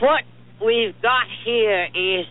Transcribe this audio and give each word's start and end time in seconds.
what 0.00 0.24
we've 0.64 1.00
got 1.02 1.26
here 1.44 1.88
is 1.94 2.26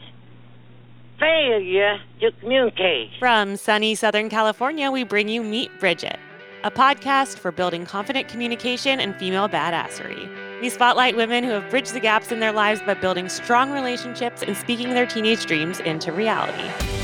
failure 1.19 1.99
to 2.19 2.31
communicate. 2.40 3.11
From 3.19 3.56
sunny 3.56 3.95
Southern 3.95 4.29
California, 4.29 4.92
we 4.92 5.04
bring 5.04 5.29
you 5.29 5.44
Meet 5.44 5.79
Bridget, 5.79 6.17
a 6.63 6.71
podcast 6.71 7.37
for 7.37 7.51
building 7.51 7.85
confident 7.85 8.27
communication 8.27 8.99
and 8.99 9.15
female 9.15 9.47
badassery. 9.47 10.29
We 10.61 10.69
spotlight 10.69 11.15
women 11.15 11.43
who 11.43 11.51
have 11.51 11.69
bridged 11.69 11.93
the 11.93 11.99
gaps 11.99 12.31
in 12.31 12.39
their 12.39 12.51
lives 12.51 12.81
by 12.81 12.95
building 12.95 13.29
strong 13.29 13.71
relationships 13.71 14.41
and 14.43 14.57
speaking 14.57 14.89
their 14.89 15.05
teenage 15.05 15.45
dreams 15.45 15.79
into 15.79 16.11
reality. 16.11 16.98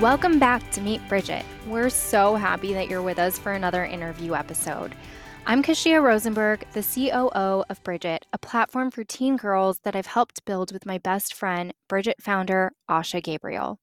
Welcome 0.00 0.38
back 0.38 0.70
to 0.72 0.82
Meet 0.82 1.08
Bridget. 1.08 1.42
We're 1.66 1.88
so 1.88 2.34
happy 2.34 2.74
that 2.74 2.90
you're 2.90 3.00
with 3.00 3.18
us 3.18 3.38
for 3.38 3.52
another 3.52 3.82
interview 3.82 4.34
episode. 4.34 4.94
I'm 5.46 5.62
Kashia 5.62 6.02
Rosenberg, 6.02 6.66
the 6.74 6.82
COO 6.82 7.64
of 7.70 7.82
Bridget, 7.82 8.26
a 8.30 8.36
platform 8.36 8.90
for 8.90 9.04
teen 9.04 9.38
girls 9.38 9.80
that 9.84 9.96
I've 9.96 10.04
helped 10.04 10.44
build 10.44 10.70
with 10.70 10.84
my 10.84 10.98
best 10.98 11.32
friend, 11.32 11.72
Bridget 11.88 12.16
founder 12.20 12.72
Asha 12.90 13.22
Gabriel. 13.22 13.78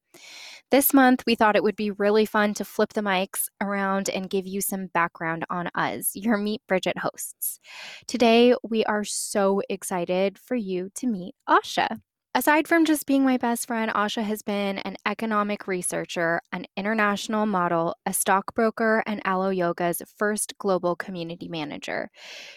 This 0.69 0.93
month, 0.93 1.23
we 1.25 1.33
thought 1.33 1.55
it 1.55 1.63
would 1.63 1.75
be 1.75 1.89
really 1.89 2.27
fun 2.27 2.53
to 2.55 2.63
flip 2.63 2.93
the 2.93 3.01
mics 3.01 3.45
around 3.59 4.07
and 4.07 4.29
give 4.29 4.45
you 4.45 4.61
some 4.61 4.91
background 4.93 5.45
on 5.49 5.69
us, 5.73 6.11
your 6.13 6.37
Meet 6.37 6.61
Bridget 6.67 6.99
hosts. 6.99 7.59
Today, 8.05 8.53
we 8.61 8.85
are 8.85 9.03
so 9.03 9.63
excited 9.67 10.37
for 10.37 10.53
you 10.53 10.91
to 10.93 11.07
meet 11.07 11.33
Asha. 11.49 12.01
Aside 12.35 12.67
from 12.67 12.83
just 12.83 13.05
being 13.05 13.23
my 13.23 13.37
best 13.37 13.67
friend, 13.67 13.91
Asha 13.91 14.23
has 14.23 14.41
been 14.41 14.79
an 14.79 14.97
economic 15.05 15.67
researcher, 15.67 16.41
an 16.51 16.65
international 16.75 17.45
model, 17.45 17.95
a 18.07 18.13
stockbroker, 18.13 19.03
and 19.05 19.21
Alo 19.23 19.51
Yoga's 19.51 20.01
first 20.17 20.57
global 20.57 20.95
community 20.95 21.47
manager. 21.47 22.09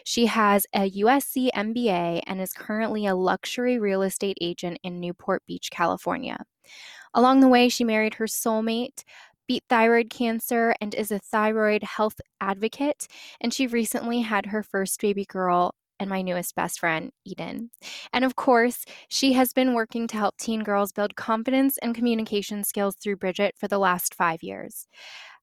She 0.02 0.24
has 0.26 0.66
a 0.74 0.90
USC 0.90 1.50
MBA 1.54 2.22
and 2.26 2.40
is 2.40 2.54
currently 2.54 3.04
a 3.04 3.14
luxury 3.14 3.78
real 3.78 4.00
estate 4.00 4.38
agent 4.40 4.78
in 4.82 4.98
Newport 4.98 5.42
Beach, 5.46 5.68
California. 5.70 6.42
Along 7.12 7.40
the 7.40 7.48
way, 7.48 7.68
she 7.68 7.84
married 7.84 8.14
her 8.14 8.24
soulmate, 8.24 9.04
beat 9.46 9.64
thyroid 9.68 10.08
cancer, 10.08 10.74
and 10.80 10.94
is 10.94 11.10
a 11.10 11.18
thyroid 11.18 11.82
health 11.82 12.18
advocate. 12.40 13.08
And 13.42 13.52
she 13.52 13.66
recently 13.66 14.22
had 14.22 14.46
her 14.46 14.62
first 14.62 14.98
baby 15.02 15.26
girl 15.26 15.74
and 15.98 16.10
my 16.10 16.22
newest 16.22 16.54
best 16.54 16.80
friend, 16.80 17.12
Eden. 17.24 17.70
And 18.12 18.24
of 18.24 18.36
course, 18.36 18.84
she 19.08 19.32
has 19.34 19.52
been 19.52 19.74
working 19.74 20.06
to 20.08 20.16
help 20.16 20.36
teen 20.36 20.62
girls 20.62 20.92
build 20.92 21.16
confidence 21.16 21.78
and 21.78 21.94
communication 21.94 22.64
skills 22.64 22.96
through 22.96 23.16
Bridget 23.16 23.54
for 23.58 23.68
the 23.68 23.78
last 23.78 24.14
five 24.14 24.42
years. 24.42 24.86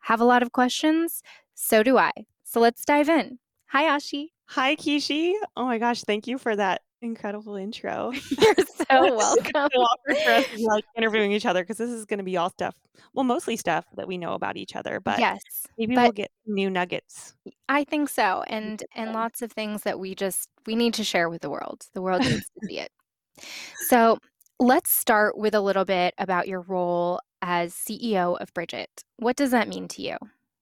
Have 0.01 0.21
a 0.21 0.25
lot 0.25 0.43
of 0.43 0.51
questions? 0.51 1.21
So 1.55 1.83
do 1.83 1.97
I. 1.97 2.11
So 2.43 2.59
let's 2.59 2.85
dive 2.85 3.09
in. 3.09 3.39
Hi, 3.67 3.85
Ashi. 3.97 4.27
Hi, 4.49 4.75
Kishi. 4.75 5.33
Oh 5.55 5.65
my 5.65 5.77
gosh, 5.79 6.03
thank 6.03 6.27
you 6.27 6.37
for 6.37 6.55
that 6.55 6.81
incredible 7.03 7.55
intro. 7.55 8.11
You're 8.41 8.55
so 8.55 9.15
welcome. 9.15 9.53
awkward 9.55 10.17
for 10.17 10.31
us 10.31 10.45
like 10.59 10.85
interviewing 10.97 11.31
each 11.31 11.45
other 11.45 11.63
because 11.63 11.77
this 11.77 11.89
is 11.89 12.05
going 12.05 12.19
to 12.19 12.23
be 12.23 12.37
all 12.37 12.49
stuff. 12.49 12.75
Well, 13.13 13.23
mostly 13.23 13.57
stuff 13.57 13.85
that 13.95 14.07
we 14.07 14.17
know 14.17 14.33
about 14.33 14.57
each 14.57 14.75
other, 14.75 14.99
but 14.99 15.19
yes, 15.19 15.41
maybe 15.77 15.95
but 15.95 16.03
we'll 16.03 16.11
get 16.11 16.31
new 16.45 16.69
nuggets. 16.69 17.35
I 17.69 17.83
think 17.83 18.09
so, 18.09 18.43
and 18.47 18.83
and 18.95 19.13
lots 19.13 19.41
of 19.41 19.51
things 19.51 19.83
that 19.83 19.99
we 19.99 20.15
just 20.15 20.49
we 20.65 20.75
need 20.75 20.93
to 20.95 21.03
share 21.03 21.29
with 21.29 21.41
the 21.41 21.49
world. 21.49 21.85
The 21.93 22.01
world 22.01 22.21
needs 22.21 22.49
to 22.61 22.67
see 22.67 22.79
it. 22.79 22.91
So 23.87 24.17
let's 24.59 24.91
start 24.91 25.37
with 25.37 25.53
a 25.55 25.61
little 25.61 25.85
bit 25.85 26.13
about 26.17 26.47
your 26.47 26.61
role 26.61 27.19
as 27.41 27.73
CEO 27.73 28.39
of 28.39 28.53
Bridget. 28.53 29.03
What 29.17 29.35
does 29.35 29.51
that 29.51 29.67
mean 29.67 29.87
to 29.89 30.01
you? 30.01 30.17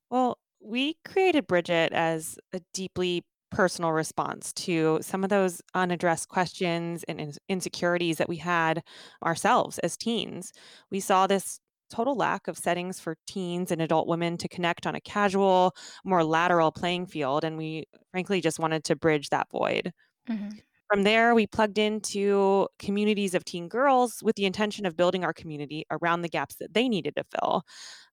Well, 0.10 0.38
we 0.60 0.98
created 1.06 1.48
Bridget 1.48 1.92
as 1.94 2.38
a 2.54 2.62
deeply 2.74 3.24
personal 3.52 3.92
response 3.92 4.54
to 4.54 5.00
some 5.02 5.24
of 5.24 5.30
those 5.30 5.62
unaddressed 5.76 6.30
questions 6.30 7.04
and 7.08 7.38
insecurities 7.50 8.18
that 8.18 8.30
we 8.30 8.38
had 8.38 8.84
ourselves 9.24 9.78
as 9.80 9.98
teens. 9.98 10.52
We 10.90 11.00
saw 11.00 11.28
this 11.28 11.60
total 11.90 12.16
lack 12.16 12.48
of 12.48 12.58
settings 12.58 13.00
for 13.00 13.18
teens 13.28 13.72
and 13.72 13.82
adult 13.82 14.08
women 14.08 14.38
to 14.38 14.48
connect 14.48 14.88
on 14.88 14.96
a 14.96 15.02
casual, 15.02 15.76
more 16.06 16.24
lateral 16.24 16.72
playing 16.72 17.06
field. 17.06 17.44
And 17.44 17.58
we 17.58 17.84
frankly 18.12 18.42
just 18.42 18.60
wanted 18.60 18.84
to 18.86 18.96
bridge 18.96 19.30
that 19.30 19.48
void. 19.52 19.92
Mm-hmm. 20.30 20.50
From 20.92 21.04
there, 21.04 21.34
we 21.34 21.48
plugged 21.48 21.78
into 21.78 22.68
communities 22.78 23.34
of 23.34 23.46
teen 23.46 23.70
girls 23.70 24.22
with 24.22 24.36
the 24.36 24.44
intention 24.44 24.86
of 24.86 24.98
building 24.98 25.24
our 25.24 25.32
community 25.32 25.86
around 25.90 26.22
the 26.22 26.28
gaps 26.28 26.56
that 26.56 26.74
they 26.74 26.90
needed 26.90 27.16
to 27.16 27.24
fill. 27.24 27.64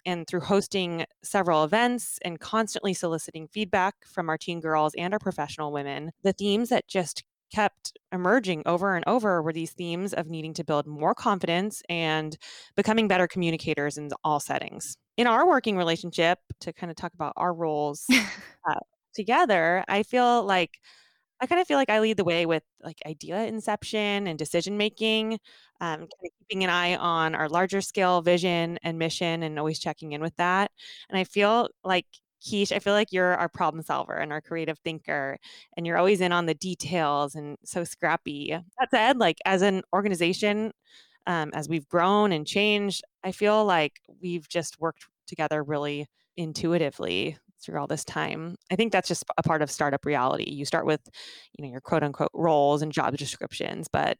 And 0.06 0.28
through 0.28 0.42
hosting 0.42 1.04
several 1.24 1.64
events 1.64 2.20
and 2.24 2.38
constantly 2.38 2.94
soliciting 2.94 3.48
feedback 3.48 3.96
from 4.06 4.28
our 4.28 4.38
teen 4.38 4.60
girls 4.60 4.94
and 4.96 5.12
our 5.12 5.18
professional 5.18 5.72
women, 5.72 6.12
the 6.22 6.32
themes 6.32 6.68
that 6.68 6.86
just 6.86 7.24
kept 7.52 7.98
emerging 8.12 8.62
over 8.64 8.94
and 8.94 9.04
over 9.08 9.42
were 9.42 9.52
these 9.52 9.72
themes 9.72 10.14
of 10.14 10.28
needing 10.28 10.54
to 10.54 10.62
build 10.62 10.86
more 10.86 11.16
confidence 11.16 11.82
and 11.88 12.38
becoming 12.76 13.08
better 13.08 13.26
communicators 13.26 13.98
in 13.98 14.08
all 14.22 14.38
settings. 14.38 14.96
In 15.16 15.26
our 15.26 15.48
working 15.48 15.76
relationship, 15.76 16.38
to 16.60 16.72
kind 16.72 16.92
of 16.92 16.96
talk 16.96 17.12
about 17.12 17.32
our 17.36 17.52
roles 17.52 18.06
uh, 18.70 18.78
together, 19.14 19.84
I 19.88 20.04
feel 20.04 20.44
like 20.44 20.78
I 21.40 21.46
kind 21.46 21.60
of 21.60 21.66
feel 21.68 21.78
like 21.78 21.90
I 21.90 22.00
lead 22.00 22.16
the 22.16 22.24
way 22.24 22.46
with 22.46 22.64
like 22.82 23.00
idea 23.06 23.44
inception 23.44 24.26
and 24.26 24.38
decision 24.38 24.76
making, 24.76 25.34
um, 25.80 25.98
kind 26.00 26.08
of 26.24 26.30
keeping 26.40 26.64
an 26.64 26.70
eye 26.70 26.96
on 26.96 27.34
our 27.34 27.48
larger 27.48 27.80
scale 27.80 28.20
vision 28.22 28.78
and 28.82 28.98
mission 28.98 29.42
and 29.44 29.58
always 29.58 29.78
checking 29.78 30.12
in 30.12 30.20
with 30.20 30.34
that. 30.36 30.70
And 31.08 31.18
I 31.18 31.24
feel 31.24 31.68
like 31.84 32.06
Keish, 32.44 32.72
I 32.72 32.78
feel 32.80 32.92
like 32.92 33.12
you're 33.12 33.34
our 33.36 33.48
problem 33.48 33.82
solver 33.82 34.14
and 34.14 34.32
our 34.32 34.40
creative 34.40 34.78
thinker, 34.80 35.38
and 35.76 35.86
you're 35.86 35.96
always 35.98 36.20
in 36.20 36.32
on 36.32 36.46
the 36.46 36.54
details 36.54 37.34
and 37.34 37.56
so 37.64 37.84
scrappy. 37.84 38.56
That 38.78 38.90
said, 38.90 39.18
like 39.18 39.38
as 39.44 39.62
an 39.62 39.82
organization, 39.92 40.72
um, 41.26 41.50
as 41.54 41.68
we've 41.68 41.88
grown 41.88 42.32
and 42.32 42.46
changed, 42.46 43.02
I 43.24 43.32
feel 43.32 43.64
like 43.64 44.00
we've 44.20 44.48
just 44.48 44.80
worked 44.80 45.06
together 45.26 45.62
really 45.62 46.06
intuitively 46.36 47.36
through 47.68 47.78
all 47.78 47.86
this 47.86 48.04
time. 48.04 48.56
I 48.70 48.76
think 48.76 48.92
that's 48.92 49.08
just 49.08 49.24
a 49.36 49.42
part 49.42 49.60
of 49.60 49.70
startup 49.70 50.06
reality. 50.06 50.50
You 50.50 50.64
start 50.64 50.86
with, 50.86 51.02
you 51.56 51.64
know, 51.64 51.70
your 51.70 51.82
quote 51.82 52.02
unquote 52.02 52.30
roles 52.32 52.80
and 52.80 52.90
job 52.90 53.16
descriptions, 53.16 53.88
but 53.92 54.16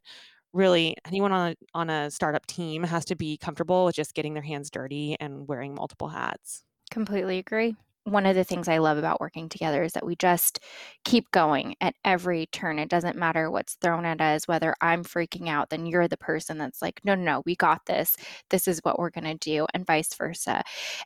really 0.53 0.97
anyone 1.07 1.33
on 1.33 1.51
a, 1.51 1.55
on 1.75 1.91
a 1.91 2.11
startup 2.11 2.47
team 2.47 2.83
has 2.83 3.07
to 3.07 3.17
be 3.17 3.39
comfortable 3.39 3.87
with 3.87 3.95
just 3.95 4.15
getting 4.15 4.35
their 4.35 4.43
hands 4.43 4.71
dirty 4.71 5.17
and 5.19 5.49
wearing 5.49 5.75
multiple 5.75 6.09
hats. 6.09 6.65
Completely 6.91 7.39
agree 7.39 7.75
one 8.11 8.27
of 8.27 8.35
the 8.35 8.45
things 8.45 8.69
I 8.69 8.79
love 8.79 8.99
about 8.99 9.21
working 9.21 9.49
together 9.49 9.83
is 9.83 9.93
that 9.93 10.07
we 10.07 10.17
just 10.17 10.61
keep 11.05 11.31
going 11.31 11.75
at 11.81 11.95
every 12.05 12.47
turn. 12.47 12.79
It 12.79 12.89
doesn't 12.89 13.17
matter 13.17 13.51
what's 13.51 13.75
thrown 13.75 14.05
at 14.05 14.21
us, 14.21 14.49
whether 14.49 14.75
I'm 14.81 15.05
freaking 15.05 15.49
out, 15.49 15.71
then 15.71 15.87
you're 15.87 16.09
the 16.09 16.17
person 16.17 16.59
that's 16.59 16.83
like, 16.83 17.01
no, 17.05 17.15
no, 17.15 17.23
no, 17.23 17.43
we 17.47 17.57
got 17.57 17.87
this. 17.87 18.17
This 18.51 18.69
is 18.69 18.81
what 18.83 18.99
we're 18.99 19.11
going 19.11 19.25
to 19.25 19.35
do, 19.35 19.67
and 19.75 19.87
vice 19.87 20.15
versa. 20.15 20.63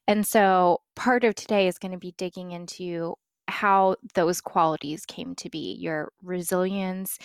And 0.07 0.27
so 0.27 0.79
part 0.97 1.25
of 1.25 1.35
today 1.35 1.69
is 1.69 1.79
going 1.79 1.93
to 1.93 1.99
be 1.99 2.15
digging 2.17 2.53
into 2.53 3.15
how 3.49 3.97
those 4.15 4.41
qualities 4.41 5.05
came 5.05 5.35
to 5.37 5.51
be 5.51 5.77
your 5.79 6.13
resilience, 6.23 7.19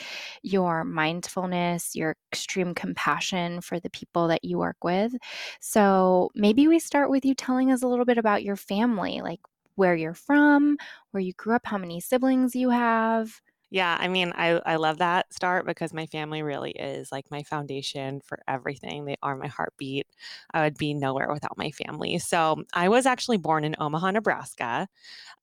your 0.44 0.84
mindfulness, 0.84 1.96
your 1.96 2.16
extreme 2.32 2.74
compassion 2.74 3.62
for 3.62 3.80
the 3.80 3.90
people 3.90 4.28
that 4.28 4.44
you 4.44 4.58
work 4.58 4.78
with. 4.84 5.14
So, 5.62 6.30
maybe 6.36 6.68
we 6.68 6.80
start 6.80 7.10
with 7.10 7.26
you 7.26 7.34
telling 7.36 7.72
us 7.72 7.84
a 7.84 7.88
little 7.88 8.06
bit 8.06 8.18
about 8.18 8.44
your 8.44 8.56
family. 8.56 9.22
Like, 9.22 9.40
where 9.78 9.96
you're 9.96 10.14
from, 10.14 10.78
where 11.12 11.22
you 11.22 11.34
grew 11.34 11.56
up, 11.56 11.66
how 11.66 11.78
many 11.78 12.02
siblings 12.02 12.56
you 12.56 12.70
have. 12.72 13.42
Yeah, 13.70 13.98
I 14.00 14.08
mean, 14.08 14.32
I, 14.34 14.62
I 14.66 14.78
love 14.78 15.00
that 15.00 15.34
start 15.34 15.66
because 15.66 15.94
my 15.94 16.06
family 16.06 16.42
really 16.42 16.72
is 16.72 17.12
like 17.12 17.30
my 17.30 17.44
foundation 17.44 18.22
for 18.22 18.40
everything. 18.48 19.04
They 19.04 19.18
are 19.22 19.36
my 19.36 19.48
heartbeat. 19.48 20.08
I 20.54 20.62
would 20.64 20.78
be 20.78 20.94
nowhere 20.94 21.30
without 21.34 21.58
my 21.58 21.72
family. 21.72 22.18
So 22.18 22.64
I 22.74 22.88
was 22.88 23.06
actually 23.06 23.38
born 23.38 23.66
in 23.66 23.76
Omaha, 23.78 24.12
Nebraska 24.12 24.88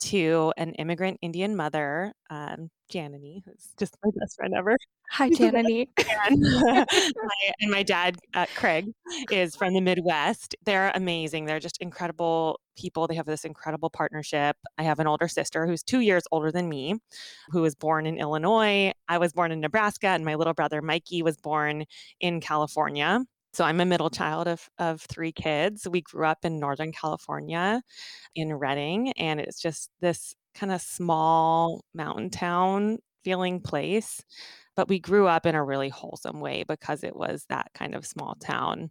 to 0.00 0.52
an 0.58 0.74
immigrant 0.74 1.18
Indian 1.22 1.56
mother, 1.56 2.14
um, 2.30 2.70
Janani, 2.92 3.42
who's 3.44 3.70
just 3.78 3.96
my 4.04 4.10
best 4.16 4.36
friend 4.36 4.54
ever. 4.54 4.76
Hi, 5.10 5.30
Janani. 5.30 5.88
and, 6.26 6.40
my, 6.40 7.52
and 7.60 7.70
my 7.70 7.82
dad, 7.82 8.16
uh, 8.34 8.46
Craig, 8.54 8.92
is 9.30 9.56
from 9.56 9.74
the 9.74 9.80
Midwest. 9.80 10.54
They're 10.64 10.92
amazing. 10.94 11.46
They're 11.46 11.60
just 11.60 11.78
incredible 11.80 12.60
people. 12.76 13.06
They 13.06 13.14
have 13.14 13.26
this 13.26 13.44
incredible 13.44 13.90
partnership. 13.90 14.56
I 14.78 14.82
have 14.82 15.00
an 15.00 15.06
older 15.06 15.28
sister 15.28 15.66
who's 15.66 15.82
two 15.82 16.00
years 16.00 16.24
older 16.32 16.50
than 16.50 16.68
me, 16.68 16.96
who 17.50 17.62
was 17.62 17.74
born 17.74 18.06
in 18.06 18.18
Illinois. 18.18 18.92
I 19.08 19.18
was 19.18 19.32
born 19.32 19.52
in 19.52 19.60
Nebraska, 19.60 20.08
and 20.08 20.24
my 20.24 20.34
little 20.34 20.54
brother, 20.54 20.82
Mikey, 20.82 21.22
was 21.22 21.36
born 21.36 21.84
in 22.20 22.40
California. 22.40 23.20
So 23.52 23.64
I'm 23.64 23.80
a 23.80 23.84
middle 23.84 24.10
child 24.10 24.48
of, 24.48 24.68
of 24.78 25.02
three 25.02 25.30
kids. 25.30 25.86
We 25.88 26.00
grew 26.00 26.26
up 26.26 26.44
in 26.44 26.58
Northern 26.58 26.90
California 26.90 27.82
in 28.34 28.52
Redding, 28.52 29.12
and 29.12 29.38
it's 29.38 29.60
just 29.62 29.90
this 30.00 30.34
kind 30.54 30.72
of 30.72 30.80
small 30.82 31.84
mountain 31.94 32.30
town 32.30 32.98
feeling 33.24 33.60
place. 33.60 34.22
But 34.76 34.88
we 34.88 34.98
grew 35.00 35.26
up 35.28 35.46
in 35.46 35.54
a 35.54 35.64
really 35.64 35.88
wholesome 35.88 36.40
way 36.40 36.64
because 36.64 37.04
it 37.04 37.16
was 37.16 37.46
that 37.48 37.70
kind 37.74 37.94
of 37.94 38.06
small 38.06 38.34
town. 38.36 38.90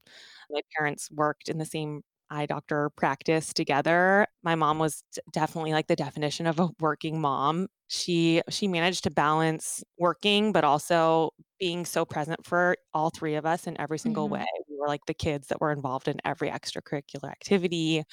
My 0.49 0.61
parents 0.77 1.09
worked 1.11 1.49
in 1.49 1.57
the 1.57 1.65
same 1.65 2.01
eye 2.29 2.45
doctor 2.45 2.89
practice 2.91 3.53
together. 3.53 4.25
My 4.43 4.55
mom 4.55 4.79
was 4.79 5.03
definitely 5.31 5.71
like 5.73 5.87
the 5.87 5.95
definition 5.95 6.47
of 6.47 6.59
a 6.59 6.69
working 6.79 7.19
mom. 7.21 7.67
She 7.89 8.41
she 8.49 8.67
managed 8.67 9.03
to 9.03 9.11
balance 9.11 9.83
working 9.99 10.51
but 10.51 10.63
also 10.63 11.31
being 11.59 11.85
so 11.85 12.05
present 12.05 12.45
for 12.45 12.75
all 12.93 13.09
three 13.11 13.35
of 13.35 13.45
us 13.45 13.67
in 13.67 13.79
every 13.79 13.99
single 13.99 14.29
Mhm. 14.29 14.29
way. 14.29 14.45
We 14.69 14.77
were 14.79 14.87
like 14.87 15.05
the 15.05 15.13
kids 15.13 15.47
that 15.47 15.61
were 15.61 15.71
involved 15.71 16.07
in 16.07 16.19
every 16.25 16.49
extracurricular 16.49 17.29
activity. 17.29 18.03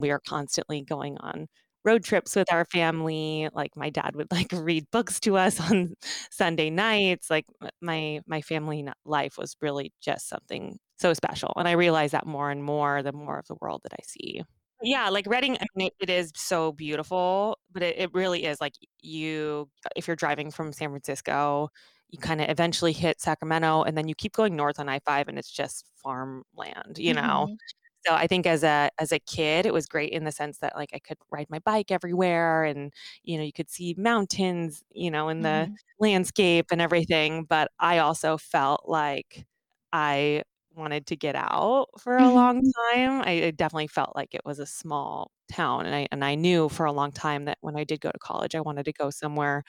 We 0.00 0.10
are 0.10 0.20
constantly 0.20 0.82
going 0.82 1.18
on 1.18 1.48
road 1.86 2.04
trips 2.04 2.36
with 2.36 2.52
our 2.52 2.64
family. 2.66 3.48
Like 3.52 3.76
my 3.76 3.90
dad 3.90 4.16
would 4.16 4.28
like 4.32 4.48
read 4.52 4.86
books 4.92 5.20
to 5.20 5.36
us 5.38 5.60
on 5.60 5.94
Sunday 6.30 6.70
nights. 6.70 7.30
Like 7.30 7.46
my 7.80 8.20
my 8.26 8.42
family 8.42 8.86
life 9.04 9.38
was 9.38 9.56
really 9.62 9.92
just 10.02 10.28
something 10.28 10.78
so 10.98 11.14
special. 11.14 11.52
And 11.56 11.68
I 11.68 11.72
realize 11.72 12.12
that 12.12 12.26
more 12.26 12.50
and 12.50 12.64
more 12.64 13.02
the 13.02 13.12
more 13.12 13.38
of 13.38 13.46
the 13.48 13.56
world 13.60 13.82
that 13.84 13.92
I 13.94 14.02
see. 14.06 14.42
Yeah, 14.82 15.08
like 15.08 15.26
Redding, 15.26 15.56
I 15.58 15.66
mean, 15.74 15.90
it 16.00 16.10
is 16.10 16.32
so 16.36 16.72
beautiful, 16.72 17.58
but 17.72 17.82
it, 17.82 17.96
it 17.98 18.10
really 18.14 18.44
is 18.44 18.60
like 18.60 18.74
you, 19.00 19.70
if 19.96 20.06
you're 20.06 20.16
driving 20.16 20.50
from 20.50 20.72
San 20.72 20.90
Francisco, 20.90 21.70
you 22.10 22.18
kind 22.18 22.42
of 22.42 22.50
eventually 22.50 22.92
hit 22.92 23.20
Sacramento 23.20 23.82
and 23.84 23.96
then 23.96 24.06
you 24.06 24.14
keep 24.14 24.32
going 24.34 24.54
north 24.54 24.78
on 24.78 24.88
I-5 24.88 25.28
and 25.28 25.38
it's 25.38 25.50
just 25.50 25.86
farmland, 26.02 26.98
you 26.98 27.14
know? 27.14 27.48
Mhm. 27.48 27.58
So 28.06 28.14
I 28.14 28.26
think 28.26 28.46
as 28.46 28.62
a 28.64 28.90
as 28.98 29.12
a 29.12 29.18
kid, 29.18 29.66
it 29.66 29.72
was 29.72 29.86
great 29.86 30.12
in 30.12 30.24
the 30.24 30.32
sense 30.32 30.58
that 30.58 30.76
like 30.76 30.90
I 30.94 30.98
could 31.00 31.18
ride 31.30 31.48
my 31.50 31.58
bike 31.60 31.90
everywhere 31.90 32.64
and 32.64 32.92
you 33.24 33.36
know, 33.38 33.44
you 33.44 33.52
could 33.52 33.70
see 33.70 33.94
mountains, 33.98 34.84
you 34.92 35.10
know, 35.10 35.28
in 35.28 35.42
the 35.42 35.68
Mhm. 35.68 35.76
landscape 36.00 36.66
and 36.70 36.80
everything, 36.80 37.44
but 37.44 37.70
I 37.80 37.98
also 37.98 38.36
felt 38.38 38.88
like 38.88 39.46
I 39.92 40.42
wanted 40.74 41.06
to 41.06 41.16
get 41.16 41.34
out 41.36 41.88
for 41.98 42.18
a 42.18 42.30
Mhm. 42.30 42.30
long 42.30 42.60
time. 42.92 43.22
I, 43.22 43.46
I 43.46 43.50
definitely 43.50 43.86
felt 43.88 44.14
like 44.14 44.34
it 44.34 44.42
was 44.44 44.58
a 44.58 44.66
small 44.66 45.30
town 45.50 45.86
and 45.86 45.94
I 45.94 46.06
and 46.12 46.24
I 46.24 46.34
knew 46.34 46.68
for 46.68 46.84
a 46.86 46.92
long 46.92 47.12
time 47.12 47.44
that 47.46 47.58
when 47.60 47.76
I 47.76 47.84
did 47.84 48.00
go 48.00 48.10
to 48.10 48.18
college, 48.18 48.54
I 48.54 48.60
wanted 48.60 48.84
to 48.86 48.92
go 48.92 49.10
somewhere 49.10 49.64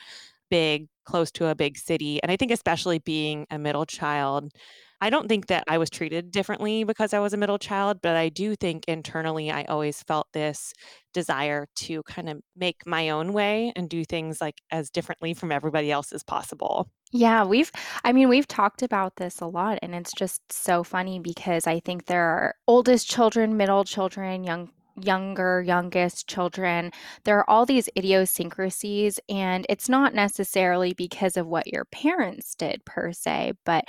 big, 0.50 0.88
close 1.06 1.32
to 1.34 1.48
a 1.48 1.56
big 1.56 1.78
city. 1.78 2.22
And 2.24 2.32
I 2.32 2.38
think 2.38 2.52
especially 2.52 3.00
being 3.00 3.46
a 3.52 3.60
middle 3.60 3.86
child, 3.86 4.54
I 5.00 5.10
don't 5.10 5.28
think 5.28 5.48
that 5.48 5.64
I 5.68 5.78
was 5.78 5.90
treated 5.90 6.32
differently 6.32 6.84
because 6.84 7.14
I 7.14 7.20
was 7.20 7.34
a 7.34 7.38
middle 7.38 7.60
child, 7.60 8.00
but 8.02 8.16
I 8.16 8.30
do 8.30 8.56
think 8.56 8.86
internally 8.88 9.52
I 9.52 9.64
always 9.66 10.02
felt 10.04 10.28
this 10.34 10.74
desire 11.14 11.68
to 11.76 12.04
kind 12.04 12.30
of 12.30 12.42
make 12.56 12.86
my 12.86 13.10
own 13.10 13.34
way 13.34 13.72
and 13.76 13.90
do 13.90 14.04
things 14.06 14.42
like 14.42 14.62
as 14.72 14.90
differently 14.90 15.34
from 15.34 15.52
everybody 15.52 15.92
else 15.92 16.12
as 16.12 16.24
possible. 16.24 16.90
Yeah, 17.12 17.46
we've 17.46 17.72
I 18.04 18.12
mean, 18.12 18.28
we've 18.28 18.48
talked 18.48 18.82
about 18.82 19.16
this 19.16 19.40
a 19.40 19.46
lot, 19.46 19.80
and 19.82 19.96
it's 19.96 20.14
just 20.14 20.42
so 20.52 20.84
funny 20.84 21.20
because 21.20 21.66
I 21.68 21.80
think 21.80 22.06
there 22.06 22.24
are 22.24 22.56
oldest 22.68 23.10
children, 23.10 23.56
middle 23.56 23.84
children, 23.86 24.44
young 24.44 24.72
younger, 25.00 25.62
youngest 25.62 26.28
children. 26.28 26.92
There 27.24 27.38
are 27.38 27.50
all 27.50 27.66
these 27.66 27.90
idiosyncrasies, 27.98 29.20
and 29.30 29.66
it's 29.70 29.90
not 29.90 30.14
necessarily 30.14 30.94
because 30.94 31.38
of 31.38 31.48
what 31.48 31.68
your 31.68 31.86
parents 31.86 32.56
did 32.56 32.84
per 32.86 33.12
se, 33.14 33.54
but 33.66 33.86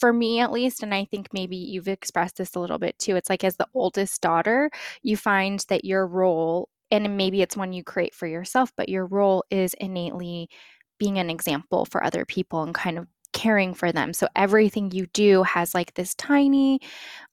for 0.00 0.12
me 0.12 0.40
at 0.40 0.52
least, 0.52 0.82
and 0.82 0.94
I 0.94 1.04
think 1.04 1.28
maybe 1.32 1.56
you've 1.56 1.88
expressed 1.88 2.36
this 2.36 2.54
a 2.54 2.60
little 2.60 2.78
bit 2.78 2.98
too, 2.98 3.16
it's 3.16 3.30
like 3.30 3.44
as 3.44 3.56
the 3.56 3.68
oldest 3.74 4.20
daughter, 4.20 4.70
you 5.02 5.16
find 5.16 5.64
that 5.68 5.84
your 5.84 6.06
role, 6.06 6.68
and 6.90 7.16
maybe 7.16 7.42
it's 7.42 7.56
one 7.56 7.72
you 7.72 7.84
create 7.84 8.14
for 8.14 8.26
yourself, 8.26 8.72
but 8.76 8.88
your 8.88 9.06
role 9.06 9.44
is 9.50 9.74
innately 9.74 10.48
being 10.98 11.18
an 11.18 11.30
example 11.30 11.84
for 11.86 12.04
other 12.04 12.24
people 12.24 12.62
and 12.62 12.74
kind 12.74 12.98
of 12.98 13.06
caring 13.32 13.74
for 13.74 13.92
them. 13.92 14.12
So 14.12 14.26
everything 14.36 14.90
you 14.90 15.06
do 15.06 15.42
has 15.44 15.74
like 15.74 15.94
this 15.94 16.14
tiny 16.16 16.80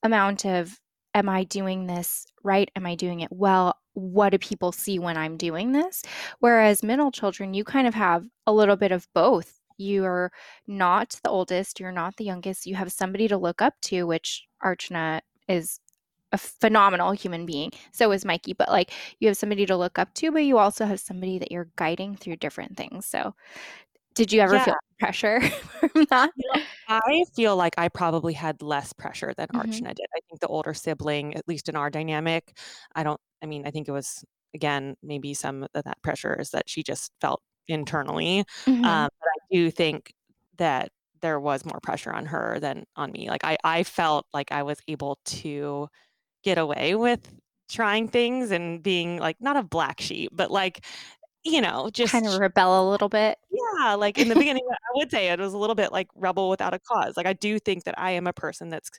amount 0.04 0.46
of 0.46 0.80
am 1.14 1.30
I 1.30 1.44
doing 1.46 1.88
this 1.88 2.26
right? 2.44 2.70
Am 2.76 2.86
I 2.86 2.96
doing 2.96 3.20
it 3.22 3.32
well? 3.32 3.76
What 3.94 4.30
do 4.30 4.38
people 4.38 4.72
see 4.72 5.00
when 5.00 5.18
I'm 5.18 5.38
doing 5.38 5.72
this? 5.74 6.04
Whereas 6.40 6.84
middle 6.84 7.12
children, 7.12 7.54
you 7.54 7.64
kind 7.64 7.88
of 7.88 7.94
have 7.94 8.26
a 8.46 8.54
little 8.54 8.78
bit 8.78 8.92
of 8.92 9.08
both. 9.14 9.57
You're 9.78 10.32
not 10.68 11.20
the 11.24 11.30
oldest, 11.30 11.80
you're 11.80 11.92
not 11.92 12.16
the 12.18 12.26
youngest, 12.26 12.66
you 12.66 12.76
have 12.76 12.92
somebody 12.92 13.28
to 13.28 13.38
look 13.38 13.62
up 13.62 13.76
to, 13.84 14.04
which 14.06 14.46
Archana 14.64 15.22
is 15.48 15.80
a 16.34 16.38
phenomenal 16.38 17.12
human 17.14 17.46
being. 17.46 17.72
So 17.94 18.12
is 18.12 18.26
Mikey, 18.26 18.54
but 18.54 18.70
like 18.70 18.92
you 19.20 19.28
have 19.30 19.38
somebody 19.38 19.66
to 19.68 19.78
look 19.78 19.98
up 20.00 20.14
to, 20.16 20.32
but 20.32 20.44
you 20.46 20.58
also 20.58 20.86
have 20.86 21.00
somebody 21.00 21.40
that 21.40 21.52
you're 21.52 21.70
guiding 21.78 22.16
through 22.18 22.38
different 22.38 22.78
things. 22.78 23.06
So 23.06 23.34
did 24.16 24.34
you 24.34 24.42
ever 24.42 24.60
Yeah, 24.60 24.60
feel 24.60 24.76
pressure 25.00 25.42
from 25.94 26.06
that? 26.12 26.32
you 26.36 26.44
know, 26.48 26.58
I 26.88 27.24
feel 27.36 27.56
like 27.56 27.74
I 27.78 27.90
probably 27.90 28.34
had 28.34 28.62
less 28.62 28.94
pressure 28.94 29.34
than 29.38 29.48
Mhm, 29.54 29.88
Archana 29.88 29.94
did. 29.96 30.06
I 30.16 30.20
think 30.30 30.40
the 30.42 30.48
older 30.48 30.74
sibling, 30.74 31.36
at 31.36 31.48
least 31.48 31.70
in 31.70 31.76
our 31.76 31.90
dynamic, 31.90 32.58
I 32.96 33.04
don't, 33.04 33.20
I 33.44 33.48
mean, 33.48 33.66
I 33.68 33.72
think 33.72 33.88
it 33.88 33.92
was, 33.92 34.24
again, 34.56 34.96
maybe 35.04 35.34
some 35.34 35.64
of 35.74 35.84
that 35.84 36.02
pressure 36.04 36.36
is 36.40 36.52
that 36.52 36.70
she 36.70 36.84
just 36.84 37.12
felt 37.22 37.42
internally. 37.68 38.40
mhm. 38.68 38.84
Um, 38.84 39.10
but 39.20 39.28
I 39.28 39.40
do 39.52 39.72
think 39.72 40.14
that 40.58 40.92
there 41.22 41.40
was 41.40 41.66
more 41.66 41.80
pressure 41.82 42.14
on 42.14 42.26
her 42.28 42.60
than 42.60 42.86
on 42.96 43.12
me. 43.12 43.30
Like 43.30 43.44
I, 43.44 43.58
I 43.64 43.84
felt 43.84 44.28
like 44.34 44.52
I 44.52 44.64
was 44.64 44.80
able 44.88 45.20
to 45.26 45.88
get 46.44 46.58
away 46.58 46.96
with 46.96 47.34
trying 47.70 48.08
things 48.10 48.52
and 48.52 48.84
being 48.84 49.18
like 49.20 49.38
not 49.42 49.58
a 49.58 49.64
black 49.64 50.02
sheep, 50.02 50.32
but 50.34 50.52
like, 50.52 50.86
you 51.46 51.62
know, 51.62 51.90
just 51.94 52.14
Kind 52.14 52.26
of 52.28 52.34
rebel 52.34 52.88
a 52.88 52.90
little 52.90 53.10
bit. 53.10 53.38
yeah, 53.50 53.94
like 53.96 54.18
in 54.18 54.28
the 54.28 54.36
beginning, 54.36 54.64
I 54.72 54.76
would 54.96 55.10
say 55.12 55.30
it 55.30 55.40
was 55.40 55.54
a 55.54 55.58
little 55.58 55.76
bit 55.76 55.92
like 55.92 56.08
rebel 56.16 56.50
without 56.50 56.74
a 56.74 56.80
cause. 56.80 57.16
Like 57.16 57.26
I 57.26 57.34
do 57.34 57.60
think 57.60 57.86
that 57.86 57.98
I 57.98 58.12
am 58.12 58.28
a 58.28 58.34
person 58.34 58.70
that's 58.70 58.90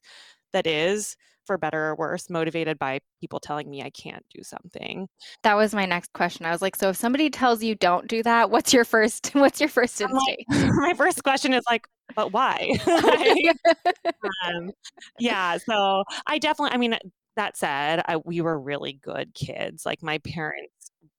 that 0.53 0.67
is, 0.67 1.17
for 1.47 1.59
better 1.59 1.87
or 1.87 1.97
worse, 1.97 2.29
motivated 2.31 2.79
by 2.79 3.01
people 3.21 3.41
telling 3.41 3.69
me 3.71 3.83
I 3.83 3.91
can't 3.91 4.25
do 4.35 4.43
something. 4.43 5.09
That 5.43 5.55
was 5.57 5.75
my 5.75 5.87
next 5.87 6.13
question. 6.13 6.47
I 6.47 6.53
was 6.53 6.63
like, 6.63 6.77
"So 6.77 6.91
if 6.91 6.97
somebody 6.97 7.31
tells 7.31 7.63
you 7.63 7.75
don't 7.75 8.07
do 8.07 8.23
that, 8.23 8.51
what's 8.51 8.73
your 8.73 8.85
first 8.85 9.31
what's 9.35 9.61
your 9.61 9.69
first 9.69 10.01
I'm 10.01 10.13
like, 10.13 10.45
my 10.49 10.95
first 10.95 11.25
question 11.25 11.55
is 11.55 11.65
like, 11.69 11.87
but 12.15 12.33
why? 12.33 12.73
Um, 14.47 14.71
yeah, 15.19 15.59
so 15.59 16.05
I 16.27 16.39
definitely, 16.39 16.75
I 16.75 16.79
mean, 16.79 16.99
that 17.37 17.57
said, 17.57 18.03
I, 18.07 18.17
we 18.19 18.41
were 18.41 18.59
really 18.59 18.95
good 18.95 19.33
kids. 19.35 19.87
Like 19.87 20.03
my 20.03 20.19
parents 20.19 20.78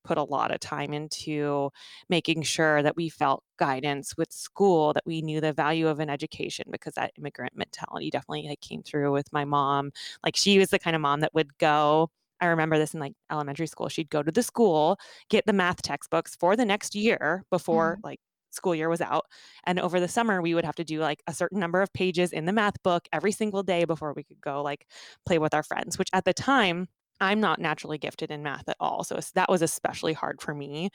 put 0.09 0.17
a 0.17 0.23
lot 0.23 0.51
of 0.51 0.59
time 0.59 0.94
into 0.94 1.71
making 2.09 2.44
sure 2.44 2.83
that 2.83 2.95
we 2.97 3.09
felt 3.09 3.44
guidance 3.57 4.17
with 4.17 4.31
school, 4.31 4.94
that 4.94 5.06
we 5.06 5.21
knew 5.21 5.41
the 5.41 5.53
value 5.53 5.88
of 5.88 6.00
an 6.00 6.09
education 6.09 6.65
because 6.71 6.94
that 6.95 7.13
immigrant 7.17 7.56
mentality 7.56 8.09
definitely 8.09 8.47
like 8.50 8.61
came 8.61 8.83
through 8.83 9.11
with 9.13 9.31
my 9.33 9.45
mom. 9.45 9.91
Like 10.25 10.35
she 10.35 10.59
was 10.59 10.69
the 10.69 10.79
kind 10.79 10.95
of 10.95 11.01
mom 11.01 11.21
that 11.21 11.33
would 11.33 11.57
go. 11.59 12.09
I 12.41 12.47
remember 12.47 12.77
this 12.77 12.94
in 12.94 13.00
like 13.00 13.13
elementary 13.31 13.67
school. 13.67 13.89
She'd 13.89 14.09
go 14.09 14.23
to 14.23 14.31
the 14.31 14.44
school, 14.44 14.97
get 15.29 15.45
the 15.45 15.53
math 15.53 15.81
textbooks 15.81 16.35
for 16.35 16.55
the 16.55 16.65
next 16.65 16.95
year 16.95 17.44
before 17.51 17.97
Mhm, 17.97 18.03
like 18.03 18.19
school 18.51 18.74
year 18.74 18.89
was 18.89 19.01
out 19.01 19.25
and 19.65 19.79
over 19.79 20.00
the 20.00 20.07
summer, 20.07 20.41
we 20.41 20.55
would 20.55 20.65
have 20.65 20.75
to 20.75 20.84
do 20.84 21.00
like 21.00 21.22
a 21.27 21.34
certain 21.34 21.60
number 21.60 21.81
of 21.81 21.91
pages 21.93 22.31
in 22.34 22.45
the 22.45 22.53
math 22.53 22.81
book 22.84 23.07
every 23.13 23.31
single 23.31 23.63
day 23.63 23.86
before 23.86 24.13
we 24.13 24.24
could 24.24 24.41
go 24.41 24.62
like 24.63 24.88
play 25.25 25.38
with 25.39 25.53
our 25.53 25.63
friends, 25.63 25.98
which 25.98 26.10
at 26.13 26.25
the 26.25 26.34
time, 26.34 26.88
I'm 27.21 27.39
not 27.39 27.59
naturally 27.59 27.97
gifted 27.97 28.31
in 28.31 28.43
math 28.43 28.67
at 28.69 28.77
all. 28.79 29.03
So 29.03 29.19
that 29.35 29.49
was 29.49 29.61
especially 29.61 30.13
hard 30.13 30.41
for 30.41 30.53
me. 30.53 30.89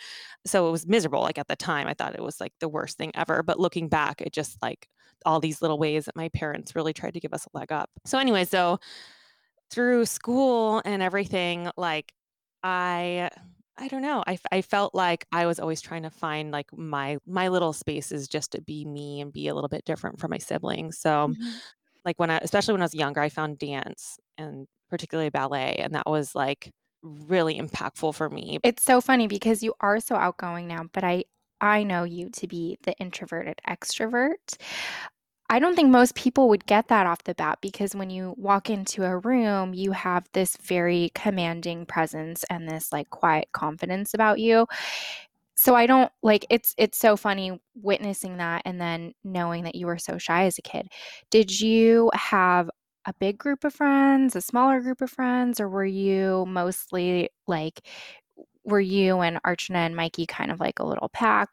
So 0.46 0.68
it 0.68 0.72
was 0.72 0.86
miserable. 0.86 1.20
Like 1.20 1.38
at 1.38 1.48
the 1.48 1.56
time, 1.56 1.86
I 1.86 1.94
thought 1.94 2.14
it 2.14 2.22
was 2.22 2.40
like 2.40 2.52
the 2.60 2.68
worst 2.68 2.96
thing 2.96 3.12
ever. 3.14 3.42
But 3.42 3.60
looking 3.60 3.88
back, 3.88 4.20
it 4.20 4.32
just 4.32 4.56
like 4.62 4.88
all 5.26 5.40
these 5.40 5.62
little 5.62 5.78
ways 5.78 6.06
that 6.06 6.16
my 6.16 6.28
parents 6.30 6.74
really 6.74 6.92
tried 6.92 7.14
to 7.14 7.20
give 7.20 7.34
us 7.34 7.46
a 7.46 7.58
leg 7.58 7.72
up. 7.72 7.90
So, 8.04 8.18
anyway, 8.18 8.44
so 8.44 8.78
through 9.70 10.06
school 10.06 10.82
and 10.84 11.02
everything, 11.02 11.70
like 11.76 12.12
I 12.62 13.30
I 13.76 13.88
don't 13.88 14.02
know. 14.02 14.22
I, 14.26 14.38
I 14.52 14.62
felt 14.62 14.94
like 14.94 15.26
I 15.32 15.46
was 15.46 15.58
always 15.58 15.80
trying 15.80 16.04
to 16.04 16.10
find 16.10 16.52
like 16.52 16.66
my 16.76 17.18
my 17.26 17.48
little 17.48 17.72
spaces 17.72 18.28
just 18.28 18.52
to 18.52 18.62
be 18.62 18.84
me 18.84 19.20
and 19.20 19.32
be 19.32 19.48
a 19.48 19.54
little 19.54 19.68
bit 19.68 19.84
different 19.84 20.20
from 20.20 20.30
my 20.30 20.38
siblings. 20.38 20.98
So 20.98 21.28
mhm. 21.28 21.54
like 22.04 22.18
when 22.18 22.30
I 22.30 22.38
especially 22.38 22.72
when 22.74 22.82
I 22.82 22.86
was 22.86 22.94
younger, 22.94 23.20
I 23.20 23.28
found 23.28 23.58
dance 23.58 24.18
and 24.38 24.66
particularly 24.90 25.30
ballet, 25.30 25.76
and 25.76 25.94
that 25.94 26.06
was 26.06 26.34
like 26.34 26.70
really 27.02 27.58
impactful 27.58 28.14
for 28.14 28.30
me. 28.30 28.58
It's 28.62 28.82
so 28.82 29.00
funny 29.00 29.26
because 29.26 29.62
you 29.62 29.74
are 29.80 30.00
so 30.00 30.16
outgoing 30.16 30.68
now, 30.68 30.86
but 30.92 31.04
I 31.04 31.24
I 31.60 31.82
know 31.82 32.04
you 32.04 32.30
to 32.30 32.46
be 32.46 32.78
the 32.82 32.94
introverted 32.98 33.60
extrovert. 33.68 34.56
I 35.50 35.58
don't 35.58 35.76
think 35.76 35.90
most 35.90 36.14
people 36.14 36.48
would 36.48 36.66
get 36.66 36.88
that 36.88 37.06
off 37.06 37.24
the 37.24 37.34
bat 37.34 37.58
because 37.60 37.94
when 37.94 38.10
you 38.10 38.34
walk 38.38 38.70
into 38.70 39.04
a 39.04 39.18
room, 39.18 39.74
you 39.74 39.92
have 39.92 40.26
this 40.32 40.56
very 40.56 41.10
commanding 41.14 41.86
presence 41.86 42.44
and 42.50 42.68
this 42.68 42.90
like 42.92 43.10
quiet 43.10 43.48
confidence 43.52 44.14
about 44.14 44.38
you. 44.40 44.66
So 45.54 45.74
I 45.74 45.86
don't 45.86 46.10
like 46.22 46.46
it's 46.50 46.74
it's 46.78 46.98
so 46.98 47.16
funny 47.16 47.60
witnessing 47.74 48.38
that 48.38 48.62
and 48.64 48.80
then 48.80 49.14
knowing 49.22 49.64
that 49.64 49.74
you 49.74 49.86
were 49.86 49.98
so 49.98 50.18
shy 50.18 50.44
as 50.46 50.58
a 50.58 50.62
kid. 50.62 50.88
Did 51.30 51.60
you 51.60 52.10
have 52.14 52.70
a 53.06 53.14
big 53.14 53.38
group 53.38 53.64
of 53.64 53.75
friends, 53.75 54.37
a 54.37 54.40
smaller 54.40 54.80
group 54.80 55.00
of 55.02 55.11
friends, 55.11 55.61
or 55.61 55.68
were 55.68 55.84
you 55.84 56.44
mostly 56.46 57.30
like 57.46 57.87
were 58.64 58.80
you 58.80 59.20
and 59.20 59.42
Archana 59.44 59.76
and 59.87 59.96
Mikey 59.96 60.26
kind 60.26 60.50
of 60.52 60.61
like 60.61 60.78
a 60.80 60.87
little 60.87 61.08
pack? 61.11 61.50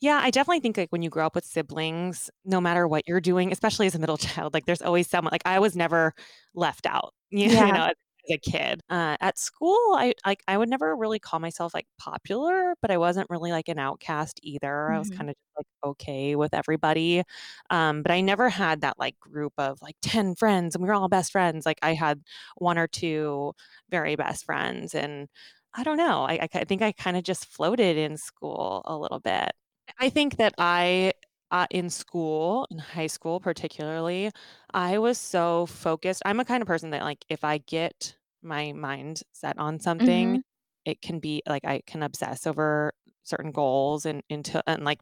Yeah, 0.00 0.20
I 0.22 0.30
definitely 0.30 0.60
think 0.60 0.76
like 0.76 0.90
when 0.90 1.02
you 1.02 1.10
grow 1.10 1.26
up 1.26 1.34
with 1.34 1.44
siblings, 1.44 2.30
no 2.44 2.60
matter 2.60 2.86
what 2.86 3.06
you're 3.08 3.20
doing, 3.20 3.52
especially 3.52 3.86
as 3.86 3.94
a 3.94 3.98
middle 3.98 4.16
child, 4.18 4.54
like 4.54 4.66
there's 4.66 4.82
always 4.82 5.08
someone 5.08 5.32
like 5.32 5.42
I 5.44 5.58
was 5.58 5.76
never 5.76 6.14
left 6.54 6.86
out. 6.86 7.14
You 7.32 7.70
Yeah. 7.70 7.72
know, 7.72 7.92
as 8.28 8.34
a 8.36 8.38
kid. 8.38 8.80
Uh, 8.90 9.16
at 9.20 9.38
school, 9.38 9.76
I 9.96 10.14
like 10.26 10.42
I 10.48 10.58
would 10.58 10.68
never 10.68 10.96
really 10.96 11.18
call 11.18 11.40
myself 11.40 11.74
like 11.74 11.86
popular, 11.98 12.74
but 12.82 12.90
I 12.90 12.98
wasn't 12.98 13.28
really 13.30 13.52
like 13.52 13.68
an 13.68 13.78
outcast 13.78 14.40
either. 14.42 14.90
I 14.90 14.98
was 14.98 15.08
Mhm. 15.08 15.10
kind 15.10 15.30
of 15.30 15.36
like 15.56 15.66
okay 15.84 16.36
with 16.36 16.54
everybody. 16.54 17.22
Um, 17.70 18.02
but 18.02 18.12
I 18.12 18.20
never 18.20 18.48
had 18.48 18.80
that 18.82 18.98
like 18.98 19.18
group 19.20 19.52
of 19.58 19.80
like 19.82 19.96
10 20.02 20.34
friends 20.34 20.74
and 20.74 20.82
we 20.82 20.88
were 20.88 20.94
all 20.94 21.08
best 21.08 21.32
friends. 21.32 21.66
Like 21.66 21.78
I 21.82 21.94
had 21.94 22.22
one 22.56 22.78
or 22.78 22.86
two 22.88 23.52
very 23.90 24.16
best 24.16 24.44
friends 24.44 24.94
and 24.94 25.28
I 25.74 25.84
don't 25.84 25.96
know. 25.98 26.24
I 26.24 26.38
I 26.54 26.64
think 26.64 26.82
I 26.82 26.92
kind 26.92 27.16
of 27.16 27.22
just 27.24 27.46
floated 27.46 27.96
in 27.96 28.16
school 28.16 28.82
a 28.86 28.96
little 28.96 29.20
bit. 29.20 29.52
I 29.98 30.08
think 30.10 30.36
that 30.36 30.54
I, 30.58 31.12
uh, 31.50 31.66
in 31.70 31.90
school, 31.90 32.66
in 32.70 32.78
high 32.78 33.06
school 33.08 33.40
particularly, 33.40 34.30
I 34.72 34.98
was 34.98 35.18
so 35.18 35.66
focused. 35.66 36.22
I'm 36.24 36.40
a 36.40 36.44
kind 36.44 36.62
of 36.62 36.66
person 36.68 36.90
that, 36.90 37.02
like, 37.02 37.24
if 37.28 37.44
I 37.44 37.58
get 37.58 38.16
my 38.42 38.72
mind 38.72 39.22
set 39.32 39.58
on 39.58 39.80
something, 39.80 40.38
Mhm. 40.38 40.42
it 40.84 41.02
can 41.02 41.20
be 41.20 41.42
like 41.46 41.64
I 41.64 41.82
can 41.86 42.02
obsess 42.02 42.46
over 42.46 42.92
certain 43.24 43.52
goals 43.52 44.06
and 44.06 44.22
into 44.30 44.62
and 44.66 44.84
like 44.84 45.00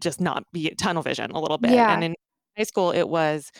just 0.00 0.20
not 0.20 0.44
be 0.52 0.70
tunnel 0.76 1.02
vision 1.02 1.30
a 1.32 1.40
little 1.40 1.58
bit. 1.58 1.84
And 1.88 2.02
Yeah. 2.02 2.04
in 2.04 2.14
high 2.56 2.64
school, 2.64 2.90
it 2.92 3.08
was 3.08 3.50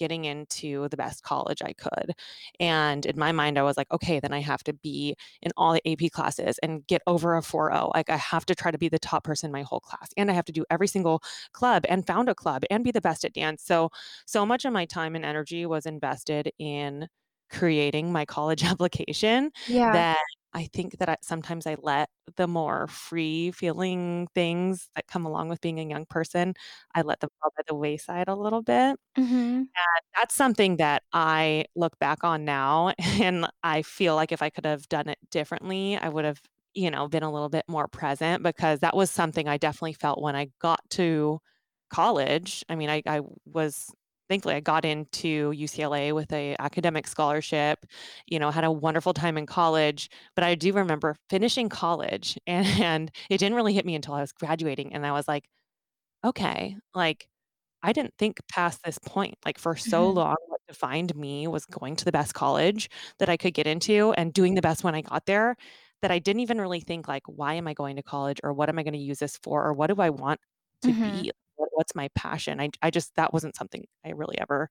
getting 0.00 0.24
into 0.24 0.88
the 0.88 0.96
best 0.98 1.22
college 1.22 1.62
I 1.62 1.74
could. 1.74 2.14
And 2.58 3.06
in 3.06 3.18
my 3.18 3.32
mind, 3.32 3.58
I 3.58 3.62
was 3.62 3.76
like, 3.76 3.90
okay, 3.92 4.20
then 4.20 4.32
I 4.32 4.40
have 4.40 4.64
to 4.64 4.72
be 4.72 5.16
in 5.42 5.52
all 5.56 5.72
the 5.74 5.82
AP 5.86 6.08
classes 6.10 6.58
and 6.62 6.86
get 6.86 7.02
over 7.06 7.36
a 7.36 7.42
4.0. 7.42 7.92
Like 7.94 8.10
I 8.10 8.16
have 8.16 8.46
to 8.46 8.54
try 8.54 8.70
to 8.70 8.78
be 8.78 8.88
the 8.88 8.98
top 8.98 9.24
person 9.24 9.48
in 9.48 9.52
my 9.52 9.62
whole 9.62 9.80
class. 9.80 10.10
And 10.16 10.30
I 10.30 10.34
have 10.34 10.44
to 10.46 10.52
do 10.52 10.64
every 10.70 10.88
single 10.88 11.22
club 11.52 11.84
and 11.88 12.06
found 12.06 12.28
a 12.28 12.34
club 12.34 12.64
and 12.70 12.84
be 12.84 12.90
the 12.90 13.00
best 13.00 13.24
at 13.24 13.32
dance. 13.34 13.62
So 13.62 13.90
so 14.26 14.44
much 14.46 14.64
of 14.64 14.72
my 14.72 14.86
time 14.86 15.14
and 15.16 15.24
energy 15.24 15.66
was 15.66 15.86
invested 15.86 16.50
in 16.58 17.08
creating 17.50 18.12
my 18.12 18.24
college 18.24 18.64
application 18.72 19.50
Yeah. 19.66 19.92
that 19.92 20.16
I 20.52 20.66
think 20.66 20.98
that 20.98 21.08
I, 21.08 21.16
sometimes 21.22 21.66
I 21.66 21.76
let 21.82 22.10
the 22.36 22.48
more 22.48 22.86
free 22.88 23.50
feeling 23.52 24.28
things 24.34 24.88
that 24.96 25.06
come 25.06 25.26
along 25.26 25.48
with 25.48 25.60
being 25.60 25.80
a 25.80 25.84
young 25.88 26.06
person, 26.06 26.54
I 26.94 27.02
let 27.02 27.20
them 27.20 27.30
fall 27.40 27.52
by 27.56 27.62
the 27.68 27.74
wayside 27.74 28.28
a 28.28 28.34
little 28.36 28.62
bit. 28.62 28.98
Mhm. 29.16 29.70
That's 30.16 30.34
something 30.34 30.76
that 30.76 31.02
I 31.12 31.64
look 31.76 31.98
back 31.98 32.24
on 32.24 32.44
now, 32.44 32.92
and 33.20 33.46
I 33.62 33.82
feel 33.82 34.14
like 34.16 34.32
if 34.32 34.42
I 34.42 34.50
could 34.50 34.64
have 34.66 34.88
done 34.88 35.08
it 35.08 35.18
differently, 35.30 35.96
I 35.96 36.08
would 36.08 36.24
have, 36.24 36.40
you 36.74 36.90
know, 36.90 37.08
been 37.08 37.22
a 37.22 37.32
little 37.32 37.48
bit 37.48 37.64
more 37.68 37.88
present 37.88 38.42
because 38.42 38.80
that 38.80 38.96
was 38.96 39.10
something 39.10 39.48
I 39.48 39.56
definitely 39.58 39.94
felt 39.94 40.20
when 40.22 40.36
I 40.36 40.48
got 40.60 40.80
to 40.90 41.40
college. 41.90 42.64
I 42.68 42.74
mean, 42.76 42.90
I 42.90 43.02
I 43.06 43.20
was 43.46 43.90
thankfully 44.30 44.54
I 44.56 44.60
got 44.60 44.86
into 44.86 45.52
UCLA 45.52 46.12
with 46.14 46.32
a 46.32 46.56
academic 46.60 47.08
scholarship, 47.08 47.86
you 48.28 48.38
know, 48.40 48.50
had 48.52 48.64
a 48.64 48.72
wonderful 48.72 49.14
time 49.14 49.38
in 49.38 49.46
college, 49.46 50.10
but 50.36 50.44
I 50.44 50.54
do 50.56 50.72
remember 50.72 51.16
finishing 51.30 51.68
college 51.70 52.38
and, 52.46 52.66
and 52.82 53.12
it 53.30 53.38
didn't 53.38 53.56
really 53.56 53.74
hit 53.74 53.86
me 53.86 53.96
until 53.96 54.14
I 54.14 54.22
was 54.22 54.32
graduating 54.32 54.94
and 54.94 55.06
I 55.06 55.12
was 55.12 55.28
like, 55.28 55.48
okay, 56.24 56.76
like 56.94 57.28
I 57.82 57.92
didn't 57.92 58.14
think 58.18 58.40
past 58.52 58.80
this 58.84 58.98
point. 58.98 59.36
Like 59.46 59.58
for 59.58 59.76
so 59.76 60.08
Mhm. 60.08 60.12
long, 60.12 60.36
what 60.48 60.60
defined 60.68 61.14
me 61.16 61.48
was 61.48 61.66
going 61.66 61.96
to 61.96 62.04
the 62.06 62.12
best 62.12 62.34
college 62.34 62.90
that 63.20 63.28
I 63.30 63.36
could 63.38 63.54
get 63.54 63.66
into 63.66 64.12
and 64.14 64.32
doing 64.34 64.54
the 64.54 64.62
best 64.62 64.84
when 64.84 64.94
I 64.96 65.02
got 65.02 65.26
there 65.26 65.56
that 66.02 66.10
I 66.12 66.18
didn't 66.20 66.40
even 66.40 66.60
really 66.60 66.80
think 66.80 67.08
like, 67.08 67.24
why 67.26 67.54
am 67.54 67.68
I 67.68 67.74
going 67.74 67.96
to 67.96 68.02
college 68.04 68.40
or 68.44 68.52
what 68.54 68.68
am 68.70 68.78
I 68.78 68.84
going 68.84 68.94
to 68.94 69.00
use 69.00 69.18
this 69.20 69.38
for 69.42 69.64
or 69.66 69.74
what 69.74 69.88
do 69.88 70.00
I 70.02 70.10
want 70.10 70.40
to 70.82 70.92
Mhm. 70.92 71.24
be? 71.24 71.32
What, 71.60 71.68
what's 71.72 71.94
my 71.94 72.08
passion? 72.14 72.58
I, 72.58 72.70
I 72.80 72.90
just, 72.90 73.14
that 73.16 73.34
wasn't 73.34 73.54
something 73.54 73.84
I 74.04 74.10
really 74.10 74.38
ever 74.38 74.70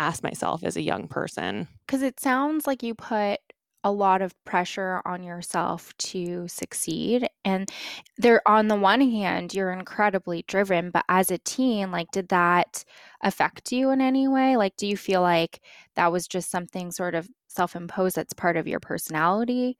asked 0.00 0.24
myself 0.24 0.64
as 0.64 0.76
a 0.76 0.82
young 0.82 1.06
person. 1.06 1.68
Because 1.86 2.02
it 2.02 2.18
sounds 2.18 2.66
like 2.66 2.82
you 2.82 2.94
put 2.94 3.38
a 3.84 3.92
lot 3.92 4.20
of 4.20 4.34
pressure 4.44 5.00
on 5.04 5.22
yourself 5.22 5.96
to 5.98 6.48
succeed, 6.48 7.28
and 7.44 7.70
there 8.16 8.40
on 8.48 8.66
the 8.66 8.74
one 8.74 9.02
hand, 9.02 9.54
you're 9.54 9.70
incredibly 9.70 10.42
driven, 10.48 10.90
but 10.90 11.04
as 11.08 11.30
a 11.30 11.38
teen, 11.38 11.92
like, 11.92 12.10
did 12.10 12.28
that 12.30 12.82
affect 13.22 13.70
you 13.72 13.90
in 13.90 14.00
any 14.00 14.26
way? 14.26 14.56
Like, 14.56 14.76
do 14.76 14.86
you 14.86 14.96
feel 14.96 15.20
like 15.20 15.60
that 15.94 16.10
was 16.10 16.26
just 16.26 16.50
something 16.50 16.90
sort 16.90 17.14
of 17.14 17.28
self-imposed 17.48 18.16
that's 18.16 18.32
part 18.32 18.56
of 18.56 18.66
your 18.66 18.80
personality? 18.80 19.78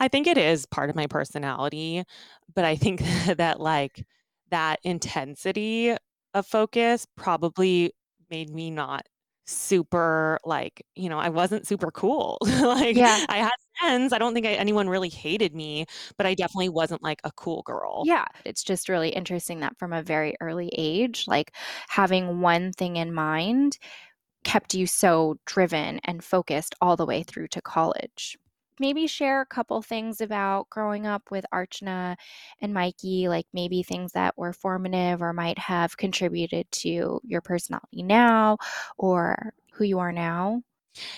I 0.00 0.08
think 0.08 0.26
it 0.26 0.38
is 0.38 0.66
part 0.66 0.90
of 0.90 0.96
my 0.96 1.06
personality, 1.06 2.04
but 2.54 2.64
I 2.64 2.76
think 2.76 3.00
that 3.36 3.60
like 3.60 4.04
that 4.50 4.80
intensity 4.84 5.96
of 6.34 6.46
focus 6.46 7.06
probably 7.16 7.92
made 8.30 8.50
me 8.50 8.70
not 8.70 9.06
super 9.46 10.38
like, 10.44 10.84
you 10.96 11.08
know, 11.08 11.18
I 11.18 11.28
wasn't 11.28 11.66
super 11.66 11.90
cool. 11.92 12.38
like 12.42 12.98
Yeah. 12.98 13.20
I 13.28 13.38
had 13.38 13.50
friends. 13.80 14.12
I 14.12 14.18
don't 14.18 14.34
think 14.34 14.46
I, 14.46 14.52
anyone 14.54 14.88
really 14.88 15.08
hated 15.08 15.54
me, 15.54 15.86
but 16.16 16.26
I 16.26 16.34
definitely 16.34 16.68
wasn't 16.70 17.02
like 17.02 17.20
a 17.24 17.32
cool 17.32 17.62
girl. 17.62 18.08
Yeah, 18.08 18.26
it's 18.44 18.62
just 18.62 18.88
really 18.88 19.08
interesting 19.10 19.60
that 19.60 19.78
from 19.78 19.92
a 19.92 20.02
very 20.02 20.34
early 20.40 20.68
age, 20.76 21.24
like, 21.26 21.54
having 21.88 22.40
one 22.40 22.72
thing 22.72 22.96
in 22.96 23.12
mind 23.14 23.78
kept 24.44 24.74
you 24.74 24.86
so 24.86 25.36
driven 25.46 26.00
and 26.04 26.24
focused 26.24 26.74
all 26.80 26.96
the 26.96 27.06
way 27.06 27.22
through 27.24 27.48
to 27.48 27.62
college. 27.62 28.38
Maybe 28.78 29.06
share 29.06 29.40
a 29.40 29.46
couple 29.46 29.80
things 29.82 30.20
about 30.20 30.68
growing 30.70 31.06
up 31.06 31.30
with 31.30 31.46
Archana 31.52 32.16
and 32.60 32.74
Mikey, 32.74 33.28
like 33.28 33.46
maybe 33.52 33.82
things 33.82 34.12
that 34.12 34.36
were 34.36 34.52
formative 34.52 35.22
or 35.22 35.32
might 35.32 35.58
have 35.58 35.96
contributed 35.96 36.70
to 36.72 37.20
your 37.24 37.40
personality 37.40 38.02
now 38.02 38.58
or 38.98 39.54
who 39.72 39.84
you 39.84 39.98
are 39.98 40.12
now. 40.12 40.62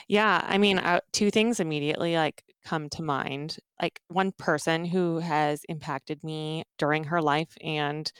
Yeah, 0.09 0.43
I 0.45 0.59
mean, 0.59 0.79
uh, 0.79 1.01
two 1.13 1.31
things 1.31 1.61
immediately 1.61 2.17
like 2.17 2.45
come 2.65 2.89
to 2.91 3.03
mind. 3.03 3.59
Like 3.81 4.01
one 4.09 4.33
person 4.33 4.85
who 4.85 5.19
has 5.19 5.65
impacted 5.69 6.23
me 6.25 6.65
during 6.79 7.05
her 7.05 7.23
life 7.23 7.57
and 7.63 8.11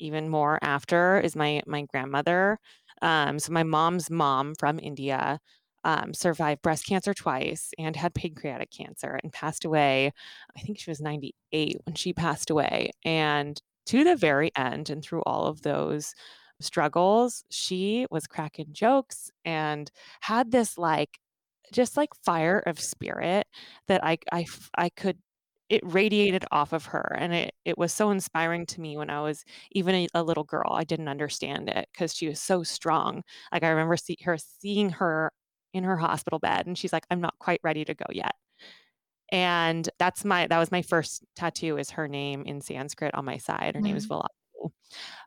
even 0.00 0.28
more 0.30 0.58
after 0.62 1.20
is 1.20 1.36
my 1.36 1.62
my 1.66 1.82
grandmother. 1.84 2.58
Um, 3.02 3.38
so 3.38 3.52
my 3.52 3.64
mom's 3.64 4.10
mom 4.10 4.54
from 4.56 4.80
India 4.80 5.40
um, 5.84 6.14
survived 6.14 6.62
breast 6.62 6.86
cancer 6.86 7.14
twice 7.14 7.72
and 7.78 7.96
had 7.96 8.14
pancreatic 8.14 8.70
cancer 8.70 9.18
and 9.22 9.32
passed 9.32 9.64
away. 9.64 10.12
I 10.56 10.60
think 10.60 10.78
she 10.78 10.90
was 10.90 11.00
98 11.00 11.76
when 11.84 11.94
she 11.94 12.12
passed 12.12 12.50
away. 12.50 12.90
And 13.04 13.60
to 13.86 14.04
the 14.04 14.16
very 14.16 14.50
end, 14.56 14.90
and 14.90 15.02
through 15.02 15.22
all 15.22 15.46
of 15.46 15.62
those 15.62 16.14
struggles, 16.60 17.44
she 17.50 18.06
was 18.10 18.26
cracking 18.26 18.68
jokes 18.72 19.30
and 19.44 19.90
had 20.20 20.50
this 20.50 20.76
like 20.78 21.18
just 21.72 21.96
like 21.96 22.10
fire 22.24 22.58
of 22.66 22.80
spirit 22.80 23.46
that 23.88 24.04
I, 24.04 24.18
I, 24.32 24.46
I 24.76 24.88
could 24.90 25.18
it 25.70 25.82
radiated 25.84 26.44
off 26.50 26.72
of 26.72 26.86
her 26.86 27.16
and 27.16 27.32
it 27.32 27.54
it 27.64 27.78
was 27.78 27.92
so 27.92 28.10
inspiring 28.10 28.66
to 28.66 28.80
me 28.80 28.96
when 28.96 29.08
I 29.08 29.20
was 29.22 29.44
even 29.70 29.94
a, 29.94 30.08
a 30.14 30.22
little 30.22 30.42
girl. 30.44 30.72
I 30.72 30.82
didn't 30.84 31.08
understand 31.08 31.68
it 31.68 31.88
because 31.92 32.14
she 32.14 32.28
was 32.28 32.40
so 32.40 32.64
strong. 32.64 33.22
Like 33.52 33.62
I 33.62 33.68
remember 33.70 33.96
see 33.96 34.16
her 34.24 34.36
seeing 34.36 34.90
her 34.90 35.32
in 35.72 35.84
her 35.84 35.96
hospital 35.96 36.38
bed 36.38 36.66
and 36.66 36.76
she's 36.76 36.92
like, 36.92 37.06
I'm 37.10 37.20
not 37.20 37.38
quite 37.38 37.60
ready 37.62 37.84
to 37.84 37.94
go 37.94 38.06
yet. 38.10 38.34
And 39.32 39.88
that's 39.98 40.24
my 40.24 40.46
that 40.48 40.58
was 40.58 40.72
my 40.72 40.82
first 40.82 41.24
tattoo 41.36 41.78
is 41.78 41.90
her 41.90 42.08
name 42.08 42.42
in 42.46 42.60
Sanskrit 42.60 43.14
on 43.14 43.24
my 43.24 43.38
side. 43.38 43.74
Her 43.76 43.80
name 43.80 43.96
is 43.96 44.06
Mm. 44.06 44.08
Villasini. 44.08 44.70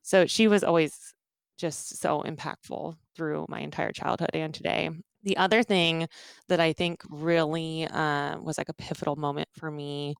So 0.04 0.26
she 0.26 0.48
was 0.48 0.64
always 0.64 1.14
just 1.58 1.98
so 2.00 2.24
impactful 2.24 2.96
through 3.16 3.46
my 3.50 3.60
entire 3.62 3.92
childhood 3.92 4.32
and 4.34 4.54
today. 4.54 4.90
The 5.24 5.38
other 5.38 5.64
thing 5.64 6.08
that 6.50 6.60
I 6.60 6.74
think 6.74 7.02
really 7.10 7.88
uh, 7.88 8.40
was 8.40 8.58
like 8.58 8.70
a 8.70 8.74
pivotal 8.74 9.16
moment 9.16 9.48
for 9.54 9.72
me 9.72 10.16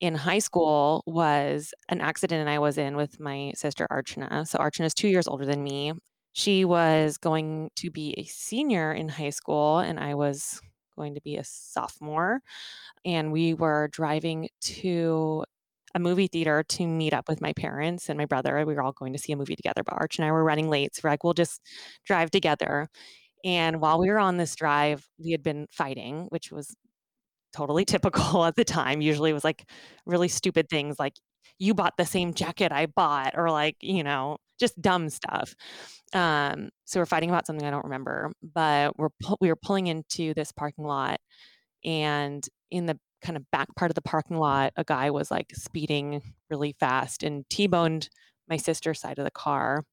in 0.00 0.14
high 0.14 0.38
school 0.38 1.02
was 1.06 1.72
an 1.88 2.00
accident 2.00 2.48
I 2.48 2.58
was 2.58 2.78
in 2.78 2.96
with 2.96 3.18
my 3.20 3.52
sister 3.56 3.86
Archana. 3.90 4.46
So 4.46 4.58
Archana 4.58 4.86
is 4.86 4.94
two 4.94 5.08
years 5.08 5.26
older 5.26 5.46
than 5.46 5.62
me. 5.62 5.92
She 6.34 6.64
was 6.66 7.16
going 7.16 7.70
to 7.76 7.90
be 7.92 8.14
a 8.18 8.24
senior 8.24 8.92
in 8.92 9.08
high 9.08 9.30
school, 9.30 9.78
and 9.78 10.00
I 10.00 10.14
was 10.16 10.60
going 10.96 11.14
to 11.14 11.22
be 11.22 11.36
a 11.36 11.44
sophomore. 11.44 12.42
And 13.04 13.32
we 13.32 13.54
were 13.54 13.88
driving 13.92 14.48
to 14.62 15.44
a 15.94 16.00
movie 16.00 16.28
theater 16.28 16.64
to 16.64 16.86
meet 16.86 17.14
up 17.14 17.28
with 17.28 17.40
my 17.40 17.52
parents 17.54 18.08
and 18.10 18.18
my 18.18 18.26
brother. 18.26 18.64
We 18.66 18.74
were 18.74 18.82
all 18.82 18.92
going 18.92 19.12
to 19.14 19.18
see 19.18 19.32
a 19.32 19.36
movie 19.36 19.56
together, 19.56 19.82
but 19.84 19.94
Arch 19.94 20.18
and 20.18 20.26
I 20.26 20.32
were 20.32 20.44
running 20.44 20.68
late. 20.70 20.96
So 20.96 21.02
we're 21.04 21.10
like, 21.10 21.24
we'll 21.24 21.34
just 21.34 21.60
drive 22.06 22.30
together. 22.32 22.88
And 23.44 23.80
while 23.80 24.00
we 24.00 24.10
were 24.10 24.18
on 24.20 24.38
this 24.38 24.56
drive, 24.56 25.08
we 25.18 25.32
had 25.32 25.42
been 25.42 25.68
fighting, 25.72 26.26
which 26.30 26.52
was 26.52 26.76
totally 27.52 27.84
typical 27.86 28.44
at 28.44 28.56
the 28.56 28.64
time. 28.64 29.00
Usually 29.00 29.30
it 29.30 29.34
was 29.34 29.44
like 29.44 29.68
really 30.06 30.28
stupid 30.28 30.68
things 30.68 30.98
like 30.98 31.14
you 31.58 31.74
bought 31.74 31.94
the 31.96 32.06
same 32.06 32.34
jacket 32.34 32.72
I 32.72 32.86
bought 32.86 33.34
or 33.36 33.50
like, 33.50 33.76
you 33.80 34.02
know, 34.04 34.38
just 34.58 34.80
dumb 34.80 35.08
stuff. 35.10 35.54
Um, 36.12 36.70
so 36.84 37.00
we're 37.00 37.06
fighting 37.06 37.30
about 37.30 37.46
something 37.46 37.66
I 37.66 37.70
don't 37.70 37.84
remember, 37.84 38.32
but 38.42 38.98
we're 38.98 39.10
pu- 39.22 39.36
we 39.40 39.48
were 39.48 39.56
pulling 39.56 39.88
into 39.88 40.34
this 40.34 40.52
parking 40.52 40.84
lot 40.84 41.20
and 41.84 42.46
in 42.70 42.86
the 42.86 42.98
kind 43.22 43.36
of 43.36 43.50
back 43.50 43.74
part 43.76 43.90
of 43.90 43.94
the 43.94 44.02
parking 44.02 44.38
lot, 44.38 44.72
a 44.76 44.84
guy 44.84 45.10
was 45.10 45.30
like 45.30 45.52
speeding 45.54 46.22
really 46.50 46.74
fast 46.78 47.22
and 47.22 47.48
T-boned 47.50 48.08
my 48.48 48.56
sister's 48.56 49.00
side 49.00 49.18
of 49.18 49.24
the 49.24 49.30
car 49.30 49.84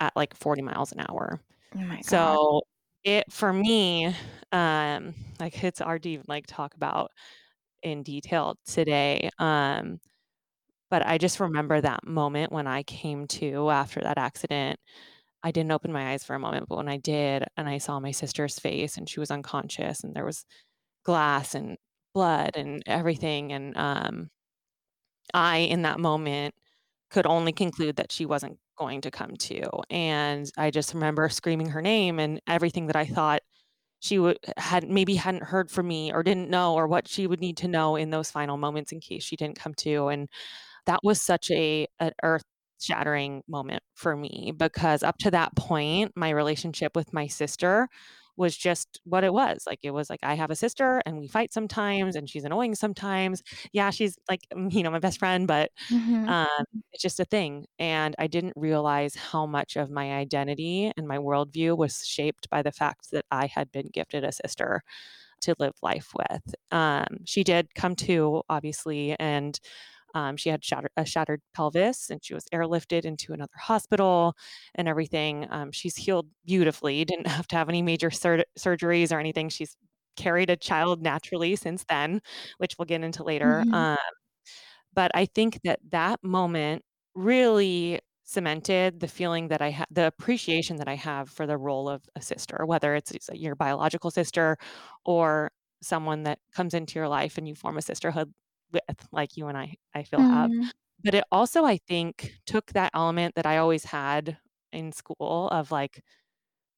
at 0.00 0.14
like 0.16 0.34
40 0.36 0.62
miles 0.62 0.92
an 0.92 1.00
hour. 1.08 1.40
Oh. 1.76 1.96
So 2.02 2.60
It 3.04 3.32
for 3.32 3.52
me, 3.52 4.14
um, 4.52 5.14
like, 5.40 5.62
it's 5.64 5.80
hard 5.80 6.02
to 6.04 6.10
even, 6.10 6.24
like, 6.28 6.46
talk 6.46 6.74
about 6.74 7.12
in 7.82 8.02
detail 8.02 8.56
today, 8.66 9.30
um, 9.38 10.00
but 10.90 11.06
I 11.06 11.18
just 11.18 11.40
remember 11.40 11.80
that 11.80 12.06
moment 12.06 12.52
when 12.52 12.66
I 12.66 12.82
came 12.84 13.26
to 13.28 13.70
after 13.70 14.00
that 14.02 14.18
accident. 14.18 14.80
I 15.44 15.52
didn't 15.52 15.72
open 15.72 15.92
my 15.92 16.12
eyes 16.12 16.24
for 16.24 16.34
a 16.36 16.40
moment, 16.40 16.68
but 16.68 16.76
when 16.78 16.88
I 16.88 16.98
did 16.98 17.44
and 17.56 17.68
I 17.68 17.78
saw 17.78 18.00
my 18.00 18.12
sister's 18.12 18.58
face 18.58 18.96
and 18.98 19.08
she 19.08 19.20
was 19.20 19.30
unconscious 19.30 20.04
and 20.04 20.14
there 20.16 20.24
was 20.26 20.44
glass 21.04 21.54
and 21.56 21.78
blood 22.14 22.56
and 22.56 22.82
everything, 22.86 23.52
and, 23.52 23.76
um 23.78 24.30
I, 25.34 25.58
in 25.58 25.82
that 25.82 26.00
moment, 26.00 26.54
could 27.10 27.26
only 27.26 27.52
conclude 27.52 27.96
that 27.96 28.12
she 28.12 28.26
wasn't 28.26 28.58
going 28.78 29.00
to 29.02 29.10
come 29.10 29.36
to, 29.36 29.62
and 29.90 30.50
I 30.58 30.70
just 30.70 30.94
remember 30.94 31.28
screaming 31.28 31.68
her 31.70 31.82
name 31.82 32.18
and 32.20 32.40
everything 32.48 32.86
that 32.88 32.96
I 32.96 33.06
thought 33.06 33.42
she 34.00 34.18
would 34.18 34.38
had 34.58 34.88
maybe 34.90 35.16
hadn't 35.16 35.44
heard 35.44 35.70
from 35.70 35.88
me 35.88 36.12
or 36.12 36.22
didn't 36.24 36.50
know 36.50 36.74
or 36.74 36.88
what 36.88 37.08
she 37.08 37.26
would 37.28 37.40
need 37.40 37.56
to 37.58 37.68
know 37.68 37.96
in 37.96 38.10
those 38.10 38.30
final 38.32 38.56
moments 38.58 38.92
in 38.92 39.00
case 39.00 39.24
she 39.24 39.36
didn't 39.36 39.58
come 39.58 39.74
to, 39.76 40.08
and 40.08 40.28
that 40.86 41.00
was 41.02 41.20
such 41.22 41.50
a 41.50 41.86
an 41.98 42.12
earth-shattering 42.22 43.42
moment 43.48 43.82
for 43.94 44.16
me 44.16 44.52
because 44.56 45.02
up 45.02 45.18
to 45.18 45.30
that 45.32 45.54
point, 45.56 46.12
my 46.16 46.30
relationship 46.30 46.96
with 46.96 47.12
my 47.12 47.26
sister 47.26 47.88
was 48.36 48.56
just 48.56 49.00
what 49.04 49.22
it 49.24 49.32
was. 49.34 49.64
Like, 49.66 49.80
it 49.82 49.90
was 49.90 50.08
like, 50.08 50.20
I 50.22 50.34
have 50.34 50.50
a 50.50 50.56
sister 50.56 51.02
and 51.04 51.18
we 51.18 51.28
fight 51.28 51.52
sometimes 51.52 52.16
and 52.16 52.28
she's 52.30 52.44
annoying 52.44 52.74
sometimes. 52.74 53.42
Yeah, 53.72 53.90
she's 53.90 54.16
like, 54.30 54.40
you 54.70 54.82
know, 54.82 54.90
my 54.90 54.98
best 54.98 55.18
friend, 55.18 55.46
but 55.46 55.70
Mhm. 55.90 56.32
um, 56.32 56.64
it's 56.92 57.02
just 57.02 57.20
a 57.20 57.24
thing. 57.24 57.66
And 57.78 58.14
I 58.18 58.26
didn't 58.26 58.54
realize 58.56 59.14
how 59.14 59.46
much 59.46 59.76
of 59.76 59.90
my 59.90 60.12
identity 60.14 60.92
and 60.96 61.08
my 61.08 61.18
worldview 61.18 61.76
was 61.76 62.06
shaped 62.06 62.48
by 62.50 62.62
the 62.62 62.72
fact 62.72 63.10
that 63.12 63.24
I 63.30 63.46
had 63.46 63.72
been 63.72 63.88
gifted 63.92 64.24
a 64.24 64.32
sister 64.32 64.82
to 65.42 65.54
live 65.58 65.74
life 65.82 66.12
with. 66.16 66.54
Um, 66.70 67.06
she 67.26 67.44
did 67.44 67.74
come 67.74 67.96
to, 67.96 68.42
obviously, 68.48 69.16
and 69.18 69.58
um, 70.14 70.36
she 70.36 70.48
had 70.50 70.64
shattered, 70.64 70.90
a 70.96 71.04
shattered 71.04 71.42
pelvis 71.54 72.10
and 72.10 72.24
she 72.24 72.34
was 72.34 72.44
airlifted 72.52 73.04
into 73.04 73.32
another 73.32 73.52
hospital 73.58 74.34
and 74.74 74.88
everything. 74.88 75.46
Um, 75.50 75.72
she's 75.72 75.96
healed 75.96 76.28
beautifully, 76.44 77.04
didn't 77.06 77.26
have 77.28 77.46
to 77.48 77.56
have 77.56 77.68
any 77.68 77.82
major 77.82 78.10
sur- 78.10 78.44
surgeries 78.58 79.12
or 79.14 79.20
anything. 79.20 79.48
She's 79.48 79.76
carried 80.16 80.50
a 80.50 80.56
child 80.56 81.02
naturally 81.02 81.56
since 81.56 81.84
then, 81.88 82.20
which 82.58 82.74
we'll 82.78 82.86
get 82.86 83.02
into 83.02 83.22
later. 83.24 83.64
Mhm. 83.66 83.72
Um, 83.72 83.96
but 84.92 85.10
I 85.14 85.26
think 85.26 85.60
that 85.64 85.80
that 85.90 86.22
moment 86.22 86.82
really 87.14 88.00
cemented 88.24 89.00
the 89.00 89.08
feeling 89.08 89.48
that 89.48 89.60
I 89.60 89.70
had, 89.70 89.86
the 89.90 90.06
appreciation 90.06 90.76
that 90.76 90.88
I 90.88 90.94
have 90.94 91.28
for 91.30 91.46
the 91.46 91.58
role 91.58 91.88
of 91.88 92.02
a 92.16 92.22
sister, 92.22 92.64
whether 92.64 92.94
it's 92.94 93.12
your 93.32 93.56
biological 93.56 94.10
sister 94.10 94.56
or 95.04 95.50
someone 95.82 96.24
that 96.24 96.38
comes 96.54 96.74
into 96.74 96.98
your 96.98 97.08
life 97.08 97.38
and 97.38 97.48
you 97.48 97.54
form 97.54 97.76
a 97.78 97.82
sisterhood 97.82 98.32
with, 98.72 98.82
like 99.12 99.36
you 99.36 99.48
and 99.48 99.56
I, 99.56 99.74
I 99.94 100.02
feel 100.02 100.20
have. 100.20 100.50
Mm. 100.50 100.68
But 101.02 101.14
it 101.14 101.24
also, 101.32 101.64
I 101.64 101.78
think, 101.78 102.32
took 102.46 102.72
that 102.72 102.90
element 102.94 103.34
that 103.36 103.46
I 103.46 103.58
always 103.58 103.84
had 103.84 104.38
in 104.72 104.92
school 104.92 105.48
of 105.50 105.70
like 105.70 106.02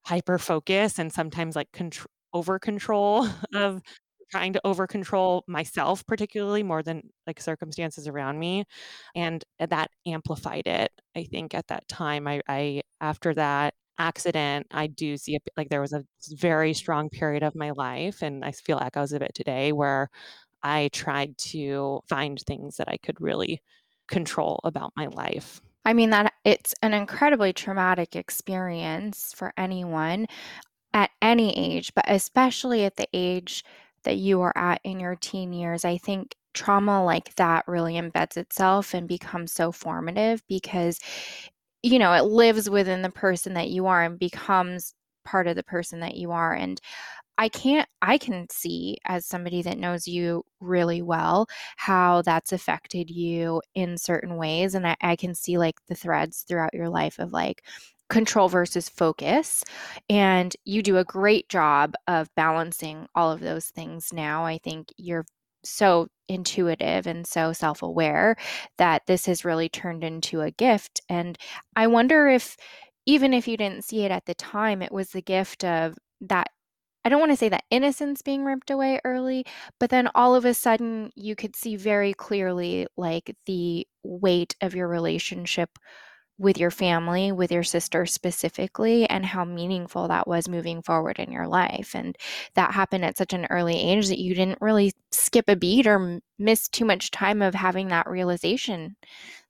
hyper 0.04 0.38
focus 0.38 0.98
and 0.98 1.12
sometimes 1.12 1.56
like 1.56 1.70
contr- 1.72 2.06
over 2.32 2.58
control 2.58 3.28
of 3.54 3.82
trying 4.30 4.54
to 4.54 4.60
over 4.64 4.86
control 4.86 5.44
myself 5.46 6.04
particularly 6.06 6.62
more 6.62 6.82
than 6.82 7.02
like 7.26 7.40
circumstances 7.40 8.08
around 8.08 8.38
me 8.38 8.64
and 9.14 9.44
that 9.58 9.90
amplified 10.06 10.66
it 10.66 10.90
i 11.14 11.22
think 11.22 11.54
at 11.54 11.66
that 11.68 11.86
time 11.86 12.26
i, 12.26 12.40
I 12.48 12.80
after 13.00 13.34
that 13.34 13.74
accident 13.98 14.66
i 14.70 14.86
do 14.86 15.18
see 15.18 15.34
it 15.34 15.42
like 15.56 15.68
there 15.68 15.82
was 15.82 15.92
a 15.92 16.02
very 16.30 16.72
strong 16.72 17.10
period 17.10 17.42
of 17.42 17.54
my 17.54 17.72
life 17.72 18.22
and 18.22 18.42
i 18.42 18.52
feel 18.52 18.78
echoes 18.78 19.12
of 19.12 19.20
it 19.20 19.32
today 19.34 19.70
where 19.70 20.08
i 20.62 20.88
tried 20.92 21.36
to 21.38 22.00
find 22.08 22.40
things 22.40 22.76
that 22.76 22.88
i 22.88 22.96
could 22.98 23.20
really 23.20 23.60
control 24.08 24.60
about 24.64 24.92
my 24.96 25.06
life 25.06 25.60
I 25.84 25.94
mean 25.94 26.10
that 26.10 26.34
it's 26.44 26.74
an 26.82 26.94
incredibly 26.94 27.52
traumatic 27.52 28.14
experience 28.14 29.32
for 29.34 29.52
anyone 29.56 30.26
at 30.94 31.10
any 31.20 31.56
age, 31.56 31.92
but 31.94 32.04
especially 32.08 32.84
at 32.84 32.96
the 32.96 33.08
age 33.12 33.64
that 34.04 34.16
you 34.16 34.40
are 34.42 34.56
at 34.56 34.80
in 34.84 35.00
your 35.00 35.16
teen 35.16 35.52
years. 35.52 35.84
I 35.84 35.98
think 35.98 36.36
trauma 36.54 37.04
like 37.04 37.34
that 37.36 37.66
really 37.66 37.94
embeds 37.94 38.36
itself 38.36 38.94
and 38.94 39.08
becomes 39.08 39.52
so 39.52 39.72
formative 39.72 40.42
because 40.48 41.00
you 41.84 41.98
know, 41.98 42.12
it 42.12 42.22
lives 42.22 42.70
within 42.70 43.02
the 43.02 43.10
person 43.10 43.54
that 43.54 43.68
you 43.68 43.86
are 43.86 44.04
and 44.04 44.16
becomes 44.18 44.94
part 45.24 45.46
of 45.46 45.56
the 45.56 45.62
person 45.62 46.00
that 46.00 46.16
you 46.16 46.32
are 46.32 46.54
and 46.54 46.80
I 47.38 47.48
can't 47.48 47.88
I 48.02 48.18
can 48.18 48.46
see 48.50 48.98
as 49.06 49.26
somebody 49.26 49.62
that 49.62 49.78
knows 49.78 50.06
you 50.06 50.44
really 50.60 51.02
well 51.02 51.46
how 51.76 52.22
that's 52.22 52.52
affected 52.52 53.10
you 53.10 53.62
in 53.74 53.98
certain 53.98 54.36
ways. 54.36 54.74
And 54.74 54.86
I, 54.86 54.96
I 55.00 55.16
can 55.16 55.34
see 55.34 55.58
like 55.58 55.76
the 55.88 55.94
threads 55.94 56.44
throughout 56.46 56.74
your 56.74 56.88
life 56.88 57.18
of 57.18 57.32
like 57.32 57.64
control 58.10 58.48
versus 58.48 58.88
focus. 58.88 59.64
And 60.10 60.54
you 60.64 60.82
do 60.82 60.98
a 60.98 61.04
great 61.04 61.48
job 61.48 61.94
of 62.06 62.28
balancing 62.36 63.06
all 63.14 63.32
of 63.32 63.40
those 63.40 63.66
things 63.68 64.12
now. 64.12 64.44
I 64.44 64.58
think 64.58 64.88
you're 64.98 65.24
so 65.64 66.08
intuitive 66.28 67.06
and 67.06 67.26
so 67.26 67.52
self 67.52 67.82
aware 67.82 68.36
that 68.78 69.02
this 69.06 69.26
has 69.26 69.44
really 69.44 69.68
turned 69.68 70.04
into 70.04 70.42
a 70.42 70.50
gift. 70.50 71.00
And 71.08 71.38
I 71.76 71.86
wonder 71.86 72.28
if, 72.28 72.56
even 73.06 73.32
if 73.34 73.48
you 73.48 73.56
didn't 73.56 73.84
see 73.84 74.04
it 74.04 74.10
at 74.10 74.26
the 74.26 74.34
time, 74.34 74.82
it 74.82 74.92
was 74.92 75.10
the 75.10 75.22
gift 75.22 75.64
of 75.64 75.98
that 76.20 76.48
I 77.04 77.08
don't 77.10 77.20
want 77.20 77.32
to 77.32 77.36
say 77.36 77.48
that 77.50 77.64
innocence 77.70 78.22
being 78.22 78.44
ripped 78.44 78.70
away 78.70 79.00
early, 79.04 79.44
but 79.80 79.90
then 79.90 80.08
all 80.14 80.34
of 80.36 80.44
a 80.44 80.54
sudden 80.54 81.10
you 81.16 81.34
could 81.36 81.56
see 81.56 81.76
very 81.76 82.14
clearly 82.14 82.86
like 82.96 83.36
the 83.46 83.86
weight 84.04 84.56
of 84.60 84.74
your 84.74 84.88
relationship 84.88 85.70
with 86.42 86.58
your 86.58 86.70
family, 86.70 87.32
with 87.32 87.52
your 87.52 87.62
sister 87.64 88.06
specifically, 88.06 89.08
and 89.08 89.24
how 89.26 89.44
meaningful 89.44 90.08
that 90.08 90.26
was 90.28 90.48
moving 90.48 90.82
forward 90.82 91.18
in 91.18 91.32
your 91.32 91.46
life. 91.48 91.94
And 91.94 92.16
that 92.54 92.72
happened 92.74 93.04
at 93.04 93.16
such 93.18 93.32
an 93.32 93.46
early 93.50 93.78
age 93.80 94.08
that 94.08 94.18
you 94.20 94.34
didn't 94.34 94.60
really 94.60 94.92
skip 95.12 95.46
a 95.48 95.56
beat 95.56 95.86
or 95.86 96.20
miss 96.38 96.68
too 96.68 96.84
much 96.84 97.10
time 97.12 97.42
of 97.42 97.54
having 97.54 97.88
that 97.88 98.08
realization. 98.08 98.96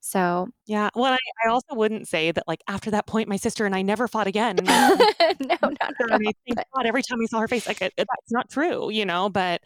So, 0.01 0.49
Yeah, 0.67 0.91
well, 0.95 1.13
I 1.15 1.19
I 1.47 1.49
also 1.51 1.75
wouldn't 1.75 2.09
say 2.09 2.33
that, 2.33 2.45
like, 2.49 2.63
after 2.69 2.91
that 2.93 3.07
point, 3.07 3.29
my 3.29 3.37
sister 3.37 3.67
and 3.67 3.75
I 3.75 3.83
never 3.83 4.09
fought 4.09 4.27
again, 4.27 4.59
and 4.59 4.69
I 4.71 4.75
still 4.75 5.07
no, 5.41 5.57
not 5.63 5.95
at 6.01 6.11
all. 6.13 6.19
But 6.55 6.67
God 6.75 6.87
every 6.87 7.03
time 7.03 7.19
I 7.23 7.27
saw 7.27 7.41
her 7.41 7.49
face, 7.49 7.67
like, 7.67 7.81
it 7.83 7.93
it 7.97 8.07
that's 8.11 8.33
not 8.33 8.51
true, 8.51 8.91
you 8.91 9.05
know, 9.07 9.29
but 9.31 9.63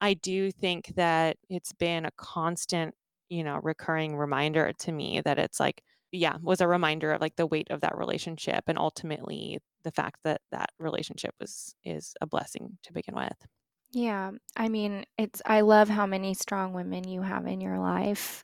I 0.00 0.14
do 0.14 0.50
think 0.52 0.94
that 0.96 1.36
it's 1.48 1.72
been 1.72 2.06
a 2.06 2.10
constant, 2.12 2.94
you 3.28 3.44
know, 3.44 3.60
recurring 3.62 4.16
reminder 4.16 4.72
to 4.80 4.92
me 4.92 5.20
that 5.22 5.38
it's 5.38 5.60
like 5.60 5.82
yeah, 6.12 6.36
was 6.42 6.60
a 6.60 6.68
reminder 6.68 7.12
of, 7.12 7.20
like, 7.20 7.36
the 7.36 7.46
weight 7.46 7.70
of 7.70 7.80
that 7.82 7.96
relationship 7.98 8.64
and 8.68 8.78
ultimately 8.78 9.60
the 9.84 9.92
fact 9.92 10.20
that 10.24 10.42
that 10.52 10.70
relationship 10.78 11.34
was 11.40 11.74
is 11.84 12.14
a 12.20 12.26
blessing 12.26 12.78
to 12.84 12.92
begin 12.92 13.14
with. 13.16 13.46
Yeah, 13.94 14.32
I 14.56 14.68
mean, 14.70 15.04
it's 15.18 15.42
I 15.44 15.60
love 15.60 15.88
how 15.88 16.06
many 16.06 16.32
strong 16.34 16.72
women 16.72 17.04
you 17.06 17.20
have 17.22 17.46
in 17.46 17.60
your 17.60 17.78
life. 17.78 18.42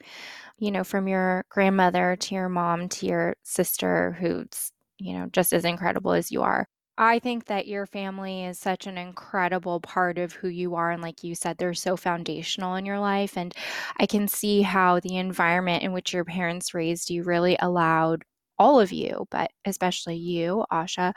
You 0.59 0.71
know, 0.71 0.85
from 0.85 1.09
your 1.09 1.45
grandmother 1.51 2.17
to 2.17 2.35
your 2.35 2.49
mom 2.51 2.89
to 2.91 3.07
your 3.07 3.37
sister 3.45 4.13
who's, 4.13 4.73
you 4.99 5.15
know, 5.15 5.27
just 5.33 5.53
as 5.55 5.65
incredible 5.65 6.13
as 6.13 6.31
you 6.33 6.43
are. 6.43 6.69
I 6.99 7.21
think 7.21 7.47
that 7.47 7.69
your 7.69 7.87
family 7.87 8.45
is 8.45 8.59
such 8.59 8.87
an 8.87 8.99
incredible 8.99 9.81
part 9.81 10.19
of 10.19 10.33
who 10.33 10.49
you 10.49 10.75
are 10.75 10.91
and 10.91 11.01
like 11.03 11.23
you 11.25 11.35
said 11.37 11.57
they're 11.59 11.75
so 11.75 11.97
foundational 11.97 12.75
in 12.75 12.85
your 12.85 12.99
life 12.99 13.37
and 13.39 13.55
I 14.01 14.07
can 14.07 14.27
see 14.29 14.63
how 14.63 15.01
the 15.01 15.17
environment 15.17 15.85
in 15.85 15.93
which 15.93 16.13
your 16.13 16.25
parents 16.25 16.75
raised 16.75 17.09
you 17.11 17.23
really 17.23 17.57
allowed 17.61 18.25
all 18.59 18.81
of 18.81 18.91
you, 18.93 19.27
but 19.31 19.53
especially 19.65 20.17
you, 20.17 20.65
Asha, 20.73 21.13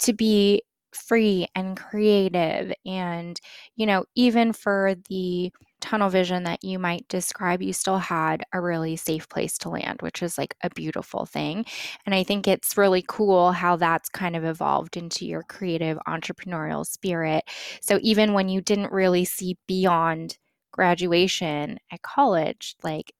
to 0.00 0.12
be 0.12 0.62
free 0.92 1.46
and 1.54 1.76
creative 1.76 2.72
and 2.86 3.38
you 3.76 3.86
know 3.86 4.04
even 4.14 4.52
for 4.52 4.94
the 5.10 5.52
tunnel 5.80 6.08
vision 6.08 6.42
that 6.44 6.62
you 6.64 6.78
might 6.78 7.06
describe 7.08 7.62
you 7.62 7.72
still 7.72 7.98
had 7.98 8.42
a 8.52 8.60
really 8.60 8.96
safe 8.96 9.28
place 9.28 9.58
to 9.58 9.68
land 9.68 10.00
which 10.02 10.22
is 10.22 10.38
like 10.38 10.54
a 10.62 10.70
beautiful 10.70 11.26
thing 11.26 11.64
and 12.06 12.14
i 12.14 12.22
think 12.22 12.48
it's 12.48 12.76
really 12.76 13.04
cool 13.08 13.52
how 13.52 13.76
that's 13.76 14.08
kind 14.08 14.36
of 14.36 14.44
evolved 14.44 14.96
into 14.96 15.26
your 15.26 15.42
creative 15.44 15.98
entrepreneurial 16.08 16.84
spirit. 16.86 17.44
So 17.80 17.98
even 18.02 18.32
when 18.32 18.48
you 18.48 18.60
didn't 18.60 18.92
really 18.92 19.24
see 19.24 19.56
beyond 19.66 20.38
graduation 20.72 21.78
at 21.90 22.02
college 22.02 22.76
like 22.82 23.12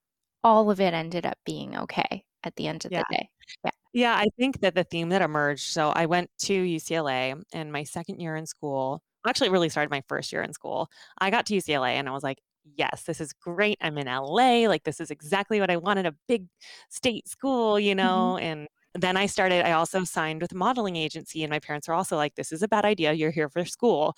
all 0.44 0.70
of 0.70 0.80
it 0.80 0.94
ended 0.94 1.26
up 1.26 1.38
being 1.44 1.76
okay 1.76 2.24
at 2.44 2.54
the 2.56 2.66
end 2.68 2.84
of 2.84 2.92
Yeah. 2.92 3.02
the 3.08 3.16
day. 3.16 3.28
Yeah. 3.64 3.70
Yeah, 3.92 4.14
I 4.14 4.26
think 4.38 4.60
that 4.60 4.74
the 4.74 4.84
theme 4.84 5.08
that 5.10 5.22
emerged 5.22 5.64
so 5.70 5.90
I 5.90 6.06
went 6.06 6.30
to 6.40 6.52
UCLA 6.54 7.34
and 7.52 7.72
my 7.72 7.84
second 7.84 8.20
year 8.20 8.36
in 8.36 8.46
school 8.46 9.02
actually, 9.28 9.50
really 9.50 9.68
started 9.68 9.90
my 9.90 10.02
first 10.08 10.32
year 10.32 10.42
in 10.42 10.52
school. 10.52 10.90
I 11.18 11.30
got 11.30 11.46
to 11.46 11.54
UCLA 11.54 11.90
and 11.90 12.08
I 12.08 12.12
was 12.12 12.22
like, 12.22 12.40
"Yes, 12.64 13.04
this 13.04 13.20
is 13.20 13.32
great. 13.32 13.78
I'm 13.80 13.98
in 13.98 14.08
LA, 14.08 14.68
like, 14.68 14.84
this 14.84 15.00
is 15.00 15.10
exactly 15.10 15.60
what 15.60 15.70
I 15.70 15.76
wanted, 15.76 16.06
a 16.06 16.14
big 16.28 16.46
state 16.90 17.28
school," 17.28 17.78
you 17.80 17.94
Mhm. 18.00 18.34
know, 18.34 18.38
and 18.38 18.68
then 18.94 19.16
I 19.18 19.26
started, 19.26 19.66
I 19.66 19.72
also 19.72 20.04
signed 20.04 20.40
with 20.42 20.52
a 20.52 20.56
modeling 20.56 20.96
agency, 20.96 21.42
and 21.44 21.50
my 21.50 21.58
parents 21.60 21.86
were 21.88 21.94
also 21.94 22.16
like, 22.16 22.34
This 22.36 22.50
is 22.52 22.62
a 22.62 22.68
bad 22.68 22.84
idea. 22.86 23.12
You're 23.12 23.30
here 23.30 23.50
for 23.50 23.64
school. 23.66 24.14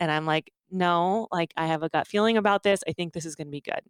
And 0.00 0.10
I'm 0.12 0.26
like, 0.26 0.52
No, 0.70 1.28
like 1.32 1.52
I 1.56 1.66
have 1.66 1.82
a 1.82 1.88
gut 1.88 2.06
feeling 2.06 2.36
about 2.36 2.62
this. 2.62 2.82
I 2.88 2.92
think 2.92 3.12
this 3.14 3.24
is 3.26 3.34
going 3.36 3.48
to 3.48 3.50
be 3.52 3.60
good. 3.62 3.80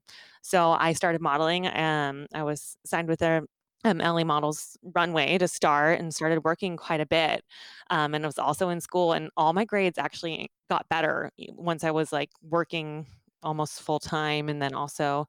So 0.42 0.72
I 0.72 0.92
started 0.92 1.20
modeling. 1.20 1.66
Um, 1.66 2.26
I 2.34 2.42
was 2.44 2.76
signed 2.86 3.08
with 3.08 3.22
a 3.22 3.42
um, 3.84 4.00
LA 4.00 4.24
Models 4.24 4.76
runway 4.82 5.38
to 5.38 5.48
start 5.48 6.00
and 6.00 6.14
started 6.14 6.44
working 6.44 6.76
quite 6.76 7.00
a 7.00 7.06
bit. 7.06 7.44
Um, 7.90 8.14
and 8.14 8.24
I 8.24 8.28
was 8.28 8.38
also 8.38 8.68
in 8.70 8.80
school, 8.80 9.12
and 9.12 9.30
all 9.36 9.52
my 9.52 9.64
grades 9.64 9.98
actually 9.98 10.50
got 10.70 10.88
better 10.88 11.30
once 11.50 11.84
I 11.84 11.90
was 11.90 12.12
like 12.12 12.30
working 12.42 13.06
almost 13.42 13.80
full 13.82 14.00
time 14.00 14.48
and 14.48 14.60
then 14.60 14.74
also 14.74 15.26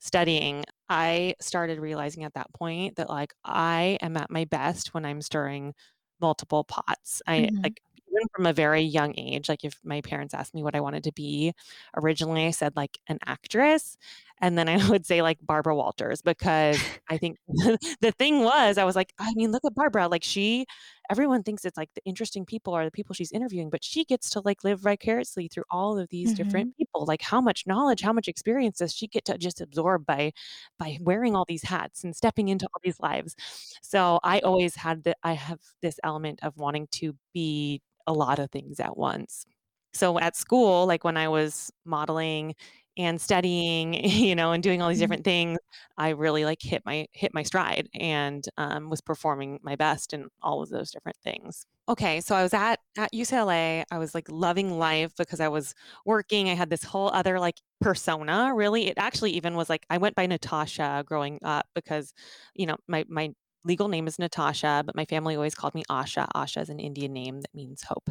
studying. 0.00 0.64
I 0.88 1.34
started 1.40 1.78
realizing 1.78 2.24
at 2.24 2.34
that 2.34 2.52
point 2.54 2.96
that 2.96 3.08
like 3.08 3.34
I 3.44 3.98
am 4.02 4.16
at 4.16 4.30
my 4.30 4.44
best 4.44 4.94
when 4.94 5.04
I'm 5.04 5.22
stirring 5.22 5.74
multiple 6.20 6.64
pots. 6.64 7.22
I 7.26 7.48
Mhm. 7.50 7.64
like 7.64 7.80
even 8.08 8.28
from 8.34 8.46
a 8.46 8.52
very 8.52 8.82
young 8.82 9.14
age, 9.18 9.48
like 9.48 9.64
if 9.64 9.80
my 9.84 10.00
parents 10.02 10.34
asked 10.34 10.54
me 10.54 10.62
what 10.62 10.74
I 10.76 10.80
wanted 10.80 11.04
to 11.04 11.12
be, 11.12 11.54
originally 11.96 12.46
I 12.46 12.50
said 12.50 12.76
like 12.76 12.98
an 13.08 13.18
actress. 13.24 13.96
And 14.42 14.58
then 14.58 14.68
I 14.68 14.76
would 14.90 15.06
say 15.06 15.22
like 15.22 15.38
Barbara 15.42 15.76
Walters 15.76 16.22
because 16.22 16.84
I 17.08 17.18
think 17.18 17.38
the 17.48 18.12
thing 18.18 18.40
was, 18.44 18.78
I 18.78 18.84
was 18.84 18.96
like, 18.96 19.12
I 19.18 19.32
mean, 19.34 19.52
look 19.52 19.64
at 19.64 19.74
Barbara. 19.74 20.08
Like 20.08 20.24
she, 20.24 20.66
everyone 21.10 21.42
thinks 21.42 21.64
it's 21.64 21.76
like 21.78 21.90
the 21.94 22.02
interesting 22.04 22.44
people 22.44 22.74
are 22.74 22.84
the 22.84 22.90
people 22.90 23.14
she's 23.14 23.32
interviewing, 23.32 23.70
but 23.70 23.84
she 23.84 24.04
gets 24.04 24.30
to 24.30 24.40
like 24.44 24.64
live 24.64 24.80
vicariously 24.80 25.48
through 25.48 25.64
all 25.70 25.98
of 25.98 26.08
these 26.10 26.32
Mhm. 26.32 26.34
different 26.34 26.76
people. 26.76 27.04
Like 27.06 27.22
how 27.22 27.40
much 27.40 27.66
knowledge, 27.66 28.02
how 28.02 28.12
much 28.12 28.28
experience 28.28 28.78
does 28.78 28.94
she 28.94 29.06
get 29.08 29.24
to 29.26 29.38
just 29.38 29.60
absorb 29.60 30.06
by 30.06 30.32
by 30.78 30.98
wearing 31.00 31.36
all 31.36 31.44
these 31.48 31.62
hats 31.64 32.04
and 32.04 32.14
stepping 32.16 32.48
into 32.48 32.66
all 32.66 32.80
these 32.82 33.00
lives? 33.00 33.36
So 33.82 34.20
I 34.22 34.40
always 34.40 34.74
had 34.76 35.04
that 35.04 35.18
I 35.22 35.34
have 35.34 35.60
this 35.82 35.98
element 36.04 36.40
of 36.42 36.56
wanting 36.56 36.88
to 36.92 37.16
be 37.34 37.82
a 38.06 38.12
lot 38.12 38.38
of 38.38 38.50
things 38.50 38.80
at 38.80 38.96
once. 38.96 39.46
So 39.94 40.18
at 40.18 40.36
school, 40.36 40.86
like 40.86 41.04
when 41.04 41.16
I 41.16 41.28
was 41.28 41.70
modeling 41.84 42.54
and 42.96 43.20
studying, 43.20 43.94
you 44.04 44.34
know, 44.34 44.52
and 44.52 44.62
doing 44.62 44.82
all 44.82 44.88
these 44.88 44.98
Mhm. 44.98 44.98
different 44.98 45.24
things, 45.24 45.58
I 45.96 46.10
really 46.10 46.44
like 46.44 46.62
hit 46.62 46.82
my 46.86 47.06
hit 47.12 47.32
my 47.34 47.42
stride 47.42 47.88
and 47.94 48.44
um, 48.58 48.90
was 48.90 49.00
performing 49.00 49.60
my 49.62 49.76
best 49.76 50.12
in 50.12 50.28
all 50.42 50.62
of 50.62 50.70
those 50.70 50.90
different 50.90 51.18
things. 51.22 51.66
Okay, 51.88 52.20
so 52.20 52.36
I 52.36 52.42
was 52.44 52.54
at 52.54 52.78
at 52.96 53.12
UCLA. 53.12 53.84
I 53.90 53.98
was 53.98 54.14
like 54.14 54.30
loving 54.30 54.78
life 54.78 55.12
because 55.16 55.40
I 55.40 55.48
was 55.48 55.74
working. 56.06 56.48
I 56.48 56.54
had 56.54 56.70
this 56.70 56.84
whole 56.84 57.08
other 57.10 57.40
like 57.40 57.56
persona. 57.80 58.52
Really, 58.54 58.86
it 58.86 58.98
actually 58.98 59.32
even 59.32 59.56
was 59.56 59.68
like 59.68 59.84
I 59.90 59.98
went 59.98 60.14
by 60.14 60.26
Natasha 60.26 61.02
growing 61.04 61.38
up 61.42 61.66
because, 61.74 62.14
you 62.54 62.66
know, 62.66 62.76
my 62.86 63.04
my 63.08 63.32
legal 63.64 63.88
name 63.88 64.06
is 64.06 64.18
Natasha, 64.18 64.82
but 64.86 64.94
my 64.96 65.04
family 65.04 65.34
always 65.34 65.54
called 65.56 65.74
me 65.74 65.82
Asha. 65.90 66.28
Asha 66.36 66.62
is 66.62 66.68
an 66.68 66.78
Indian 66.80 67.12
name 67.12 67.40
that 67.40 67.54
means 67.54 67.82
hope. 67.82 68.08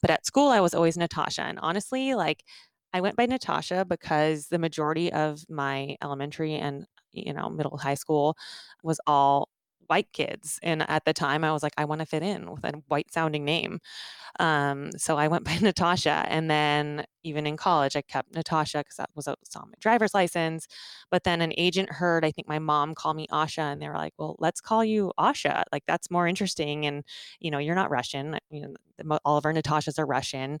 But 0.00 0.10
at 0.10 0.26
school, 0.26 0.48
I 0.48 0.60
was 0.60 0.74
always 0.74 0.96
Natasha. 0.96 1.42
And 1.42 1.58
honestly, 1.60 2.14
like 2.14 2.44
I 2.92 3.00
went 3.00 3.16
by 3.16 3.26
Natasha 3.26 3.84
because 3.88 4.48
the 4.48 4.58
majority 4.58 5.12
of 5.12 5.48
my 5.48 5.96
elementary 6.02 6.54
and, 6.56 6.86
you 7.12 7.32
know, 7.32 7.48
middle 7.48 7.76
high 7.78 7.94
school 7.94 8.36
was 8.82 9.00
all 9.06 9.48
white 9.86 10.12
kids. 10.12 10.58
And 10.62 10.88
at 10.88 11.04
the 11.04 11.12
time, 11.12 11.44
I 11.44 11.52
was 11.52 11.62
like, 11.62 11.74
I 11.76 11.84
want 11.84 12.00
to 12.00 12.06
fit 12.06 12.22
in 12.22 12.50
with 12.50 12.64
a 12.64 12.72
white 12.88 13.12
sounding 13.12 13.44
name. 13.44 13.80
Um, 14.40 14.92
so 14.98 15.18
I 15.18 15.28
went 15.28 15.44
by 15.46 15.58
Natasha, 15.58 16.24
and 16.28 16.50
then 16.50 17.04
even 17.24 17.46
in 17.46 17.56
college, 17.56 17.96
I 17.96 18.02
kept 18.02 18.34
Natasha 18.34 18.78
because 18.78 18.96
that 18.96 19.10
was, 19.14 19.26
a- 19.26 19.36
was 19.40 19.54
on 19.56 19.68
my 19.68 19.74
driver's 19.80 20.14
license. 20.14 20.66
But 21.10 21.24
then 21.24 21.40
an 21.40 21.52
agent 21.56 21.90
heard, 21.90 22.24
I 22.24 22.30
think 22.30 22.48
my 22.48 22.58
mom 22.58 22.94
called 22.94 23.16
me 23.16 23.26
Asha, 23.28 23.72
and 23.72 23.80
they 23.82 23.88
were 23.88 23.94
like, 23.96 24.14
"Well, 24.18 24.36
let's 24.38 24.60
call 24.60 24.84
you 24.84 25.12
Asha. 25.18 25.64
Like 25.72 25.84
that's 25.86 26.10
more 26.10 26.26
interesting, 26.28 26.86
and 26.86 27.04
you 27.40 27.50
know, 27.50 27.58
you're 27.58 27.74
not 27.74 27.90
Russian. 27.90 28.38
You 28.50 28.76
know, 29.08 29.18
all 29.24 29.36
of 29.36 29.44
our 29.46 29.52
Natashas 29.52 29.98
are 29.98 30.06
Russian." 30.06 30.58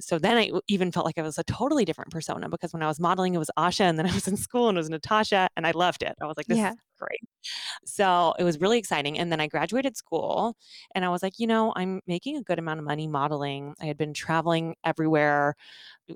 So 0.00 0.18
then 0.18 0.36
I 0.38 0.50
even 0.68 0.92
felt 0.92 1.06
like 1.06 1.18
I 1.18 1.22
was 1.22 1.38
a 1.38 1.44
totally 1.44 1.84
different 1.84 2.10
persona 2.10 2.48
because 2.48 2.72
when 2.72 2.82
I 2.82 2.86
was 2.88 3.00
modeling, 3.00 3.34
it 3.34 3.38
was 3.38 3.50
Asha, 3.58 3.82
and 3.82 3.98
then 3.98 4.06
I 4.06 4.14
was 4.14 4.28
in 4.28 4.36
school 4.36 4.68
and 4.68 4.76
it 4.78 4.80
was 4.80 4.90
Natasha, 4.90 5.48
and 5.56 5.66
I 5.66 5.72
loved 5.72 6.02
it. 6.02 6.14
I 6.20 6.26
was 6.26 6.36
like, 6.36 6.46
"This 6.48 6.64
is 6.64 6.64
Yeah. 6.64 6.74
great." 6.98 7.20
So 7.84 8.34
it 8.38 8.44
was 8.44 8.60
really 8.60 8.78
exciting. 8.78 9.18
And 9.18 9.30
then 9.32 9.40
I 9.40 9.46
graduated 9.46 9.96
school 9.96 10.56
and 10.94 11.04
I 11.04 11.08
was 11.08 11.22
like, 11.22 11.38
you 11.38 11.46
know, 11.46 11.72
I'm 11.76 12.00
making 12.06 12.36
a 12.36 12.42
good 12.42 12.58
amount 12.58 12.78
of 12.80 12.84
money 12.84 13.06
modeling. 13.06 13.74
I 13.80 13.86
had 13.86 13.96
been 13.96 14.14
traveling 14.14 14.76
everywhere. 14.84 15.54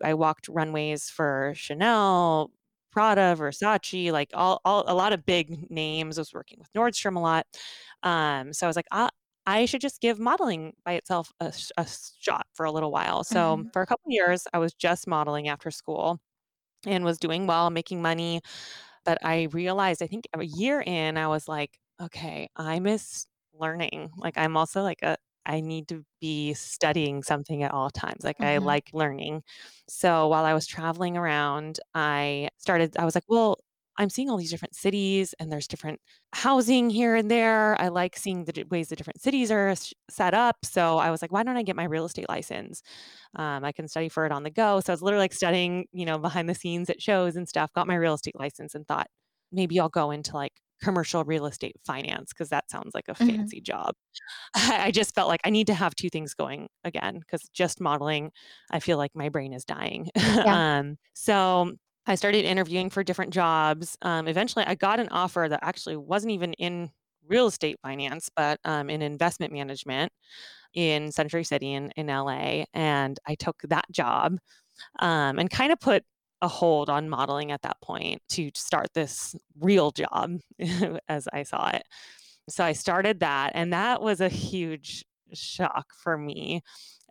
I 0.04 0.14
walked 0.14 0.48
runways 0.48 1.10
for 1.10 1.52
Chanel, 1.56 2.52
Prada, 2.92 3.34
Versace, 3.38 4.12
like 4.12 4.30
all, 4.34 4.60
all 4.64 4.84
a 4.86 4.94
lot 4.94 5.12
of 5.12 5.24
big 5.26 5.70
names. 5.70 6.18
I 6.18 6.22
was 6.22 6.32
working 6.34 6.58
with 6.58 6.72
Nordstrom 6.74 7.16
a 7.16 7.20
lot. 7.20 7.46
Um, 8.02 8.52
so 8.52 8.66
I 8.66 8.68
was 8.68 8.76
like, 8.76 8.86
I, 8.92 9.10
I 9.46 9.64
should 9.66 9.80
just 9.80 10.00
give 10.00 10.18
modeling 10.20 10.74
by 10.84 10.92
itself 10.94 11.32
a, 11.40 11.52
a 11.78 11.86
shot 12.20 12.46
for 12.54 12.66
a 12.66 12.72
little 12.72 12.92
while. 12.92 13.24
So 13.24 13.64
Mhm. 13.64 13.70
for 13.72 13.82
a 13.82 13.86
couple 13.86 14.08
of 14.08 14.12
years, 14.12 14.46
I 14.52 14.58
was 14.58 14.74
just 14.74 15.06
modeling 15.06 15.48
after 15.48 15.70
school 15.70 16.20
and 16.86 17.04
was 17.04 17.18
doing 17.18 17.46
well, 17.46 17.70
making 17.70 18.02
money. 18.02 18.40
But 19.04 19.18
I 19.24 19.44
realized, 19.52 20.02
I 20.02 20.06
think 20.06 20.26
a 20.34 20.44
year 20.44 20.82
in, 20.86 21.16
I 21.16 21.28
was 21.28 21.48
like, 21.48 21.78
okay, 22.00 22.48
I 22.56 22.80
miss 22.80 23.26
learning. 23.54 24.10
Like, 24.16 24.38
I'm 24.38 24.56
also 24.56 24.82
like 24.82 25.02
a, 25.02 25.16
I 25.48 25.60
need 25.60 25.88
to 25.88 26.04
be 26.20 26.54
studying 26.54 27.22
something 27.22 27.62
at 27.64 27.72
all 27.72 27.90
times. 27.90 28.24
Like, 28.24 28.36
I 28.42 28.58
Mhm. 28.58 28.58
like 28.58 28.90
learning. 28.92 29.42
So 29.88 30.28
while 30.28 30.44
I 30.44 30.54
was 30.54 30.66
traveling 30.66 31.16
around, 31.16 31.80
I 31.94 32.50
started, 32.58 32.96
I 32.98 33.04
was 33.04 33.14
like, 33.14 33.24
well, 33.28 33.58
I'm 34.00 34.10
seeing 34.10 34.30
all 34.30 34.36
these 34.36 34.50
different 34.50 34.76
cities 34.76 35.34
and 35.40 35.50
there's 35.50 35.66
different 35.66 36.00
housing 36.32 36.88
here 36.90 37.16
and 37.16 37.28
there. 37.30 37.80
I 37.80 37.88
like 37.88 38.16
seeing 38.16 38.44
the 38.44 38.64
ways 38.70 38.88
the 38.90 38.96
different 38.96 39.20
cities 39.20 39.50
are 39.50 39.74
set 40.08 40.34
up. 40.34 40.56
So 40.64 40.98
I 40.98 41.10
was 41.10 41.20
like, 41.22 41.32
why 41.32 41.42
don't 41.42 41.56
I 41.56 41.64
get 41.64 41.74
my 41.74 41.84
real 41.84 42.04
estate 42.04 42.28
license? 42.28 42.82
Um, 43.36 43.64
I 43.64 43.72
can 43.72 43.88
study 43.88 44.08
for 44.08 44.26
it 44.26 44.32
on 44.32 44.42
the 44.42 44.50
go. 44.50 44.80
So 44.80 44.92
I 44.92 44.94
was 44.94 45.02
literally 45.02 45.24
like 45.24 45.32
studying, 45.34 45.86
you 45.92 46.06
know, 46.06 46.18
behind 46.18 46.48
the 46.48 46.54
scenes 46.54 46.90
at 46.90 47.02
shows 47.02 47.36
and 47.36 47.48
stuff, 47.48 47.72
got 47.72 47.86
my 47.86 47.94
real 47.96 48.14
estate 48.14 48.38
license 48.38 48.74
and 48.74 48.86
thought 48.86 49.08
maybe 49.52 49.80
I'll 49.80 49.88
go 49.88 50.10
into 50.10 50.34
like 50.34 50.60
commercial 50.82 51.24
real 51.24 51.46
estate 51.46 51.76
finance 51.84 52.32
because 52.32 52.48
that 52.50 52.70
sounds 52.70 52.94
like 52.94 53.08
a 53.08 53.14
Mhm. 53.20 53.52
fancy 53.52 53.60
job. 53.60 53.94
I 54.54 54.90
just 54.90 55.14
felt 55.14 55.28
like 55.28 55.40
I 55.44 55.50
need 55.50 55.66
to 55.68 55.74
have 55.74 55.94
two 55.94 56.10
things 56.10 56.34
going 56.34 56.68
again 56.84 57.20
because 57.20 57.48
just 57.52 57.80
modeling, 57.80 58.32
I 58.70 58.80
feel 58.80 58.98
like 58.98 59.14
my 59.14 59.28
brain 59.28 59.52
is 59.52 59.64
dying. 59.64 60.10
Yeah. 60.42 60.60
um, 60.62 60.98
so 61.14 61.74
I 62.06 62.14
started 62.14 62.44
interviewing 62.44 62.90
for 62.90 63.04
different 63.04 63.32
jobs. 63.32 63.96
Um, 64.02 64.28
eventually, 64.28 64.64
I 64.66 64.74
got 64.74 65.00
an 65.00 65.08
offer 65.10 65.46
that 65.50 65.60
actually 65.62 65.96
wasn't 65.96 66.32
even 66.32 66.54
in 66.54 66.90
real 67.26 67.46
estate 67.48 67.78
finance, 67.82 68.30
but 68.34 68.58
um, 68.64 68.88
in 68.88 69.02
investment 69.02 69.52
management 69.52 70.12
in 70.74 71.12
Century 71.12 71.44
City 71.44 71.72
in, 71.72 71.90
in 71.92 72.10
LA. 72.10 72.66
And 72.74 73.18
I 73.26 73.34
took 73.34 73.60
that 73.64 73.86
job 73.90 74.38
um, 75.00 75.38
and 75.38 75.50
kind 75.50 75.72
of 75.72 75.80
put 75.80 76.04
a 76.42 76.48
hold 76.48 76.88
on 76.90 77.08
modeling 77.08 77.52
at 77.52 77.62
that 77.62 77.80
point 77.82 78.22
to 78.30 78.50
start 78.54 78.88
this 78.94 79.34
real 79.58 79.90
job 79.90 80.40
as 81.08 81.28
I 81.32 81.42
saw 81.42 81.70
it. 81.70 81.84
So 82.48 82.64
I 82.64 82.72
started 82.72 83.20
that, 83.20 83.52
and 83.54 83.72
that 83.72 84.02
was 84.02 84.20
a 84.20 84.28
huge 84.28 85.04
shock 85.34 85.92
for 85.94 86.16
me 86.18 86.62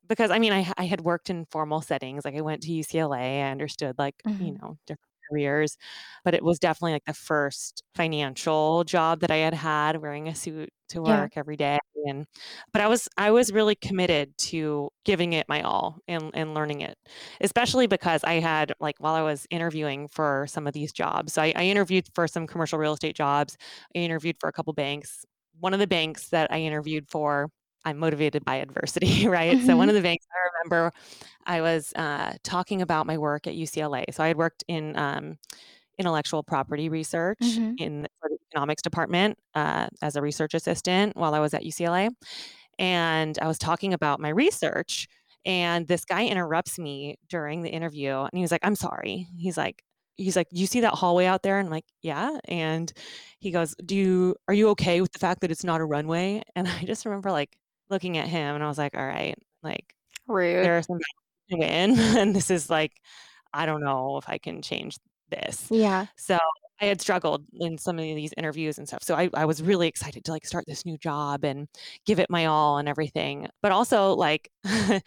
because 0.07 0.31
I 0.31 0.39
mean, 0.39 0.53
I, 0.53 0.71
I 0.77 0.85
had 0.85 1.01
worked 1.01 1.29
in 1.29 1.45
formal 1.45 1.81
settings. 1.81 2.25
Like 2.25 2.35
I 2.35 2.41
went 2.41 2.63
to 2.63 2.71
UCLA, 2.73 3.43
I 3.43 3.51
understood 3.51 3.97
like, 3.99 4.23
you 4.39 4.53
Mhm. 4.53 4.61
know, 4.61 4.77
different 4.87 5.03
careers, 5.31 5.77
but 6.23 6.33
it 6.35 6.43
was 6.43 6.59
definitely 6.59 6.93
like 6.93 7.05
the 7.05 7.13
first 7.13 7.83
financial 7.95 8.83
job 8.85 9.21
that 9.21 9.31
I 9.31 9.37
had 9.37 9.53
had 9.53 9.97
wearing 10.01 10.27
a 10.27 10.35
suit 10.35 10.69
to 10.89 11.01
Yeah. 11.03 11.27
work 11.27 11.33
every 11.35 11.55
day. 11.57 11.77
And, 12.05 12.25
but 12.71 12.81
I 12.81 12.87
was, 12.87 13.09
I 13.17 13.31
was 13.31 13.51
really 13.51 13.75
committed 13.75 14.37
to 14.39 14.89
giving 15.05 15.33
it 15.33 15.47
my 15.49 15.61
all 15.61 15.99
and, 16.07 16.31
and 16.33 16.53
learning 16.53 16.81
it, 16.81 16.97
especially 17.41 17.87
because 17.87 18.23
I 18.23 18.33
had 18.35 18.73
like, 18.79 18.95
while 18.99 19.15
I 19.15 19.21
was 19.23 19.47
interviewing 19.49 20.07
for 20.07 20.45
some 20.47 20.67
of 20.67 20.73
these 20.73 20.91
jobs, 20.93 21.33
so 21.33 21.41
I, 21.41 21.53
I 21.55 21.63
interviewed 21.65 22.07
for 22.13 22.27
some 22.27 22.47
commercial 22.47 22.79
real 22.79 22.93
estate 22.93 23.15
jobs. 23.15 23.57
I 23.95 23.99
interviewed 23.99 24.37
for 24.39 24.47
a 24.49 24.53
couple 24.53 24.73
banks. 24.73 25.25
One 25.59 25.73
of 25.73 25.79
the 25.79 25.87
banks 25.87 26.29
that 26.29 26.51
I 26.51 26.59
interviewed 26.61 27.09
for 27.09 27.49
I'm 27.85 27.97
motivated 27.97 28.43
by 28.45 28.57
adversity, 28.57 29.27
right? 29.29 29.61
So 29.61 29.77
one 29.77 29.87
Mhm. 29.87 29.89
of 29.89 29.95
the 29.95 30.01
banks 30.01 30.25
I 30.33 30.49
remember 30.65 30.91
I 31.45 31.61
was 31.61 31.93
uh, 31.95 32.33
talking 32.43 32.81
about 32.81 33.07
my 33.07 33.17
work 33.17 33.47
at 33.47 33.55
UCLA. 33.55 34.05
So 34.11 34.23
I 34.23 34.27
had 34.27 34.37
worked 34.37 34.63
in 34.67 34.97
um, 34.97 35.37
intellectual 35.99 36.43
property 36.43 36.89
research 36.89 37.39
Mhm. 37.39 37.77
in 37.77 38.03
the 38.03 38.37
economics 38.51 38.81
department 38.81 39.37
uh, 39.55 39.87
as 40.01 40.15
a 40.15 40.21
research 40.21 40.53
assistant 40.53 41.15
while 41.15 41.33
I 41.33 41.39
was 41.39 41.53
at 41.53 41.63
UCLA, 41.63 42.09
and 42.79 43.37
I 43.41 43.47
was 43.47 43.57
talking 43.59 43.93
about 43.93 44.19
my 44.19 44.29
research. 44.29 45.07
And 45.45 45.87
this 45.87 46.03
guy 46.05 46.25
interrupts 46.27 46.77
me 46.79 47.15
during 47.29 47.61
the 47.63 47.69
interview, 47.69 48.11
and 48.11 48.31
he 48.33 48.41
was 48.41 48.51
like, 48.51 48.65
"I'm 48.65 48.75
sorry." 48.75 49.27
He's 49.37 49.57
like, 49.57 49.83
"He's 50.17 50.35
like, 50.35 50.47
you 50.51 50.67
see 50.67 50.81
that 50.81 50.93
hallway 50.95 51.25
out 51.25 51.43
there?" 51.43 51.59
And 51.59 51.67
I'm 51.67 51.71
like, 51.71 51.85
"Yeah." 52.01 52.37
And 52.45 52.91
he 53.39 53.51
goes, 53.51 53.73
"Do 53.85 53.95
you 53.95 54.35
are 54.47 54.53
you 54.53 54.69
okay 54.69 55.01
with 55.01 55.11
the 55.13 55.19
fact 55.19 55.41
that 55.41 55.51
it's 55.51 55.63
not 55.63 55.81
a 55.81 55.85
runway?" 55.85 56.41
And 56.55 56.67
I 56.67 56.83
just 56.83 57.05
remember 57.05 57.31
like 57.31 57.57
looking 57.89 58.17
at 58.17 58.27
him, 58.27 58.55
and 58.55 58.63
I 58.63 58.67
was 58.67 58.77
like, 58.77 58.95
"All 58.97 59.05
right, 59.07 59.35
like 59.63 59.95
Rude. 60.27 60.61
there 60.61 60.77
are 60.77 60.81
some 60.83 60.99
win, 61.51 61.99
and 62.19 62.35
this 62.35 62.51
is 62.51 62.69
like, 62.69 62.93
I 63.53 63.65
don't 63.65 63.81
know 63.83 64.17
if 64.17 64.29
I 64.29 64.37
can 64.39 64.61
change 64.61 64.97
this." 65.29 65.67
Yeah. 65.69 66.07
So 66.15 66.37
I 66.81 66.85
had 66.85 67.01
struggled 67.01 67.43
in 67.53 67.77
some 67.77 67.97
of 67.97 68.03
these 68.03 68.33
interviews 68.37 68.77
and 68.77 68.87
stuff. 68.87 69.03
So 69.03 69.15
I, 69.15 69.29
I 69.33 69.45
was 69.45 69.63
really 69.63 69.87
excited 69.87 70.23
to 70.25 70.31
like 70.31 70.45
start 70.45 70.65
this 70.67 70.85
new 70.85 70.97
job 70.97 71.43
and 71.43 71.67
give 72.05 72.19
it 72.19 72.29
my 72.29 72.45
all 72.45 72.77
and 72.77 72.87
everything. 72.87 73.47
But 73.61 73.71
also 73.71 74.13
like 74.13 74.49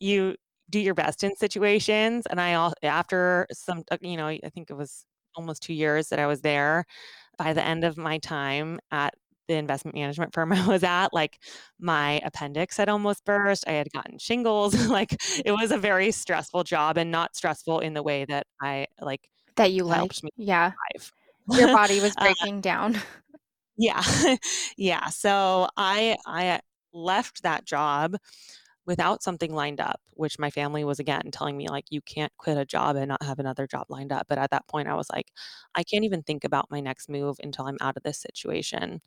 you 0.00 0.36
do 0.70 0.78
your 0.78 0.94
best 0.94 1.24
in 1.24 1.34
situations. 1.36 2.26
And 2.30 2.40
I 2.40 2.54
all 2.54 2.72
after 2.82 3.46
some, 3.52 3.82
uh, 3.90 3.98
you 4.00 4.16
know, 4.16 4.26
I 4.28 4.40
think 4.54 4.70
it 4.70 4.74
was 4.74 5.04
almost 5.34 5.62
two 5.62 5.74
years 5.74 6.08
that 6.08 6.18
I 6.18 6.26
was 6.26 6.40
there. 6.42 6.84
By 7.38 7.54
the 7.54 7.64
end 7.64 7.84
of 7.84 7.96
my 7.96 8.18
time 8.18 8.78
at 8.90 9.14
the 9.48 9.54
investment 9.54 9.96
management 9.96 10.32
firm 10.32 10.52
I 10.52 10.66
was 10.66 10.84
at, 10.84 11.12
like 11.12 11.38
my 11.80 12.20
appendix 12.24 12.76
had 12.76 12.88
almost 12.88 13.24
burst. 13.24 13.64
I 13.66 13.72
had 13.72 13.90
gotten 13.92 14.18
shingles. 14.18 14.86
like 14.88 15.16
it 15.44 15.52
was 15.52 15.72
a 15.72 15.78
very 15.78 16.12
stressful 16.12 16.64
job 16.64 16.96
and 16.98 17.10
not 17.10 17.34
stressful 17.34 17.80
in 17.80 17.94
the 17.94 18.02
way 18.02 18.24
that 18.26 18.46
I 18.62 18.86
like 19.00 19.28
that 19.56 19.72
you 19.72 19.84
like. 19.84 20.12
helped 20.12 20.22
me 20.22 20.30
Yeah. 20.36 20.72
thrive. 20.92 21.12
Your 21.46 21.68
body 21.68 22.00
was 22.00 22.16
uh, 22.16 22.26
breaking 22.26 22.60
down. 22.60 22.96
yeah. 23.76 24.02
yeah. 24.76 25.06
So 25.08 25.68
I 25.76 26.16
I 26.26 26.60
left 26.92 27.42
that 27.42 27.64
job 27.64 28.16
without 28.86 29.22
something 29.22 29.54
lined 29.54 29.80
up, 29.80 30.00
which 30.14 30.38
my 30.38 30.50
family 30.50 30.84
was 30.84 30.98
again 31.00 31.30
telling 31.32 31.56
me 31.56 31.68
like 31.68 31.86
you 31.90 32.00
can't 32.02 32.32
quit 32.38 32.56
a 32.58 32.64
job 32.64 32.96
and 32.96 33.08
not 33.08 33.22
have 33.22 33.38
another 33.38 33.66
job 33.66 33.86
lined 33.90 34.12
up. 34.12 34.26
But 34.28 34.38
at 34.38 34.50
that 34.50 34.66
point 34.68 34.88
I 34.88 34.94
was 34.94 35.08
like, 35.10 35.32
I 35.74 35.82
can't 35.84 36.04
even 36.04 36.22
think 36.22 36.44
about 36.44 36.70
my 36.70 36.80
next 36.80 37.08
move 37.08 37.38
until 37.42 37.66
I'm 37.66 37.78
out 37.80 37.96
of 37.96 38.02
this 38.02 38.18
situation. 38.20 39.00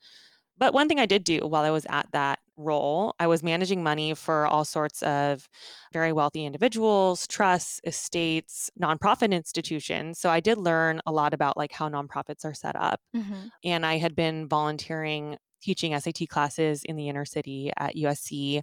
But 0.58 0.74
one 0.74 0.88
thing 0.88 1.00
I 1.00 1.06
did 1.06 1.24
do 1.24 1.40
while 1.40 1.64
I 1.64 1.72
was 1.72 1.86
at 1.90 2.08
that 2.12 2.40
role, 2.58 3.16
I 3.20 3.28
was 3.28 3.42
managing 3.44 3.82
money 3.84 4.14
for 4.14 4.46
all 4.46 4.66
sorts 4.66 5.02
of 5.04 5.50
very 5.92 6.14
wealthy 6.14 6.46
individuals, 6.46 7.28
trusts, 7.28 7.82
estates, 7.86 8.70
nonprofit 8.82 9.32
institutions. 9.32 10.20
So 10.20 10.30
I 10.30 10.40
did 10.40 10.58
learn 10.58 11.02
a 11.06 11.12
lot 11.12 11.34
about 11.34 11.58
like 11.58 11.72
how 11.72 11.90
nonprofits 11.90 12.46
are 12.46 12.54
set 12.54 12.76
up. 12.76 13.02
hmm 13.14 13.48
And 13.64 13.86
I 13.86 13.98
had 13.98 14.16
been 14.16 14.48
volunteering 14.48 15.38
teaching 15.62 15.94
SAT 15.94 16.28
classes 16.28 16.84
in 16.84 16.96
the 16.96 17.10
inner 17.10 17.26
city 17.26 17.72
at 17.78 17.96
USC 17.96 18.62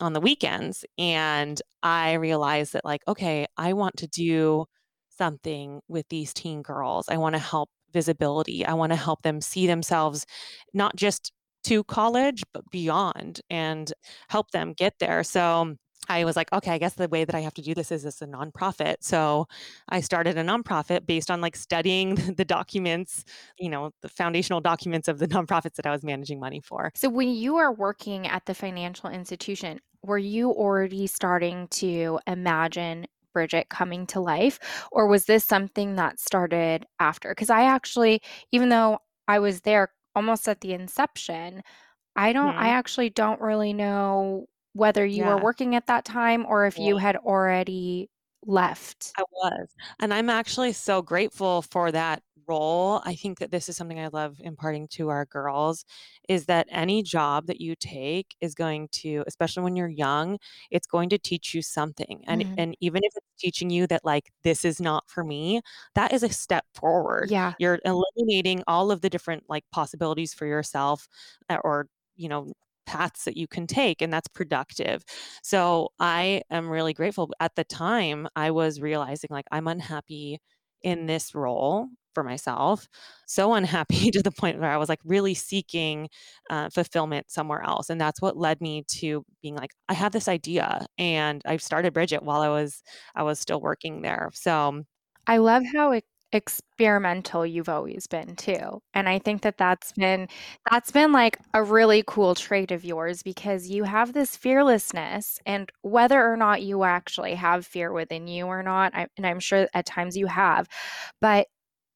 on 0.00 0.12
the 0.12 0.20
weekends. 0.20 0.84
And 0.98 1.60
I 1.82 2.14
realized 2.14 2.72
that, 2.74 2.84
like, 2.84 3.02
okay, 3.08 3.46
I 3.56 3.72
want 3.74 3.96
to 3.98 4.06
do 4.08 4.66
something 5.08 5.80
with 5.88 6.08
these 6.08 6.32
teen 6.34 6.62
girls. 6.62 7.08
I 7.08 7.16
want 7.18 7.34
to 7.34 7.38
help 7.40 7.70
visibility. 7.92 8.64
I 8.64 8.74
want 8.74 8.92
to 8.92 8.96
help 8.96 9.22
them 9.22 9.40
see 9.40 9.66
themselves 9.66 10.26
not 10.74 10.96
just 10.96 11.32
to 11.64 11.84
college, 11.84 12.42
but 12.52 12.62
beyond 12.70 13.40
and 13.50 13.92
help 14.28 14.50
them 14.50 14.72
get 14.72 14.94
there. 14.98 15.22
So 15.22 15.76
I 16.08 16.24
was 16.24 16.34
like, 16.34 16.52
okay, 16.52 16.72
I 16.72 16.78
guess 16.78 16.94
the 16.94 17.08
way 17.08 17.24
that 17.24 17.34
I 17.34 17.40
have 17.40 17.54
to 17.54 17.62
do 17.62 17.74
this 17.74 17.92
is 17.92 18.04
as 18.04 18.20
a 18.22 18.26
nonprofit. 18.26 18.96
So 19.00 19.46
I 19.88 20.00
started 20.00 20.36
a 20.38 20.42
nonprofit 20.42 21.06
based 21.06 21.30
on 21.30 21.40
like 21.40 21.54
studying 21.54 22.14
the 22.36 22.44
documents, 22.44 23.24
you 23.58 23.68
know, 23.68 23.90
the 24.02 24.08
foundational 24.08 24.60
documents 24.60 25.08
of 25.08 25.18
the 25.18 25.28
nonprofits 25.36 25.74
that 25.74 25.86
I 25.86 25.90
was 25.90 26.02
managing 26.02 26.40
money 26.40 26.60
for. 26.60 26.90
So 26.94 27.08
when 27.08 27.28
you 27.28 27.56
are 27.56 27.72
working 27.72 28.26
at 28.26 28.46
the 28.46 28.54
financial 28.54 29.10
institution, 29.10 29.80
were 30.02 30.18
you 30.18 30.50
already 30.50 31.06
starting 31.06 31.68
to 31.68 32.18
imagine 32.26 33.06
Bridget 33.32 33.68
coming 33.70 34.06
to 34.08 34.20
life, 34.20 34.58
or 34.92 35.06
was 35.06 35.26
this 35.26 35.44
something 35.44 35.96
that 35.96 36.18
started 36.20 36.86
after? 37.00 37.30
Because 37.30 37.50
I 37.50 37.62
actually, 37.64 38.20
even 38.52 38.68
though 38.70 38.98
I 39.28 39.38
was 39.38 39.62
there 39.62 39.92
almost 40.14 40.48
at 40.48 40.60
the 40.60 40.72
inception, 40.72 41.62
I 42.16 42.32
don't, 42.32 42.56
I 42.58 42.68
Mhm. 42.68 42.74
actually 42.74 43.10
don't 43.10 43.40
really 43.40 43.72
know 43.74 44.46
whether 44.74 45.04
you 45.06 45.24
were 45.26 45.38
working 45.38 45.74
at 45.76 45.86
that 45.88 46.04
time 46.04 46.46
or 46.46 46.66
if 46.66 46.80
you 46.80 46.96
had 46.98 47.16
already 47.16 48.10
left. 48.46 49.16
I 49.18 49.22
was. 49.32 49.74
And 49.98 50.14
I'm 50.14 50.30
actually 50.30 50.72
so 50.72 51.02
grateful 51.02 51.62
for 51.62 51.92
that 51.92 52.22
role. 52.50 53.00
I 53.04 53.14
think 53.14 53.38
that 53.40 53.50
this 53.52 53.68
is 53.68 53.76
something 53.76 54.00
I 54.00 54.08
love 54.08 54.36
imparting 54.40 54.88
to 54.96 55.08
our 55.10 55.24
girls 55.26 55.84
is 56.28 56.46
that 56.46 56.66
any 56.70 57.02
job 57.02 57.46
that 57.46 57.60
you 57.60 57.74
take 57.76 58.36
is 58.40 58.54
going 58.54 58.88
to, 58.92 59.24
especially 59.26 59.62
when 59.62 59.76
you're 59.76 59.88
young, 59.88 60.38
it's 60.70 60.86
going 60.86 61.08
to 61.10 61.18
teach 61.18 61.54
you 61.54 61.62
something. 61.62 62.22
And 62.26 62.44
Mhm. 62.44 62.56
and 62.56 62.76
even 62.80 63.02
if 63.04 63.12
it's 63.16 63.26
teaching 63.38 63.70
you 63.70 63.86
that 63.88 64.04
like 64.04 64.30
this 64.42 64.64
is 64.64 64.80
not 64.80 65.04
for 65.08 65.24
me, 65.24 65.60
that 65.94 66.12
is 66.12 66.22
a 66.22 66.28
step 66.30 66.64
forward. 66.74 67.30
Yeah. 67.30 67.54
You're 67.58 67.80
eliminating 67.84 68.62
all 68.66 68.90
of 68.90 69.00
the 69.02 69.10
different 69.10 69.44
like 69.48 69.64
possibilities 69.72 70.34
for 70.34 70.46
yourself 70.46 71.08
uh, 71.48 71.58
or, 71.64 71.88
you 72.16 72.28
know, 72.28 72.52
paths 72.86 73.24
that 73.24 73.36
you 73.36 73.46
can 73.46 73.66
take 73.66 74.02
and 74.02 74.12
that's 74.12 74.28
productive. 74.28 75.04
So 75.42 75.90
I 76.00 76.42
am 76.50 76.68
really 76.68 76.92
grateful. 76.94 77.30
At 77.40 77.54
the 77.56 77.64
time, 77.64 78.26
I 78.36 78.50
was 78.50 78.80
realizing 78.80 79.28
like 79.30 79.46
I'm 79.52 79.68
unhappy 79.68 80.38
in 80.82 81.06
this 81.06 81.34
role 81.34 81.88
for 82.14 82.22
myself, 82.24 82.88
so 83.26 83.54
unhappy 83.54 84.10
to 84.12 84.22
the 84.22 84.30
point 84.32 84.58
where 84.60 84.70
I 84.70 84.76
was 84.76 84.88
like 84.88 85.00
really 85.04 85.34
seeking 85.34 86.08
uh, 86.50 86.68
fulfillment 86.70 87.30
somewhere 87.30 87.62
else. 87.62 87.90
And 87.90 88.00
that's 88.00 88.20
what 88.20 88.36
led 88.36 88.60
me 88.60 88.84
to 89.00 89.24
being 89.42 89.54
like, 89.56 89.70
I 89.88 89.94
have 89.94 90.12
this 90.12 90.28
idea, 90.28 90.86
and 90.98 91.42
I 91.46 91.56
started 91.58 91.92
Bridget 91.94 92.22
while 92.22 92.40
I 92.42 92.48
was 92.48 92.82
I 93.14 93.22
was 93.22 93.38
still 93.40 93.60
working 93.60 94.02
there. 94.02 94.30
So 94.34 94.84
I 95.26 95.38
love 95.38 95.64
how 95.72 95.94
e 95.94 96.02
experimental 96.32 97.44
you've 97.44 97.68
always 97.68 98.06
been 98.06 98.36
too, 98.36 98.80
and 98.94 99.08
I 99.08 99.18
think 99.18 99.42
that 99.42 99.56
that's 99.58 99.92
been 99.92 100.28
that's 100.70 100.90
been, 100.92 101.12
like, 101.12 101.38
a 101.54 101.62
really 101.62 102.04
cool 102.06 102.34
trait 102.36 102.70
of 102.70 102.84
yours 102.84 103.22
because 103.22 103.68
you 103.68 103.84
have 103.84 104.12
this 104.12 104.36
fearlessness, 104.36 105.40
and 105.46 105.70
whether 105.82 106.24
or 106.30 106.36
not 106.36 106.62
you 106.62 106.84
actually 106.84 107.34
have 107.34 107.66
fear 107.66 107.92
within 107.92 108.28
you 108.28 108.46
or 108.46 108.62
not, 108.62 108.94
I 108.94 109.08
and 109.16 109.26
I'm 109.26 109.40
sure 109.40 109.68
at 109.74 109.86
times 109.86 110.16
you 110.16 110.26
have, 110.26 110.68
but 111.20 111.48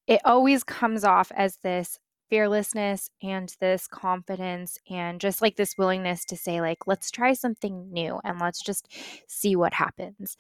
it 0.06 0.20
always 0.24 0.64
comes 0.64 1.04
off 1.04 1.32
as 1.36 1.56
this 1.58 1.98
fearlessness 2.30 3.10
and 3.22 3.54
this 3.60 3.86
confidence 3.86 4.78
and 4.90 5.20
just, 5.20 5.42
like, 5.42 5.56
this 5.56 5.76
willingness 5.78 6.24
to 6.26 6.36
say, 6.36 6.60
like, 6.60 6.86
"Let's 6.86 7.10
try 7.10 7.32
something 7.34 7.92
new 7.92 8.20
and 8.24 8.38
let's 8.40 8.62
just 8.62 8.88
see 9.28 9.56
what 9.56 9.74
happens." 9.74 10.36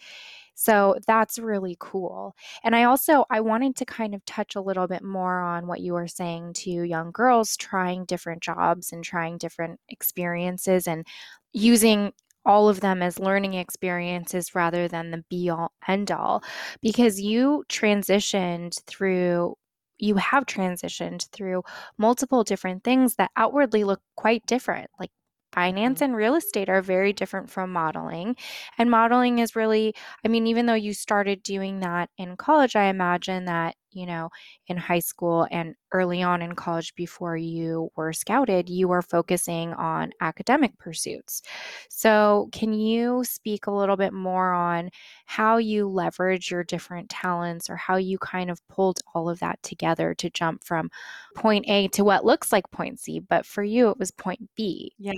So 0.54 0.96
that's 1.06 1.38
really 1.38 1.76
cool. 1.80 2.34
And 2.62 2.76
I 2.76 2.84
also 2.84 3.24
I 3.30 3.40
wanted 3.40 3.76
to 3.76 3.84
kind 3.84 4.14
of 4.14 4.24
touch 4.24 4.54
a 4.54 4.60
little 4.60 4.86
bit 4.86 5.02
more 5.02 5.40
on 5.40 5.66
what 5.66 5.80
you 5.80 5.94
were 5.94 6.08
saying 6.08 6.54
to 6.54 6.70
young 6.70 7.10
girls 7.12 7.56
trying 7.56 8.04
different 8.04 8.42
jobs 8.42 8.92
and 8.92 9.02
trying 9.04 9.38
different 9.38 9.80
experiences 9.88 10.86
and 10.86 11.06
using 11.52 12.12
all 12.46 12.68
of 12.68 12.80
them 12.80 13.02
as 13.02 13.18
learning 13.18 13.54
experiences 13.54 14.54
rather 14.54 14.88
than 14.88 15.10
the 15.10 15.24
be 15.30 15.48
all 15.50 15.72
end 15.88 16.10
all 16.10 16.42
because 16.82 17.20
you 17.20 17.64
transitioned 17.68 18.80
through 18.86 19.54
you 19.98 20.16
have 20.16 20.44
transitioned 20.46 21.28
through 21.30 21.62
multiple 21.98 22.44
different 22.44 22.82
things 22.84 23.14
that 23.16 23.30
outwardly 23.36 23.84
look 23.84 24.00
quite 24.16 24.44
different 24.46 24.90
like 24.98 25.10
finance 25.52 26.00
Mhm. 26.00 26.04
and 26.04 26.16
real 26.16 26.34
estate 26.34 26.68
are 26.68 26.82
very 26.82 27.12
different 27.12 27.48
from 27.48 27.70
modeling 27.72 28.36
and 28.78 28.90
modeling 28.90 29.38
is 29.38 29.54
really 29.56 29.94
I 30.24 30.28
mean, 30.28 30.46
even 30.46 30.66
though 30.66 30.74
you 30.74 30.94
started 30.94 31.42
doing 31.42 31.80
that 31.80 32.10
in 32.18 32.36
college, 32.36 32.76
I 32.76 32.84
imagine 32.86 33.44
that, 33.46 33.76
you 33.94 34.06
know, 34.06 34.30
in 34.66 34.76
high 34.76 34.98
school 35.00 35.46
and 35.50 35.74
early 35.92 36.22
on 36.22 36.42
in 36.42 36.54
college 36.54 36.94
before 36.94 37.36
you 37.36 37.90
were 37.96 38.12
scouted, 38.12 38.68
you 38.68 38.88
were 38.88 39.02
focusing 39.02 39.72
on 39.74 40.12
academic 40.20 40.76
pursuits. 40.78 41.42
So, 41.88 42.48
can 42.52 42.72
you 42.72 43.24
speak 43.24 43.66
a 43.66 43.70
little 43.72 43.96
bit 43.96 44.12
more 44.12 44.52
on 44.52 44.90
how 45.26 45.56
you 45.58 45.88
leverage 45.88 46.50
your 46.50 46.64
different 46.64 47.08
talents 47.10 47.70
or 47.70 47.76
how 47.76 47.96
you 47.96 48.18
kind 48.18 48.50
of 48.50 48.66
pulled 48.68 49.00
all 49.14 49.28
of 49.28 49.40
that 49.40 49.62
together 49.62 50.14
to 50.14 50.30
jump 50.30 50.64
from 50.64 50.90
point 51.34 51.64
A 51.68 51.88
to 51.88 52.04
what 52.04 52.24
looks 52.24 52.52
like 52.52 52.70
point 52.70 52.98
C, 53.00 53.20
but 53.20 53.46
for 53.46 53.62
you 53.62 53.90
it 53.90 53.98
was 53.98 54.10
point 54.10 54.50
B? 54.56 54.92
yeah. 54.98 55.12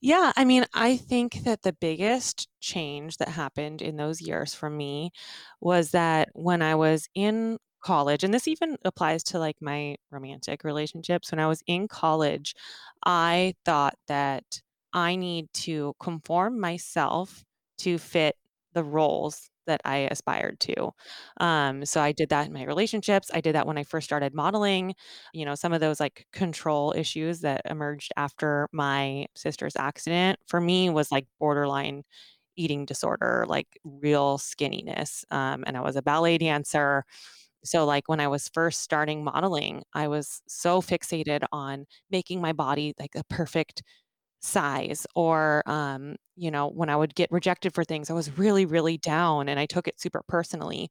Yeah, 0.00 0.32
I 0.36 0.44
mean, 0.44 0.64
I 0.74 0.96
think 0.96 1.44
that 1.44 1.62
the 1.62 1.72
biggest 1.72 2.48
change 2.60 3.18
that 3.18 3.28
happened 3.28 3.82
in 3.82 3.96
those 3.96 4.20
years 4.20 4.54
for 4.54 4.70
me 4.70 5.12
was 5.60 5.92
that 5.92 6.30
when 6.34 6.62
I 6.62 6.74
was 6.76 7.08
in 7.14 7.58
college, 7.80 8.24
and 8.24 8.32
this 8.34 8.48
even 8.48 8.76
applies 8.84 9.22
to 9.24 9.38
like 9.38 9.56
my 9.60 9.96
romantic 10.10 10.64
relationships, 10.64 11.30
when 11.32 11.40
I 11.40 11.46
was 11.48 11.62
in 11.66 11.88
college, 11.88 12.54
I 13.04 13.54
thought 13.64 13.96
that 14.08 14.60
I 14.92 15.16
need 15.16 15.48
to 15.54 15.94
conform 16.00 16.60
myself 16.60 17.44
to 17.78 17.98
fit 17.98 18.36
the 18.74 18.84
roles 18.84 19.50
that 19.66 19.80
I 19.84 20.08
aspired 20.10 20.60
to. 20.60 20.90
Um, 21.40 21.84
so 21.84 22.00
I 22.00 22.12
did 22.12 22.30
that 22.30 22.46
in 22.46 22.52
my 22.54 22.64
relationships. 22.64 23.30
I 23.34 23.40
did 23.42 23.54
that 23.54 23.66
when 23.66 23.76
I 23.76 23.82
first 23.84 24.06
started 24.06 24.34
modeling 24.34 24.94
you 25.34 25.44
know, 25.44 25.54
some 25.54 25.72
of 25.72 25.80
those 25.80 26.00
like 26.00 26.26
control 26.32 26.94
issues 26.96 27.40
that 27.40 27.62
emerged 27.66 28.12
after 28.16 28.68
my 28.72 29.26
sister's 29.34 29.76
accident 29.76 30.38
for 30.46 30.60
me 30.60 30.90
was 30.90 31.12
like 31.12 31.26
borderline 31.38 32.02
eating 32.56 32.84
disorder, 32.84 33.44
like 33.48 33.68
real 33.84 34.38
skinniness. 34.38 35.24
Um, 35.30 35.64
and 35.66 35.76
I 35.76 35.80
was 35.80 35.96
a 35.96 36.02
ballet 36.02 36.38
dancer. 36.38 37.04
So, 37.68 37.84
like, 37.84 38.08
when 38.08 38.20
I 38.20 38.28
was 38.28 38.48
first 38.54 38.80
starting 38.82 39.24
modeling, 39.24 39.82
I 39.94 40.08
was 40.08 40.42
so 40.48 40.80
fixated 40.82 41.44
on 41.52 41.86
making 42.10 42.40
my 42.40 42.52
body 42.52 42.94
like 42.98 43.14
a 43.14 43.24
perfect 43.24 43.82
size 44.40 45.06
or 45.14 45.62
um, 45.68 46.16
you 46.36 46.50
know 46.50 46.68
when 46.68 46.88
i 46.88 46.96
would 46.96 47.14
get 47.16 47.30
rejected 47.32 47.74
for 47.74 47.84
things 47.84 48.08
i 48.10 48.12
was 48.12 48.38
really 48.38 48.64
really 48.66 48.96
down 48.98 49.48
and 49.48 49.58
i 49.58 49.66
took 49.66 49.88
it 49.88 50.00
super 50.00 50.22
personally. 50.28 50.90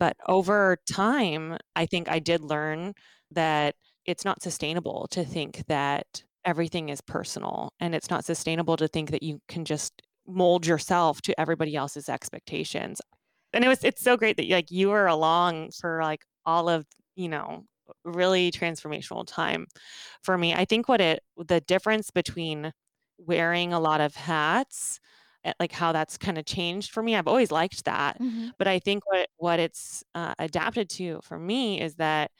But 0.00 0.16
over 0.28 0.78
time 0.90 1.56
i 1.76 1.86
think 1.86 2.08
i 2.10 2.18
did 2.18 2.42
learn 2.42 2.94
that 3.30 3.74
it's 4.06 4.24
not 4.24 4.42
sustainable 4.42 5.06
to 5.12 5.24
think 5.24 5.64
that 5.68 6.22
everything 6.44 6.88
is 6.88 7.00
personal 7.00 7.72
and 7.80 7.94
it's 7.94 8.10
not 8.10 8.24
sustainable 8.24 8.76
to 8.76 8.88
think 8.88 9.10
that 9.10 9.22
you 9.22 9.40
can 9.48 9.64
just 9.64 10.02
mold 10.26 10.66
yourself 10.66 11.22
to 11.22 11.38
everybody 11.40 11.76
else's 11.76 12.08
expectations 12.08 13.00
and 13.52 13.64
it 13.64 13.68
was 13.68 13.84
it's 13.84 14.02
so 14.02 14.16
great 14.16 14.36
that 14.36 14.48
like 14.48 14.70
you 14.70 14.88
were 14.88 15.06
along 15.06 15.70
for 15.70 16.00
like 16.02 16.24
all 16.46 16.68
of 16.68 16.86
you 17.16 17.28
know 17.28 17.64
really 18.04 18.50
transformational 18.50 19.26
time 19.26 19.66
for 20.22 20.36
me 20.38 20.54
i 20.54 20.64
think 20.64 20.88
what 20.88 21.00
it 21.00 21.22
the 21.36 21.60
difference 21.62 22.10
between 22.10 22.72
wearing 23.18 23.72
a 23.72 23.80
lot 23.80 24.00
of 24.00 24.14
hats 24.14 25.00
eh, 25.44 25.52
like 25.60 25.72
how 25.72 25.92
that's 25.92 26.18
kind 26.18 26.38
of 26.38 26.44
changed 26.44 26.90
for 26.90 27.02
me 27.02 27.16
i've 27.16 27.28
always 27.28 27.50
liked 27.50 27.84
that 27.84 28.20
Mhm. 28.20 28.52
but 28.58 28.66
i 28.68 28.78
think 28.78 29.04
what 29.06 29.28
what 29.36 29.58
it's 29.58 30.04
uh, 30.14 30.34
adapted 30.38 30.88
to 30.90 31.20
for 31.22 31.38
me 31.38 31.80
is 31.80 31.96
that 31.96 32.30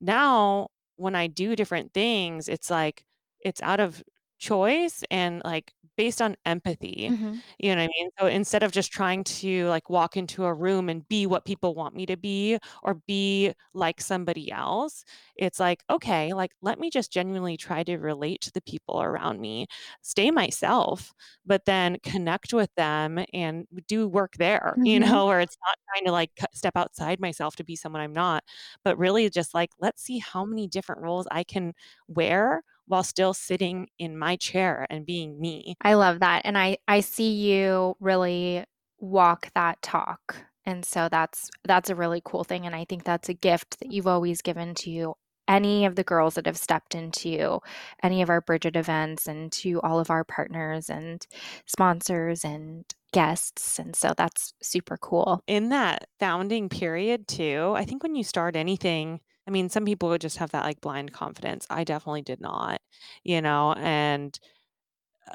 now 0.00 0.68
when 0.96 1.14
i 1.14 1.26
do 1.26 1.56
different 1.56 1.92
things 1.92 2.48
it's 2.48 2.70
like 2.70 3.04
it's 3.40 3.62
out 3.62 3.80
of 3.80 4.02
choice 4.38 5.02
and 5.10 5.42
like 5.44 5.72
based 5.98 6.22
on 6.22 6.36
empathy 6.46 7.12
Mhm. 7.12 7.42
you 7.58 7.70
know 7.74 7.82
what 7.82 7.84
I 7.84 7.88
mean? 7.98 8.10
So 8.18 8.26
instead 8.26 8.62
of 8.62 8.72
just 8.72 8.92
trying 8.92 9.24
to 9.24 9.66
like 9.68 9.90
walk 9.90 10.16
into 10.16 10.44
a 10.44 10.54
room 10.54 10.88
and 10.88 11.06
be 11.08 11.26
what 11.26 11.44
people 11.44 11.74
want 11.74 11.94
me 11.94 12.06
to 12.06 12.16
be 12.16 12.58
or 12.82 12.94
be 13.06 13.52
like 13.74 14.00
somebody 14.00 14.50
else, 14.50 15.04
it's 15.36 15.60
like, 15.60 15.82
okay, 15.90 16.32
like 16.32 16.52
let 16.62 16.78
me 16.78 16.90
just 16.90 17.12
genuinely 17.12 17.56
try 17.56 17.82
to 17.84 17.96
relate 17.98 18.40
to 18.42 18.52
the 18.52 18.62
people 18.62 19.02
around 19.02 19.40
me, 19.40 19.66
stay 20.02 20.30
myself, 20.30 21.12
but 21.44 21.64
then 21.64 21.98
connect 22.02 22.52
with 22.52 22.70
them 22.76 23.24
and 23.32 23.66
do 23.86 24.08
work 24.08 24.34
there, 24.38 24.78
you 24.84 25.00
Mhm. 25.00 25.20
know, 25.20 25.26
where 25.26 25.40
it's 25.40 25.56
not 25.66 25.76
trying 25.92 26.04
to 26.06 26.12
like 26.12 26.30
step 26.54 26.76
outside 26.76 27.20
myself 27.20 27.56
to 27.56 27.64
be 27.64 27.76
someone 27.76 28.02
I'm 28.02 28.12
not, 28.12 28.44
but 28.84 28.98
really 28.98 29.28
just 29.30 29.54
like, 29.54 29.70
let's 29.78 30.02
see 30.02 30.18
how 30.18 30.44
many 30.44 30.66
different 30.68 31.02
roles 31.02 31.26
I 31.30 31.44
can 31.44 31.72
wear 32.08 32.62
while 32.88 33.02
still 33.04 33.34
sitting 33.34 33.88
in 33.98 34.18
my 34.18 34.36
chair 34.36 34.86
and 34.90 35.06
being 35.06 35.40
me. 35.40 35.76
I 35.80 35.94
love 35.94 36.20
that. 36.20 36.42
And 36.44 36.58
I 36.58 36.78
I 36.88 37.00
see 37.00 37.32
you 37.32 37.96
really 38.00 38.64
walk 38.98 39.50
that 39.54 39.80
talk. 39.82 40.36
And 40.66 40.84
so 40.84 41.08
that's 41.08 41.50
that's 41.64 41.90
a 41.90 41.94
really 41.94 42.20
cool 42.24 42.44
thing 42.44 42.66
and 42.66 42.74
I 42.74 42.84
think 42.84 43.04
that's 43.04 43.28
a 43.28 43.34
gift 43.34 43.78
that 43.80 43.92
you've 43.92 44.06
always 44.06 44.42
given 44.42 44.74
to 44.76 45.14
any 45.48 45.86
of 45.86 45.96
the 45.96 46.04
girls 46.04 46.34
that 46.34 46.46
have 46.46 46.58
stepped 46.58 46.94
into 46.94 47.58
any 48.02 48.20
of 48.22 48.28
our 48.28 48.40
Bridget 48.40 48.76
events 48.76 49.26
and 49.26 49.50
to 49.50 49.80
all 49.80 49.98
of 49.98 50.10
our 50.10 50.22
partners 50.22 50.90
and 50.90 51.26
sponsors 51.66 52.44
and 52.44 52.84
guests. 53.12 53.78
And 53.78 53.96
so 53.96 54.12
that's 54.16 54.52
super 54.62 54.98
cool. 54.98 55.42
in 55.46 55.70
that 55.70 56.06
founding 56.20 56.68
period 56.68 57.26
too, 57.26 57.72
I 57.74 57.84
think 57.86 58.02
when 58.02 58.14
you 58.14 58.24
start 58.24 58.54
anything, 58.54 59.20
I 59.48 59.52
mean, 59.52 59.70
some 59.70 59.86
people 59.86 60.10
would 60.10 60.20
just 60.22 60.38
have 60.38 60.52
that 60.52 60.64
like 60.64 60.82
blind 60.82 61.12
confidence. 61.14 61.66
I 61.70 61.84
definitely 61.84 62.22
did 62.22 62.40
not, 62.40 62.82
you 63.24 63.42
know, 63.42 63.72
and 63.74 64.38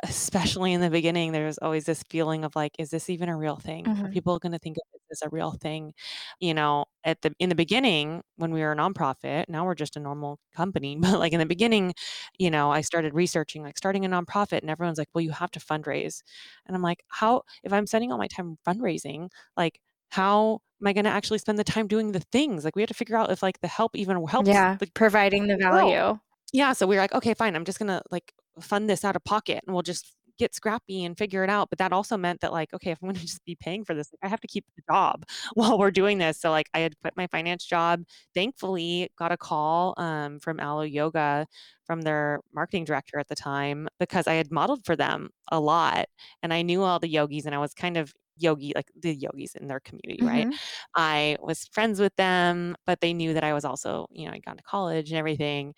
especially 0.04 0.74
in 0.74 0.82
the 0.82 0.90
beginning, 0.90 1.32
there's 1.32 1.58
always 1.60 1.86
this 1.86 2.04
feeling 2.10 2.44
of 2.44 2.56
like, 2.56 2.72
is 2.80 2.90
this 2.90 3.10
even 3.10 3.30
a 3.30 3.38
real 3.38 3.58
thing? 3.58 3.92
Are 4.04 4.10
Mhm. 4.10 4.10
people 4.10 4.40
going 4.40 4.52
to 4.54 4.60
think 4.60 4.78
of 4.78 4.84
this 4.94 5.22
as 5.24 5.28
a 5.28 5.30
real 5.30 5.52
thing? 5.52 5.94
You 6.40 6.54
know, 6.56 6.86
at 7.04 7.22
the 7.22 7.34
in 7.40 7.50
the 7.50 7.56
beginning 7.56 8.24
when 8.38 8.52
we 8.52 8.62
were 8.62 8.72
a 8.72 8.76
nonprofit, 8.76 9.46
now 9.50 9.66
we're 9.66 9.76
just 9.76 9.96
a 9.96 10.00
normal 10.00 10.40
company, 10.56 10.98
but 11.02 11.20
like 11.20 11.34
in 11.34 11.40
the 11.40 11.46
beginning, 11.46 11.94
you 12.40 12.50
know, 12.52 12.72
I 12.72 12.82
started 12.82 13.14
researching 13.14 13.62
like 13.64 13.78
starting 13.78 14.06
a 14.06 14.10
nonprofit 14.10 14.62
and 14.62 14.70
everyone's 14.70 14.98
like, 14.98 15.10
"Well, 15.14 15.22
you 15.24 15.32
have 15.32 15.52
to 15.52 15.60
fundraise." 15.60 16.24
And 16.66 16.76
I'm 16.76 16.82
like, 16.82 17.04
"How 17.10 17.44
if 17.64 17.72
I'm 17.74 17.88
spending 17.88 18.12
all 18.12 18.18
my 18.18 18.28
time 18.28 18.58
fundraising, 18.68 19.30
like 19.58 19.80
how 20.14 20.62
am 20.82 20.88
I 20.88 20.94
going 20.94 21.06
to 21.06 21.12
actually 21.12 21.40
spend 21.40 21.60
the 21.60 21.64
time 21.64 21.88
doing 21.88 22.12
the 22.14 22.22
things? 22.32 22.66
Like 22.66 22.76
we 22.76 22.82
have 22.84 22.90
to 22.90 22.94
figure 22.96 23.18
out 23.18 23.32
if 23.32 23.44
like 23.44 23.62
the 23.62 23.68
help 23.68 23.96
even 23.96 24.26
helps 24.28 24.64
Yeah, 24.64 24.80
the 24.80 24.88
providing 24.94 25.48
the 25.48 25.58
world." 25.70 25.98
value. 25.98 26.20
Yeah, 26.54 26.74
so 26.74 26.88
we 26.88 26.96
were 26.96 27.02
like, 27.02 27.14
"Okay, 27.14 27.34
fine, 27.34 27.56
I'm 27.56 27.66
just 27.66 27.80
gonna, 27.80 28.02
like, 28.12 28.34
fund 28.62 28.90
this 28.90 29.04
out 29.06 29.16
of 29.16 29.24
pocket, 29.24 29.64
and 29.66 29.74
we'll 29.74 29.84
just 29.84 30.16
get 30.40 30.54
scrappy 30.56 31.04
and 31.06 31.18
figure 31.18 31.44
it 31.44 31.50
out," 31.50 31.70
but 31.70 31.80
that 31.80 31.94
also 31.94 32.18
meant 32.18 32.42
that, 32.42 32.52
like, 32.54 32.74
okay, 32.74 32.92
if 32.92 33.00
I'm 33.02 33.10
gonna 33.10 33.20
just 33.28 33.44
be 33.46 33.56
paying 33.56 33.84
for 33.86 33.96
this, 33.96 34.12
like, 34.14 34.20
I 34.24 34.28
have 34.30 34.42
to 34.42 34.48
keep 34.48 34.66
the 34.76 34.84
job 34.92 35.26
while 35.56 35.80
we're 35.80 35.92
doing 35.92 36.20
this, 36.20 36.40
so, 36.40 36.52
like, 36.52 36.70
I 36.74 36.80
had 36.82 37.00
quit 37.02 37.16
my 37.18 37.28
finance 37.28 37.66
job, 37.66 38.04
thankfully, 38.36 39.10
got 39.18 39.32
a 39.32 39.38
call, 39.38 39.96
um, 39.98 40.40
from 40.40 40.60
Alo 40.60 40.84
Yoga, 40.84 41.48
from 41.86 42.02
their 42.02 42.42
marketing 42.54 42.86
director 42.86 43.20
at 43.20 43.28
the 43.30 43.36
time, 43.36 43.88
because 44.00 44.28
I 44.28 44.34
had 44.36 44.52
modeled 44.52 44.86
for 44.86 44.96
them 44.96 45.30
a 45.52 45.60
lot, 45.60 46.08
and 46.44 46.54
I 46.54 46.62
knew 46.62 46.84
all 46.84 47.00
the 47.00 47.10
yogis, 47.10 47.46
and 47.46 47.56
I 47.56 47.60
was 47.60 47.74
kind 47.74 47.98
of 47.98 48.14
yogi 48.38 48.74
like, 48.76 48.92
the 48.96 49.14
yogis 49.16 49.56
in 49.56 49.68
their 49.68 49.80
community, 49.80 50.24
right? 50.24 50.48
Mhm. 50.48 50.60
I 50.96 51.38
was 51.42 51.66
friends 51.66 52.00
with 52.00 52.16
them, 52.16 52.76
but 52.86 53.02
they 53.02 53.14
knew 53.14 53.34
that 53.34 53.44
I 53.44 53.54
was 53.54 53.66
also, 53.66 54.08
you 54.12 54.26
know, 54.26 54.32
I'd 54.34 54.46
gone 54.46 54.58
to 54.58 54.64
college 54.64 55.12
and 55.12 55.18
everything. 55.20 55.74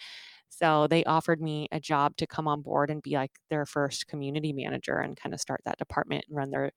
So 0.49 0.87
they 0.87 1.03
offered 1.05 1.41
me 1.41 1.67
a 1.71 1.79
job 1.79 2.15
to 2.17 2.27
come 2.27 2.47
on 2.47 2.61
board 2.61 2.89
and 2.89 3.01
be 3.01 3.11
like 3.11 3.39
their 3.49 3.65
first 3.65 4.07
community 4.07 4.53
manager 4.53 4.97
and 4.99 5.17
kind 5.17 5.33
of 5.33 5.41
start 5.41 5.61
that 5.65 5.77
department 5.77 6.25
and 6.27 6.37
run 6.37 6.51
their 6.51 6.71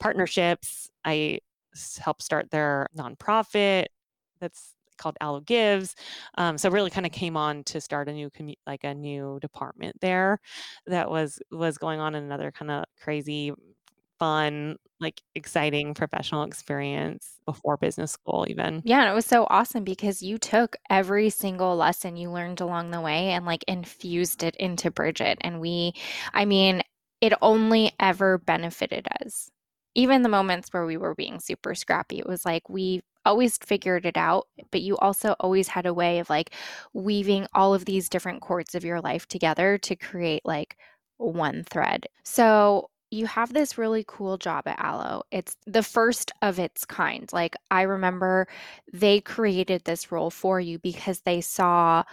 partnerships. 0.00 0.90
i 1.04 1.38
helped 1.98 2.22
start 2.22 2.50
their 2.50 2.88
nonprofit 2.96 3.86
that's 4.40 4.74
called 4.98 5.16
Alo 5.22 5.40
Gives. 5.40 5.94
Um, 6.36 6.58
so 6.58 6.68
really 6.70 6.90
kind 6.90 7.06
of 7.06 7.12
came 7.12 7.36
on 7.36 7.64
to 7.64 7.80
start 7.80 8.08
a 8.08 8.12
new 8.12 8.30
commu- 8.30 8.58
like 8.66 8.84
a 8.84 8.94
new 8.94 9.38
department 9.40 9.96
there 10.00 10.40
that 10.86 11.10
was 11.10 11.40
was 11.50 11.78
going 11.78 12.00
on 12.00 12.14
in 12.14 12.24
another 12.24 12.50
kind 12.52 12.70
of 12.70 12.84
crazy 13.00 13.52
fun 14.20 14.76
like 15.00 15.22
exciting 15.34 15.94
professional 15.94 16.44
experience 16.44 17.40
before 17.46 17.76
business 17.78 18.12
school 18.12 18.46
even 18.48 18.84
Yeah, 18.84 19.00
and 19.02 19.10
it 19.10 19.14
was 19.14 19.26
so 19.26 19.46
awesome 19.50 19.84
because 19.84 20.22
you 20.22 20.38
took 20.38 20.76
every 20.88 21.28
single 21.30 21.76
lesson 21.76 22.16
you 22.16 22.30
learned 22.30 22.60
along 22.62 22.90
the 22.90 23.00
way 23.00 23.30
and 23.30 23.44
like 23.44 23.62
infused 23.68 24.42
it 24.42 24.56
into 24.56 24.90
Bridget. 24.90 25.38
And 25.42 25.60
we, 25.60 25.92
I 26.32 26.46
mean, 26.46 26.82
it 27.20 27.34
only 27.42 27.92
ever 28.00 28.38
benefited 28.38 29.06
us. 29.22 29.50
Even 29.94 30.22
the 30.22 30.30
moments 30.30 30.72
where 30.72 30.86
we 30.86 30.96
were 30.96 31.14
being 31.14 31.40
super 31.40 31.74
scrappy, 31.74 32.20
it 32.20 32.26
was 32.26 32.46
like 32.46 32.68
we 32.70 33.02
always 33.26 33.58
figured 33.58 34.06
it 34.06 34.16
out, 34.16 34.46
but 34.70 34.80
you 34.80 34.96
also 34.96 35.34
always 35.40 35.68
had 35.68 35.84
a 35.84 35.92
way 35.94 36.20
of 36.20 36.30
like 36.30 36.54
weaving 36.94 37.46
all 37.52 37.74
of 37.74 37.84
these 37.84 38.08
different 38.08 38.40
chords 38.40 38.74
of 38.74 38.84
your 38.84 39.00
life 39.02 39.26
together 39.26 39.76
to 39.78 39.96
create 39.96 40.42
like 40.46 40.76
one 41.18 41.64
thread. 41.64 42.06
So 42.24 42.88
you 43.10 43.26
have 43.26 43.52
this 43.52 43.76
really 43.78 44.04
cool 44.06 44.38
job 44.38 44.66
at 44.66 44.78
Alo. 44.82 45.24
It's 45.30 45.56
the 45.66 45.82
first 45.82 46.32
of 46.42 46.58
its 46.58 46.84
kind. 46.84 47.28
Like 47.32 47.56
I 47.70 47.82
remember 47.82 48.46
they 48.92 49.20
created 49.20 49.84
this 49.84 50.12
role 50.12 50.30
for 50.30 50.60
you 50.60 50.78
because 50.78 51.20
they 51.20 51.40
saw 51.40 52.04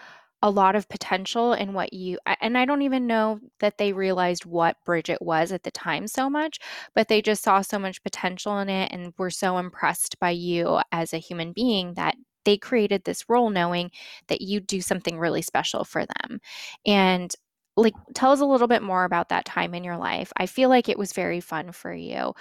a 0.44 0.50
lot 0.52 0.76
of 0.76 0.88
potential 0.90 1.54
in 1.54 1.74
what 1.74 1.94
you 1.94 2.20
and 2.42 2.58
I 2.58 2.66
don't 2.66 2.84
even 2.84 3.08
know 3.08 3.40
that 3.60 3.80
they 3.80 3.92
realized 3.94 4.46
what 4.46 4.78
Bridget 4.86 5.20
was 5.22 5.52
at 5.52 5.64
the 5.64 5.72
time 5.72 6.08
so 6.08 6.30
much, 6.30 6.60
but 6.94 7.08
they 7.08 7.22
just 7.22 7.44
saw 7.44 7.62
so 7.62 7.80
much 7.80 8.04
potential 8.04 8.60
in 8.60 8.70
it 8.70 8.92
and 8.92 9.14
were 9.18 9.32
so 9.32 9.58
impressed 9.58 10.20
by 10.20 10.30
you 10.32 10.80
as 10.92 11.14
a 11.14 11.18
human 11.18 11.54
being 11.54 11.94
that 11.96 12.16
they 12.46 12.58
created 12.58 13.04
this 13.04 13.26
role 13.30 13.50
knowing 13.50 13.92
that 14.28 14.42
you 14.42 14.60
do 14.60 14.80
something 14.80 15.20
really 15.20 15.42
special 15.42 15.84
for 15.84 16.06
them. 16.06 16.40
And 16.86 17.34
like 17.78 17.96
tell 18.16 18.32
us 18.32 18.42
a 18.42 18.46
little 18.46 18.68
bit 18.68 18.84
more 18.84 19.06
about 19.06 19.30
that 19.30 19.46
time 19.46 19.74
in 19.76 19.84
your 19.84 19.98
life. 19.98 20.34
I 20.38 20.48
feel 20.48 20.70
like 20.70 20.90
it 20.90 21.00
was 21.00 21.14
very 21.14 21.42
fun 21.42 21.72
for 21.72 21.94
you, 21.94 22.34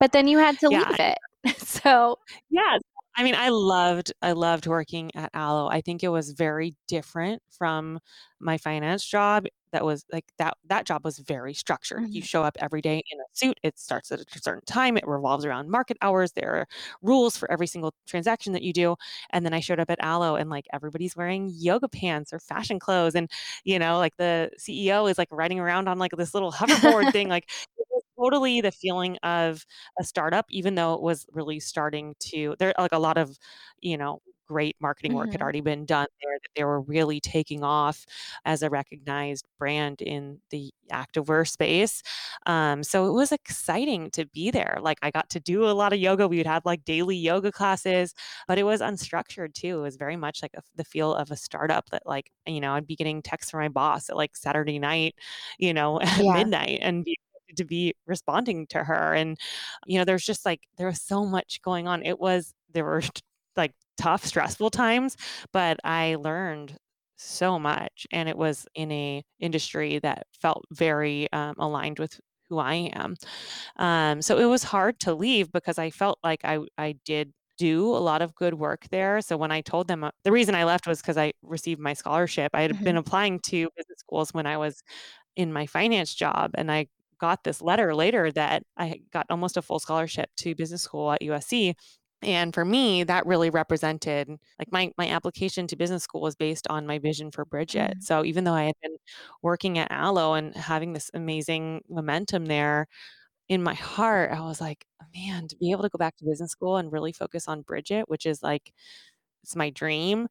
but 0.00 0.12
then 0.12 0.28
you 0.28 0.38
had 0.38 0.58
to 0.60 0.70
yeah 0.70 0.88
leave 0.88 1.00
it. 1.00 1.18
So, 1.58 2.18
yeah, 2.50 2.78
I 3.16 3.22
mean, 3.24 3.34
I 3.36 3.48
loved 3.50 4.12
I 4.22 4.32
loved 4.32 4.66
working 4.66 5.10
at 5.16 5.30
Alo. 5.34 5.68
I 5.68 5.80
think 5.80 6.02
it 6.04 6.08
was 6.08 6.32
very 6.32 6.76
different 6.88 7.42
from 7.50 8.00
my 8.40 8.58
finance 8.58 9.04
job 9.04 9.46
that 9.72 9.84
was 9.84 10.04
like 10.12 10.26
that 10.38 10.56
that 10.66 10.84
job 10.86 11.04
was 11.04 11.18
very 11.18 11.54
structured. 11.54 12.06
You 12.12 12.20
Mhm. 12.20 12.22
show 12.22 12.42
up 12.44 12.56
every 12.60 12.80
day 12.82 13.02
in 13.10 13.20
a 13.20 13.24
suit. 13.32 13.58
It 13.62 13.78
starts 13.78 14.10
at 14.12 14.20
a 14.20 14.24
certain 14.40 14.64
time. 14.66 14.96
It 14.96 15.06
revolves 15.06 15.44
around 15.44 15.70
market 15.70 15.96
hours. 16.02 16.32
There 16.32 16.54
are 16.54 16.66
rules 17.02 17.36
for 17.36 17.50
every 17.50 17.66
single 17.66 17.94
transaction 18.06 18.52
that 18.54 18.62
you 18.62 18.72
do. 18.72 18.96
And 19.30 19.44
then 19.44 19.54
I 19.54 19.60
showed 19.60 19.80
up 19.80 19.90
at 19.90 20.02
Alo 20.04 20.36
and 20.36 20.50
like 20.50 20.66
everybody's 20.72 21.16
wearing 21.16 21.50
yoga 21.52 21.88
pants 21.88 22.32
or 22.32 22.38
fashion 22.40 22.78
clothes 22.78 23.14
and 23.14 23.30
you 23.64 23.78
know, 23.78 23.98
like 23.98 24.16
the 24.16 24.50
CEO 24.58 25.06
is 25.06 25.18
like 25.18 25.28
riding 25.30 25.60
around 25.60 25.88
on 25.88 25.98
like 25.98 26.12
this 26.16 26.34
little 26.34 26.52
hoverboard 26.52 27.10
thing 27.12 27.28
like 27.28 27.50
it 27.78 27.86
was 27.90 28.02
totally 28.18 28.60
the 28.60 28.72
feeling 28.72 29.16
of 29.22 29.64
a 30.00 30.04
startup, 30.04 30.46
even 30.50 30.74
though 30.74 30.94
it 30.94 31.02
was 31.02 31.26
really 31.32 31.60
starting 31.60 32.14
to 32.20 32.54
there 32.58 32.74
like 32.78 32.92
a 32.92 32.98
lot 32.98 33.18
of, 33.18 33.38
you 33.80 33.96
know, 33.96 34.20
great 34.48 34.76
marketing 34.80 35.12
work 35.14 35.32
had 35.32 35.40
Mhm. 35.40 35.42
already 35.42 35.60
been 35.60 35.84
done 35.86 36.06
there, 36.22 36.38
that 36.42 36.48
they 36.56 36.64
were 36.64 36.80
really 36.80 37.20
taking 37.20 37.62
off 37.62 38.06
as 38.44 38.62
a 38.62 38.70
recognized 38.70 39.46
brand 39.58 40.00
in 40.02 40.40
the 40.50 40.72
activewear 40.90 41.46
space. 41.48 42.02
Um, 42.46 42.82
so 42.82 43.06
it 43.08 43.12
was 43.12 43.32
exciting 43.32 44.10
to 44.12 44.26
be 44.26 44.50
there. 44.50 44.78
Like 44.80 44.98
I 45.02 45.10
got 45.10 45.28
to 45.30 45.40
do 45.40 45.64
a 45.68 45.72
lot 45.72 45.92
of 45.92 45.98
yoga. 45.98 46.28
We 46.28 46.38
would 46.38 46.46
have 46.46 46.64
like 46.64 46.84
daily 46.84 47.16
yoga 47.16 47.52
classes, 47.52 48.14
but 48.46 48.58
it 48.58 48.64
was 48.64 48.80
unstructured 48.80 49.54
too. 49.54 49.78
It 49.78 49.82
was 49.82 49.96
very 49.96 50.16
much 50.16 50.42
like 50.42 50.52
a, 50.54 50.62
the 50.76 50.84
feel 50.84 51.14
of 51.14 51.30
a 51.30 51.36
startup 51.36 51.90
that 51.90 52.02
like, 52.06 52.30
you 52.46 52.60
know, 52.60 52.72
I'd 52.74 52.86
be 52.86 52.96
getting 52.96 53.22
texts 53.22 53.50
from 53.50 53.60
my 53.60 53.68
boss 53.68 54.08
at 54.10 54.16
like 54.16 54.36
Saturday 54.36 54.78
night, 54.78 55.14
you 55.58 55.72
know, 55.74 56.00
at 56.02 56.26
Yeah. 56.26 56.28
midnight 56.28 56.78
and 56.82 57.04
be 57.04 57.16
to 57.56 57.64
be 57.64 57.94
responding 58.06 58.66
to 58.68 58.84
her. 58.84 59.14
And, 59.14 59.38
you 59.86 59.98
know, 59.98 60.04
there's 60.04 60.24
just 60.24 60.44
like, 60.44 60.62
there 60.76 60.86
was 60.86 61.00
so 61.00 61.24
much 61.24 61.62
going 61.62 61.88
on. 61.88 62.02
It 62.02 62.18
was, 62.20 62.54
there 62.72 62.84
were 62.84 63.02
like 63.56 63.72
tough, 63.98 64.24
stressful 64.24 64.70
times, 64.70 65.16
but 65.52 65.78
I 65.84 66.16
learned 66.16 66.76
so 67.16 67.58
much 67.58 68.06
and 68.12 68.28
it 68.28 68.38
was 68.38 68.66
in 68.74 68.92
a 68.92 69.24
industry 69.40 69.98
that 69.98 70.26
felt 70.32 70.64
very 70.72 71.30
um, 71.32 71.54
aligned 71.58 71.98
with 71.98 72.20
who 72.48 72.58
I 72.58 72.90
am. 72.94 73.16
Um, 73.76 74.22
so 74.22 74.38
it 74.38 74.44
was 74.46 74.62
hard 74.64 75.00
to 75.00 75.14
leave 75.14 75.52
because 75.52 75.78
I 75.78 75.90
felt 75.90 76.18
like 76.24 76.40
I 76.44 76.60
I 76.78 76.92
did 77.04 77.32
do 77.58 77.86
a 77.90 77.98
lot 77.98 78.22
of 78.22 78.34
good 78.36 78.54
work 78.54 78.86
there. 78.90 79.20
So 79.20 79.36
when 79.36 79.50
I 79.50 79.60
told 79.62 79.88
them 79.88 80.04
uh, 80.04 80.10
the 80.24 80.30
reason 80.32 80.54
I 80.54 80.64
left 80.64 80.86
was 80.86 81.00
because 81.02 81.16
I 81.16 81.32
received 81.42 81.80
my 81.80 81.92
scholarship. 81.94 82.52
I 82.54 82.62
had 82.62 82.76
been 82.84 82.96
Mhm. 82.96 82.98
applying 82.98 83.40
to 83.46 83.68
business 83.76 83.98
schools 83.98 84.32
when 84.32 84.46
I 84.46 84.56
was 84.56 84.82
in 85.36 85.52
my 85.52 85.66
finance 85.66 86.14
job, 86.14 86.52
and 86.54 86.70
I 86.72 86.88
got 87.18 87.44
this 87.44 87.62
letter 87.62 87.94
later 87.94 88.30
that 88.32 88.62
I 88.76 89.02
got 89.12 89.26
almost 89.30 89.56
a 89.56 89.62
full 89.62 89.78
scholarship 89.80 90.30
to 90.38 90.54
business 90.54 90.82
school 90.82 91.12
at 91.12 91.22
USC. 91.22 91.74
And 92.22 92.52
for 92.52 92.64
me, 92.64 93.04
that 93.04 93.26
really 93.26 93.48
represented 93.50 94.28
like 94.58 94.72
my 94.72 94.90
my 94.98 95.08
application 95.08 95.66
to 95.68 95.76
business 95.76 96.02
school 96.02 96.20
was 96.20 96.34
based 96.34 96.66
on 96.68 96.86
my 96.86 96.98
vision 96.98 97.30
for 97.30 97.44
Bridget. 97.44 97.98
Mm. 97.98 98.02
So 98.02 98.24
even 98.24 98.44
though 98.44 98.54
I 98.54 98.64
had 98.64 98.74
been 98.82 98.96
working 99.42 99.78
at 99.78 99.92
Alo 99.92 100.34
and 100.34 100.54
having 100.56 100.92
this 100.94 101.10
amazing 101.14 101.82
momentum 101.88 102.46
there, 102.46 102.86
in 103.48 103.62
my 103.62 103.74
heart, 103.74 104.32
I 104.32 104.40
was 104.40 104.60
like, 104.60 104.86
man, 105.16 105.48
to 105.48 105.56
be 105.56 105.72
able 105.72 105.82
to 105.84 105.88
go 105.90 105.98
back 105.98 106.16
to 106.18 106.24
business 106.26 106.50
school 106.52 106.76
and 106.78 106.92
really 106.92 107.12
focus 107.12 107.48
on 107.48 107.62
Bridget, 107.62 108.04
which 108.08 108.26
is 108.26 108.42
like 108.42 108.72
it's 109.42 109.56
my 109.56 109.70
dream. 109.70 110.28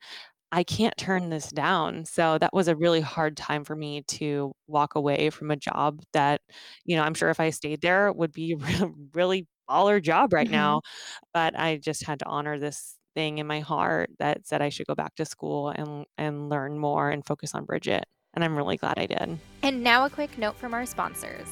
I 0.51 0.63
can't 0.65 0.97
turn 0.97 1.29
this 1.29 1.49
down. 1.51 2.05
So 2.05 2.37
that 2.39 2.53
was 2.53 2.67
a 2.69 2.75
really 2.75 3.01
hard 3.01 3.37
time 3.37 3.63
for 3.65 3.75
me 3.75 4.03
to 4.09 4.53
walk 4.67 4.95
away 4.95 5.29
from 5.31 5.51
a 5.51 5.57
job 5.57 6.01
that, 6.13 6.41
you 6.85 6.95
know, 6.97 7.03
I'm 7.03 7.13
sure 7.15 7.29
if 7.29 7.39
I 7.39 7.51
stayed 7.51 7.81
there 7.81 8.11
would 8.13 8.33
be 8.33 8.55
really 9.15 9.47
baller 9.69 10.01
job 10.01 10.33
right 10.33 10.47
Mhm. 10.47 10.51
now. 10.51 10.81
But 11.33 11.57
I 11.57 11.77
just 11.77 12.05
had 12.05 12.19
to 12.19 12.25
honor 12.25 12.57
this 12.59 12.97
thing 13.15 13.39
in 13.39 13.47
my 13.47 13.59
heart 13.61 14.11
that 14.19 14.45
said 14.47 14.61
I 14.61 14.69
should 14.69 14.87
go 14.87 14.95
back 14.95 15.15
to 15.15 15.25
school 15.25 15.69
and 15.69 16.05
and 16.17 16.49
learn 16.49 16.77
more 16.77 17.09
and 17.09 17.25
focus 17.25 17.55
on 17.55 17.65
Bridget. 17.65 18.05
And 18.33 18.43
I'm 18.43 18.55
really 18.55 18.77
glad 18.77 18.99
I 18.99 19.07
did. 19.07 19.39
And 19.63 19.83
now 19.83 20.05
a 20.05 20.09
quick 20.09 20.37
note 20.37 20.55
from 20.57 20.73
our 20.73 20.85
sponsors. 20.85 21.47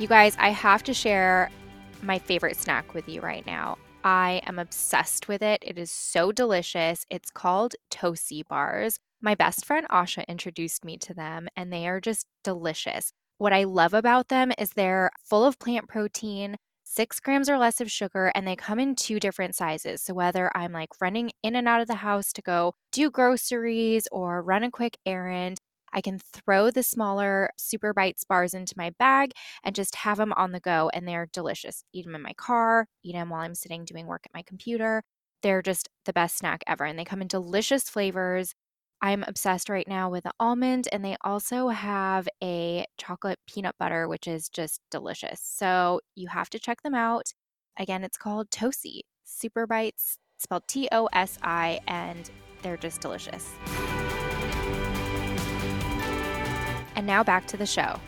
You 0.00 0.06
guys, 0.06 0.36
I 0.38 0.50
have 0.50 0.82
to 0.84 0.94
share 0.94 1.50
my 2.02 2.18
favorite 2.18 2.56
snack 2.56 2.94
with 2.94 3.08
you 3.08 3.20
right 3.20 3.44
now. 3.46 3.78
I 4.04 4.40
am 4.46 4.58
obsessed 4.60 5.26
with 5.26 5.42
it. 5.42 5.62
It 5.66 5.76
is 5.76 5.90
so 5.90 6.30
delicious. 6.30 7.04
It's 7.10 7.30
called 7.30 7.74
Tosi 7.90 8.46
Bars. 8.46 9.00
My 9.20 9.34
best 9.34 9.64
friend 9.64 9.86
Asha 9.90 10.24
introduced 10.28 10.84
me 10.84 10.96
to 10.98 11.14
them, 11.14 11.48
and 11.56 11.72
they 11.72 11.88
are 11.88 12.00
just 12.00 12.26
delicious. 12.44 13.12
What 13.38 13.52
I 13.52 13.64
love 13.64 13.94
about 13.94 14.28
them 14.28 14.52
is 14.58 14.70
they're 14.70 15.10
full 15.24 15.44
of 15.44 15.60
plant 15.60 15.88
protein, 15.88 16.56
six 16.82 17.20
grams 17.20 17.48
or 17.48 17.56
less 17.56 17.80
of 17.80 17.90
sugar, 17.90 18.32
and 18.34 18.46
they 18.46 18.56
come 18.56 18.80
in 18.80 18.96
two 18.96 19.20
different 19.20 19.54
sizes. 19.54 20.02
So, 20.02 20.12
whether 20.12 20.50
I'm 20.56 20.72
like 20.72 21.00
running 21.00 21.30
in 21.44 21.54
and 21.54 21.68
out 21.68 21.80
of 21.80 21.86
the 21.86 21.94
house 21.96 22.32
to 22.32 22.42
go 22.42 22.74
do 22.90 23.10
groceries 23.12 24.08
or 24.10 24.42
run 24.42 24.64
a 24.64 24.72
quick 24.72 24.98
errand, 25.06 25.58
I 25.92 26.00
can 26.00 26.18
throw 26.18 26.72
the 26.72 26.82
smaller 26.82 27.50
Super 27.56 27.94
Bites 27.94 28.24
bars 28.24 28.54
into 28.54 28.74
my 28.76 28.90
bag 28.98 29.30
and 29.64 29.74
just 29.74 29.94
have 29.96 30.18
them 30.18 30.32
on 30.32 30.50
the 30.52 30.60
go. 30.60 30.90
And 30.92 31.06
they're 31.06 31.28
delicious. 31.32 31.84
Eat 31.92 32.06
them 32.06 32.16
in 32.16 32.22
my 32.22 32.34
car, 32.34 32.86
eat 33.04 33.12
them 33.12 33.30
while 33.30 33.42
I'm 33.42 33.54
sitting 33.54 33.84
doing 33.84 34.06
work 34.06 34.22
at 34.26 34.34
my 34.34 34.42
computer. 34.42 35.02
They're 35.42 35.62
just 35.62 35.88
the 36.04 36.12
best 36.12 36.36
snack 36.38 36.64
ever. 36.66 36.84
And 36.84 36.98
they 36.98 37.04
come 37.04 37.22
in 37.22 37.28
delicious 37.28 37.88
flavors. 37.88 38.54
I'm 39.00 39.22
obsessed 39.28 39.68
right 39.68 39.86
now 39.86 40.10
with 40.10 40.24
the 40.24 40.32
almond, 40.40 40.88
and 40.90 41.04
they 41.04 41.16
also 41.20 41.68
have 41.68 42.28
a 42.42 42.84
chocolate 42.96 43.38
peanut 43.46 43.76
butter, 43.78 44.08
which 44.08 44.26
is 44.26 44.48
just 44.48 44.80
delicious. 44.90 45.40
So 45.40 46.00
you 46.16 46.26
have 46.26 46.50
to 46.50 46.58
check 46.58 46.82
them 46.82 46.96
out. 46.96 47.32
Again, 47.78 48.02
it's 48.02 48.16
called 48.16 48.50
Tosi 48.50 49.02
Super 49.24 49.68
Bites, 49.68 50.18
spelled 50.38 50.66
T 50.66 50.88
O 50.90 51.08
S 51.12 51.38
I, 51.42 51.78
and 51.86 52.28
they're 52.62 52.76
just 52.76 53.00
delicious. 53.00 53.48
And 56.96 57.06
now 57.06 57.22
back 57.22 57.46
to 57.46 57.56
the 57.56 57.66
show. 57.66 58.00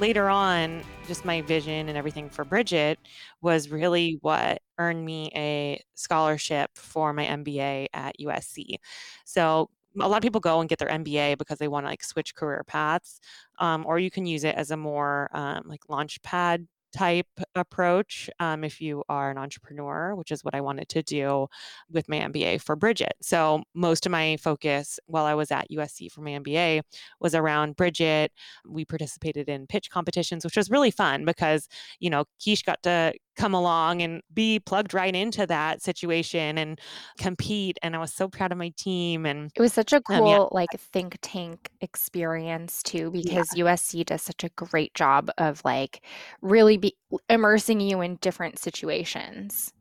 Later 0.00 0.28
on, 0.28 0.82
just 1.06 1.24
my 1.24 1.42
vision 1.42 1.88
and 1.88 1.96
everything 1.96 2.28
for 2.30 2.44
Bridget 2.44 2.98
was 3.42 3.68
really 3.68 4.18
what 4.22 4.62
earned 4.78 5.04
me 5.04 5.30
a 5.34 5.82
scholarship 5.94 6.70
for 6.74 7.12
my 7.12 7.26
MBA 7.26 7.88
at 7.92 8.16
USC. 8.18 8.76
So 9.24 9.68
a 10.00 10.08
lot 10.08 10.16
of 10.16 10.22
people 10.22 10.40
go 10.40 10.60
and 10.60 10.68
get 10.68 10.78
their 10.78 10.88
MBA 10.88 11.36
because 11.38 11.58
they 11.58 11.68
want 11.68 11.84
to 11.84 11.90
like 11.90 12.04
switch 12.04 12.34
career 12.34 12.62
paths, 12.66 13.20
um, 13.58 13.84
or 13.86 13.98
you 13.98 14.10
can 14.10 14.26
use 14.26 14.44
it 14.44 14.54
as 14.54 14.70
a 14.70 14.76
more 14.76 15.28
um, 15.34 15.64
like 15.66 15.88
launch 15.88 16.22
pad 16.22 16.66
type 16.92 17.26
approach 17.54 18.28
um, 18.40 18.64
if 18.64 18.80
you 18.80 19.04
are 19.08 19.30
an 19.30 19.38
entrepreneur, 19.38 20.14
which 20.14 20.30
is 20.30 20.44
what 20.44 20.54
I 20.54 20.60
wanted 20.60 20.88
to 20.90 21.02
do 21.02 21.48
with 21.90 22.08
my 22.08 22.18
MBA 22.18 22.60
for 22.60 22.76
Bridget. 22.76 23.12
So 23.22 23.62
most 23.74 24.06
of 24.06 24.12
my 24.12 24.36
focus 24.38 24.98
while 25.06 25.24
I 25.24 25.34
was 25.34 25.50
at 25.50 25.70
USC 25.70 26.10
for 26.10 26.20
my 26.20 26.32
MBA 26.32 26.82
was 27.20 27.34
around 27.34 27.76
Bridget. 27.76 28.32
We 28.66 28.84
participated 28.84 29.48
in 29.48 29.66
pitch 29.66 29.90
competitions, 29.90 30.44
which 30.44 30.56
was 30.56 30.70
really 30.70 30.90
fun 30.90 31.24
because, 31.24 31.68
you 32.00 32.10
know, 32.10 32.24
Keish 32.40 32.64
got 32.64 32.82
to 32.84 33.12
come 33.40 33.54
along 33.54 34.02
and 34.02 34.22
be 34.34 34.58
plugged 34.60 34.92
right 34.92 35.16
into 35.16 35.46
that 35.46 35.82
situation 35.82 36.58
and 36.58 36.78
compete. 37.18 37.78
And 37.82 37.96
I 37.96 37.98
was 37.98 38.12
so 38.12 38.28
proud 38.28 38.52
of 38.52 38.58
my 38.58 38.70
team. 38.76 39.24
And 39.24 39.50
It 39.54 39.62
was 39.62 39.72
such 39.72 39.92
a 39.94 40.02
um, 40.10 40.26
yeah, 40.26 40.36
cool, 40.36 40.48
like, 40.52 40.70
think 40.78 41.16
tank 41.22 41.70
experience 41.80 42.82
too, 42.82 43.10
yeah, 43.14 43.22
because 43.22 43.48
USC 43.56 44.04
does 44.04 44.22
such 44.22 44.44
a 44.44 44.50
great 44.50 44.94
job 44.94 45.30
of 45.38 45.64
like 45.64 46.04
really 46.42 46.76
be 46.76 46.96
immersing 47.28 47.80
you 47.80 48.02
in 48.02 48.16
different 48.16 48.58
situations. 48.58 49.72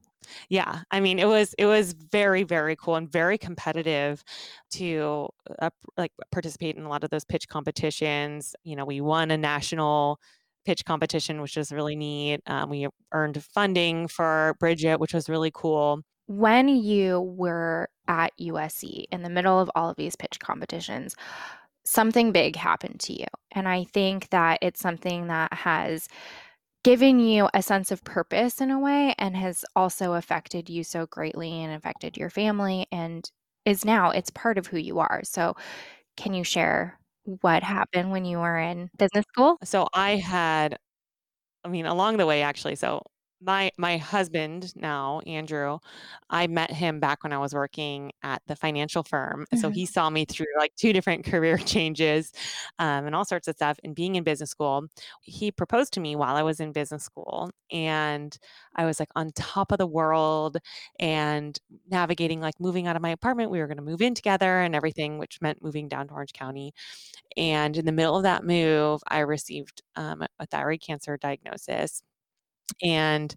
yeah. 0.49 0.82
I 0.91 0.99
mean, 0.99 1.20
it 1.20 1.28
was 1.28 1.53
it 1.57 1.66
was 1.66 1.93
very 1.93 2.43
very 2.43 2.76
cool 2.76 2.95
and 2.95 3.12
very 3.12 3.38
competitive 3.38 4.24
to 4.72 5.30
uh, 5.60 5.70
like 5.97 6.12
participate 6.32 6.76
in 6.78 6.84
a 6.84 6.89
lot 6.89 7.03
of 7.03 7.10
those 7.10 7.26
pitch 7.26 7.47
competitions. 7.47 8.55
You 8.64 8.76
know, 8.76 8.86
we 8.86 9.01
won 9.01 9.32
a 9.32 9.38
national 9.38 10.20
pitch 10.66 10.86
competition, 10.86 11.41
which 11.41 11.55
was 11.57 11.72
really 11.72 11.95
neat. 11.95 12.41
Um, 12.47 12.70
we 12.70 12.88
earned 13.12 13.43
funding 13.43 14.07
for 14.07 14.55
Bridget, 14.60 14.99
which 14.99 15.14
was 15.14 15.30
really 15.30 15.51
cool. 15.53 16.01
When 16.28 16.68
you 16.68 17.22
were 17.22 17.89
at 18.07 18.34
USC 18.39 19.05
in 19.12 19.24
the 19.24 19.30
middle 19.30 19.60
of 19.60 19.72
all 19.76 19.89
of 19.89 19.95
these 19.97 20.16
pitch 20.16 20.39
competitions, 20.39 21.16
something 21.86 22.32
big 22.32 22.55
happened 22.55 22.99
to 22.99 23.14
you. 23.14 23.26
And 23.51 23.68
I 23.68 23.86
think 23.86 24.30
that 24.30 24.60
it's 24.62 24.80
something 24.80 25.28
that 25.28 25.51
has 25.53 26.07
given 26.84 27.20
you 27.20 27.49
a 27.53 27.62
sense 27.62 27.91
of 27.91 28.03
purpose 28.03 28.62
in 28.62 28.72
a 28.72 28.80
way 28.80 29.16
and 29.18 29.36
has 29.36 29.66
also 29.76 30.14
affected 30.14 30.70
you 30.70 30.84
so 30.84 31.07
greatly 31.07 31.51
and 31.64 31.74
affected 31.74 32.16
your 32.16 32.30
family 32.30 32.86
and 32.91 33.30
is 33.66 33.84
now 33.84 34.12
it's 34.12 34.30
part 34.30 34.57
of 34.57 34.68
who 34.68 34.78
you 34.78 34.99
are. 34.99 35.22
So, 35.24 35.55
can 36.16 36.34
you 36.34 36.43
share 36.43 36.99
what 37.42 37.64
happened 37.64 38.12
when 38.12 38.26
you 38.26 38.40
were 38.40 38.58
in 38.58 38.90
business 38.98 39.26
school? 39.30 39.58
So 39.64 39.88
I 39.94 40.16
had 40.18 40.78
I 41.66 41.70
mean, 41.70 41.86
along 41.86 42.18
the 42.18 42.26
way, 42.28 42.42
actually. 42.44 42.76
So 42.76 43.04
my 43.42 43.72
my 43.78 43.98
husband 43.98 44.76
now, 44.76 45.20
Andrew, 45.22 45.80
I 46.30 46.48
met 46.48 46.72
him 46.72 47.00
back 47.00 47.24
when 47.24 47.34
I 47.34 47.38
was 47.38 47.54
working 47.54 48.12
at 48.24 48.42
the 48.48 48.56
financial 48.56 49.04
firm. 49.04 49.46
So 49.54 49.70
Mhm. 49.70 49.72
he 49.72 49.86
saw 49.86 50.10
me 50.10 50.26
through 50.26 50.48
like 50.58 50.76
two 50.76 50.94
different 50.94 51.26
career 51.26 51.58
changes 51.58 52.32
um, 52.80 53.06
and 53.06 53.16
all 53.16 53.26
sorts 53.26 53.48
of 53.48 53.56
stuff. 53.56 53.80
And 53.84 53.96
being 53.96 54.16
in 54.16 54.24
business 54.24 54.50
school, 54.52 54.88
he 55.22 55.52
proposed 55.52 55.94
to 55.94 56.00
me 56.00 56.16
while 56.16 56.36
I 56.36 56.44
was 56.44 56.60
in 56.60 56.72
business 56.74 57.04
school, 57.04 57.50
and 57.72 58.38
I 58.76 58.86
was 58.86 59.00
like 59.00 59.10
on 59.16 59.32
top 59.34 59.72
of 59.72 59.78
the 59.78 59.88
world 59.88 60.58
and 61.00 61.58
navigating 61.90 62.42
like 62.42 62.60
moving 62.60 62.88
out 62.88 62.96
of 62.96 63.02
my 63.02 63.10
apartment. 63.10 63.52
We 63.52 63.60
were 63.60 63.68
going 63.68 63.78
to 63.78 63.84
move 63.84 64.02
in 64.02 64.16
together 64.16 64.60
and 64.62 64.76
everything, 64.76 65.18
which 65.18 65.40
meant 65.42 65.62
moving 65.64 65.88
down 65.88 66.08
to 66.10 66.14
Orange 66.14 66.34
County. 66.34 66.74
And 67.38 67.78
in 67.78 67.86
the 67.86 67.92
middle 67.92 68.18
of 68.18 68.24
that 68.24 68.44
move, 68.44 69.02
I 69.08 69.20
received 69.20 69.82
um, 69.96 70.24
a 70.40 70.46
thyroid 70.48 70.82
cancer 70.82 71.18
diagnosis. 71.18 72.02
And 72.84 73.34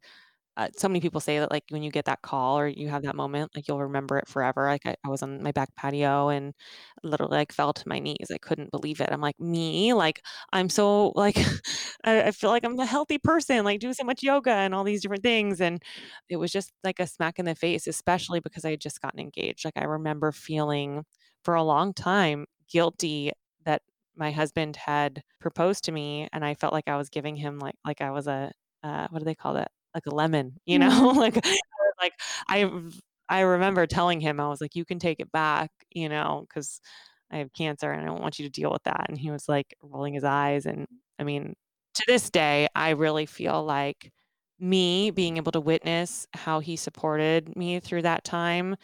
uh, 0.56 0.68
so 0.76 0.88
many 0.88 1.00
people 1.00 1.20
say 1.20 1.38
that 1.38 1.50
like 1.50 1.64
when 1.70 1.82
you 1.82 1.90
get 1.90 2.04
that 2.06 2.22
call 2.22 2.58
or 2.58 2.68
you 2.68 2.88
have 2.88 3.02
that 3.04 3.16
moment, 3.16 3.50
like 3.54 3.68
you'll 3.68 3.80
remember 3.82 4.18
it 4.18 4.28
forever. 4.28 4.66
Like 4.66 4.84
I, 4.86 4.96
I 5.04 5.08
was 5.08 5.22
on 5.22 5.42
my 5.42 5.52
back 5.52 5.70
patio 5.76 6.28
and 6.28 6.54
literally 7.02 7.38
like 7.38 7.52
fell 7.52 7.72
to 7.72 7.88
my 7.88 7.98
knees. 7.98 8.28
I 8.32 8.38
couldn't 8.38 8.70
believe 8.70 9.00
it. 9.00 9.08
I'm 9.12 9.20
like, 9.22 9.40
me, 9.40 9.94
like 9.94 10.20
I'm 10.52 10.68
so 10.68 11.12
like 11.16 11.36
I, 12.04 12.24
I 12.24 12.30
feel 12.32 12.50
like 12.50 12.64
I'm 12.64 12.78
a 12.78 12.86
healthy 12.86 13.18
person, 13.18 13.64
like 13.64 13.80
doing 13.80 13.94
so 13.94 14.04
much 14.04 14.22
yoga 14.22 14.50
and 14.52 14.74
all 14.74 14.84
these 14.84 15.02
different 15.02 15.22
things. 15.22 15.60
And 15.60 15.82
it 16.28 16.36
was 16.36 16.52
just 16.52 16.72
like 16.84 17.00
a 17.00 17.06
smack 17.06 17.38
in 17.38 17.44
the 17.46 17.54
face, 17.54 17.86
especially 17.86 18.40
because 18.40 18.64
I 18.64 18.70
had 18.70 18.80
just 18.80 19.00
gotten 19.00 19.20
engaged. 19.20 19.64
Like 19.64 19.76
I 19.76 19.84
remember 19.84 20.32
feeling 20.32 21.04
for 21.44 21.54
a 21.54 21.62
long 21.62 21.92
time 21.94 22.46
guilty 22.70 23.32
that 23.64 23.82
my 24.16 24.30
husband 24.30 24.76
had 24.76 25.22
proposed 25.40 25.84
to 25.84 25.92
me 25.92 26.28
and 26.32 26.44
I 26.44 26.54
felt 26.54 26.72
like 26.72 26.88
I 26.88 26.96
was 26.96 27.08
giving 27.08 27.36
him 27.36 27.58
like 27.58 27.74
like 27.84 28.00
I 28.00 28.10
was 28.10 28.26
a 28.26 28.52
uh, 28.82 29.08
what 29.10 29.20
do 29.20 29.24
they 29.24 29.34
call 29.34 29.54
that? 29.54 29.70
Like 29.94 30.06
a 30.06 30.14
lemon, 30.14 30.56
you 30.66 30.78
know? 30.78 30.88
Mhm. 30.88 31.16
like 31.16 31.36
like 32.00 32.12
I 32.48 32.70
I 33.28 33.40
remember 33.40 33.86
telling 33.86 34.20
him 34.20 34.40
I 34.40 34.48
was 34.48 34.60
like 34.60 34.74
you 34.76 34.84
can 34.84 34.98
take 34.98 35.20
it 35.20 35.32
back, 35.32 35.70
you 35.90 36.08
know, 36.08 36.46
cuz 36.52 36.80
I 37.30 37.38
have 37.38 37.52
cancer 37.52 37.90
and 37.92 38.02
I 38.02 38.06
don't 38.06 38.20
want 38.22 38.38
you 38.38 38.44
to 38.46 38.50
deal 38.50 38.70
with 38.72 38.82
that 38.84 39.06
and 39.08 39.18
he 39.18 39.30
was 39.30 39.48
like 39.48 39.74
rolling 39.82 40.14
his 40.14 40.24
eyes 40.24 40.66
and 40.66 40.86
I 41.18 41.24
mean 41.24 41.54
to 41.94 42.04
this 42.06 42.30
day 42.30 42.68
I 42.74 42.90
really 42.90 43.26
feel 43.26 43.62
like 43.64 44.12
me 44.58 45.10
being 45.10 45.36
able 45.38 45.52
to 45.52 45.60
witness 45.60 46.26
how 46.34 46.60
he 46.60 46.76
supported 46.76 47.56
me 47.56 47.80
through 47.80 48.02
that 48.02 48.24
time 48.24 48.76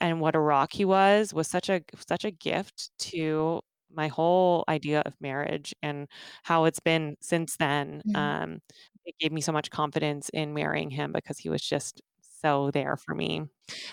and 0.00 0.20
what 0.20 0.34
a 0.36 0.40
rock 0.40 0.72
he 0.72 0.84
was 0.84 1.32
was 1.34 1.48
such 1.48 1.68
a 1.68 1.82
such 2.08 2.24
a 2.24 2.30
gift 2.30 2.90
to 2.98 3.60
my 3.90 4.08
whole 4.08 4.64
idea 4.68 5.02
of 5.06 5.14
marriage 5.20 5.74
and 5.82 6.08
how 6.44 6.64
it's 6.64 6.80
been 6.80 7.16
since 7.20 7.56
then. 7.58 8.02
Mhm. 8.04 8.14
Um, 8.14 8.60
it 9.04 9.14
gave 9.18 9.32
me 9.32 9.40
so 9.40 9.52
much 9.52 9.70
confidence 9.70 10.28
in 10.30 10.54
marrying 10.54 10.90
him 10.90 11.12
because 11.12 11.38
he 11.38 11.48
was 11.48 11.62
just 11.62 12.00
so 12.40 12.70
there 12.72 12.96
for 12.96 13.14
me. 13.14 13.42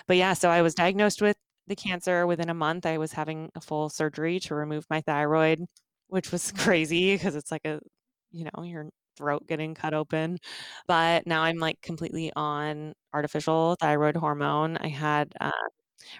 But 0.06 0.16
yeah, 0.16 0.34
so 0.34 0.50
I 0.50 0.62
was 0.62 0.74
diagnosed 0.74 1.22
with 1.22 1.36
the 1.66 1.76
cancer 1.76 2.26
within 2.26 2.50
a 2.50 2.54
month. 2.54 2.86
I 2.86 2.98
was 2.98 3.12
having 3.12 3.50
a 3.54 3.60
full 3.60 3.88
surgery 3.88 4.40
to 4.40 4.54
remove 4.54 4.86
my 4.90 5.00
thyroid, 5.00 5.64
which 6.08 6.32
was 6.32 6.52
crazy 6.56 7.14
because 7.14 7.36
it's 7.36 7.50
like 7.50 7.64
a, 7.66 7.80
you 8.32 8.44
know, 8.44 8.62
your 8.64 8.88
throat 9.16 9.46
getting 9.46 9.74
cut 9.74 9.94
open. 9.94 10.38
But 10.86 11.26
now 11.26 11.42
I'm 11.42 11.58
like 11.58 11.80
completely 11.82 12.32
on 12.36 12.94
artificial 13.12 13.76
thyroid 13.80 14.16
hormone. 14.16 14.76
I 14.78 14.88
had 14.88 15.32
uh, 15.40 15.50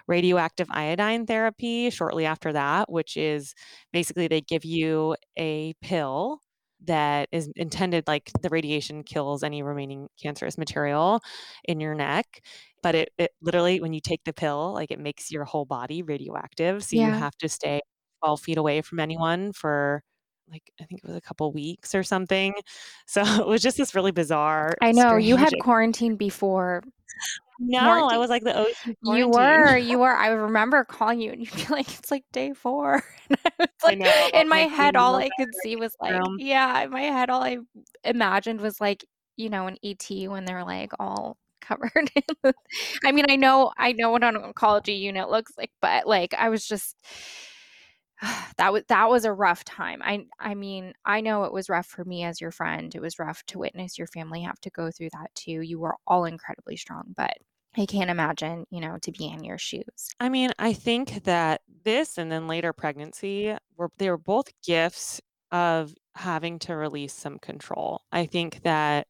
radioactive 0.07 0.67
iodine 0.71 1.25
therapy 1.25 1.89
shortly 1.89 2.25
after 2.25 2.53
that, 2.53 2.91
which 2.91 3.17
is 3.17 3.53
basically 3.93 4.27
they 4.27 4.41
give 4.41 4.65
you 4.65 5.15
a 5.37 5.73
pill 5.81 6.41
that 6.85 7.29
is 7.31 7.49
intended 7.55 8.05
like 8.07 8.31
the 8.41 8.49
radiation 8.49 9.03
kills 9.03 9.43
any 9.43 9.63
remaining 9.63 10.07
cancerous 10.21 10.57
material 10.57 11.21
in 11.65 11.79
your 11.79 11.93
neck. 11.93 12.41
But 12.83 12.95
it, 12.95 13.09
it 13.17 13.31
literally, 13.41 13.79
when 13.79 13.93
you 13.93 14.01
take 14.01 14.23
the 14.23 14.33
pill, 14.33 14.73
like 14.73 14.91
it 14.91 14.99
makes 14.99 15.31
your 15.31 15.45
whole 15.45 15.65
body 15.65 16.01
radioactive. 16.01 16.83
So 16.83 16.95
you 16.95 17.11
have 17.11 17.35
to 17.37 17.49
stay 17.49 17.81
12 18.23 18.41
feet 18.41 18.57
away 18.57 18.81
from 18.81 18.99
anyone 18.99 19.53
for 19.53 20.01
like, 20.49 20.63
I 20.81 20.85
think 20.85 21.01
it 21.03 21.07
was 21.07 21.17
a 21.17 21.21
couple 21.21 21.51
weeks 21.53 21.95
or 21.95 22.03
something. 22.03 22.53
So 23.07 23.21
it 23.41 23.47
was 23.47 23.61
just 23.61 23.77
this 23.77 23.95
really 23.95 24.11
bizarre, 24.11 24.75
I 24.81 24.91
know 24.91 25.17
you 25.17 25.35
had 25.37 25.53
quarantine 25.59 26.15
before 26.15 26.83
No, 27.63 28.07
I 28.07 28.17
was 28.17 28.29
like 28.29 28.43
the 28.43 28.57
OG 28.57 28.95
You 29.03 29.27
were, 29.27 29.77
you 29.77 29.99
were. 29.99 30.11
I 30.15 30.27
remember 30.29 30.83
calling 30.83 31.21
you 31.21 31.31
and 31.31 31.41
you'd 31.41 31.53
be 31.55 31.65
like, 31.69 31.87
it's 31.99 32.11
like 32.11 32.25
day 32.31 32.53
four. 32.53 33.03
And 33.29 33.39
I 33.45 33.51
was 33.59 33.69
I 33.85 33.93
like, 33.93 33.95
know, 33.95 34.29
in 34.33 34.49
my 34.49 34.59
my 34.59 34.61
head, 34.61 34.95
all 34.95 35.15
I 35.15 35.29
could 35.29 35.55
see 35.55 35.75
was 35.75 35.95
like, 36.01 36.23
room. 36.23 36.37
yeah, 36.37 36.81
in 36.81 36.89
my 36.91 37.01
head, 37.03 37.29
all 37.29 37.41
I 37.43 37.59
imagined 38.03 38.59
was 38.61 38.81
like, 38.81 39.05
you 39.37 39.49
know, 39.49 39.67
an 39.67 39.77
ET 39.83 40.05
when 40.27 40.45
they're 40.45 40.65
like 40.65 40.91
all 40.99 41.37
covered 41.61 42.11
I 43.05 43.11
mean, 43.11 43.25
I 43.29 43.35
know, 43.37 43.71
I 43.77 43.93
know 43.93 44.09
what 44.11 44.23
an 44.23 44.35
oncology 44.35 44.99
unit 44.99 45.29
looks 45.29 45.53
like, 45.57 45.71
but 45.81 46.07
like, 46.07 46.33
I 46.33 46.49
was 46.49 46.67
just, 46.67 46.95
that 48.57 48.71
was 48.73 48.83
that 48.87 49.09
was 49.09 49.25
a 49.25 49.33
rough 49.33 49.63
time. 49.63 50.01
I 50.03 50.25
I 50.39 50.55
mean, 50.55 50.93
I 51.05 51.21
know 51.21 51.43
it 51.45 51.53
was 51.53 51.69
rough 51.69 51.87
for 51.87 52.05
me 52.05 52.23
as 52.23 52.39
your 52.41 52.51
friend. 52.51 52.93
It 52.93 53.01
was 53.01 53.19
rough 53.19 53.43
to 53.47 53.59
witness 53.59 53.97
your 53.97 54.07
family 54.07 54.41
have 54.41 54.59
to 54.61 54.69
go 54.69 54.91
through 54.91 55.09
that 55.13 55.33
too. 55.35 55.61
You 55.61 55.79
were 55.79 55.95
all 56.07 56.25
incredibly 56.25 56.77
strong, 56.77 57.13
but 57.17 57.37
I 57.77 57.85
can't 57.85 58.09
imagine, 58.09 58.65
you 58.69 58.81
know, 58.81 58.97
to 59.01 59.11
be 59.11 59.27
in 59.27 59.43
your 59.43 59.57
shoes. 59.57 60.09
I 60.19 60.29
mean, 60.29 60.51
I 60.59 60.73
think 60.73 61.23
that 61.23 61.61
this 61.83 62.17
and 62.17 62.31
then 62.31 62.47
later 62.47 62.73
pregnancy 62.73 63.55
were 63.77 63.89
they 63.97 64.09
were 64.09 64.17
both 64.17 64.51
gifts 64.63 65.21
of 65.51 65.93
having 66.15 66.59
to 66.59 66.75
release 66.75 67.13
some 67.13 67.39
control. 67.39 68.01
I 68.11 68.25
think 68.25 68.63
that 68.63 69.07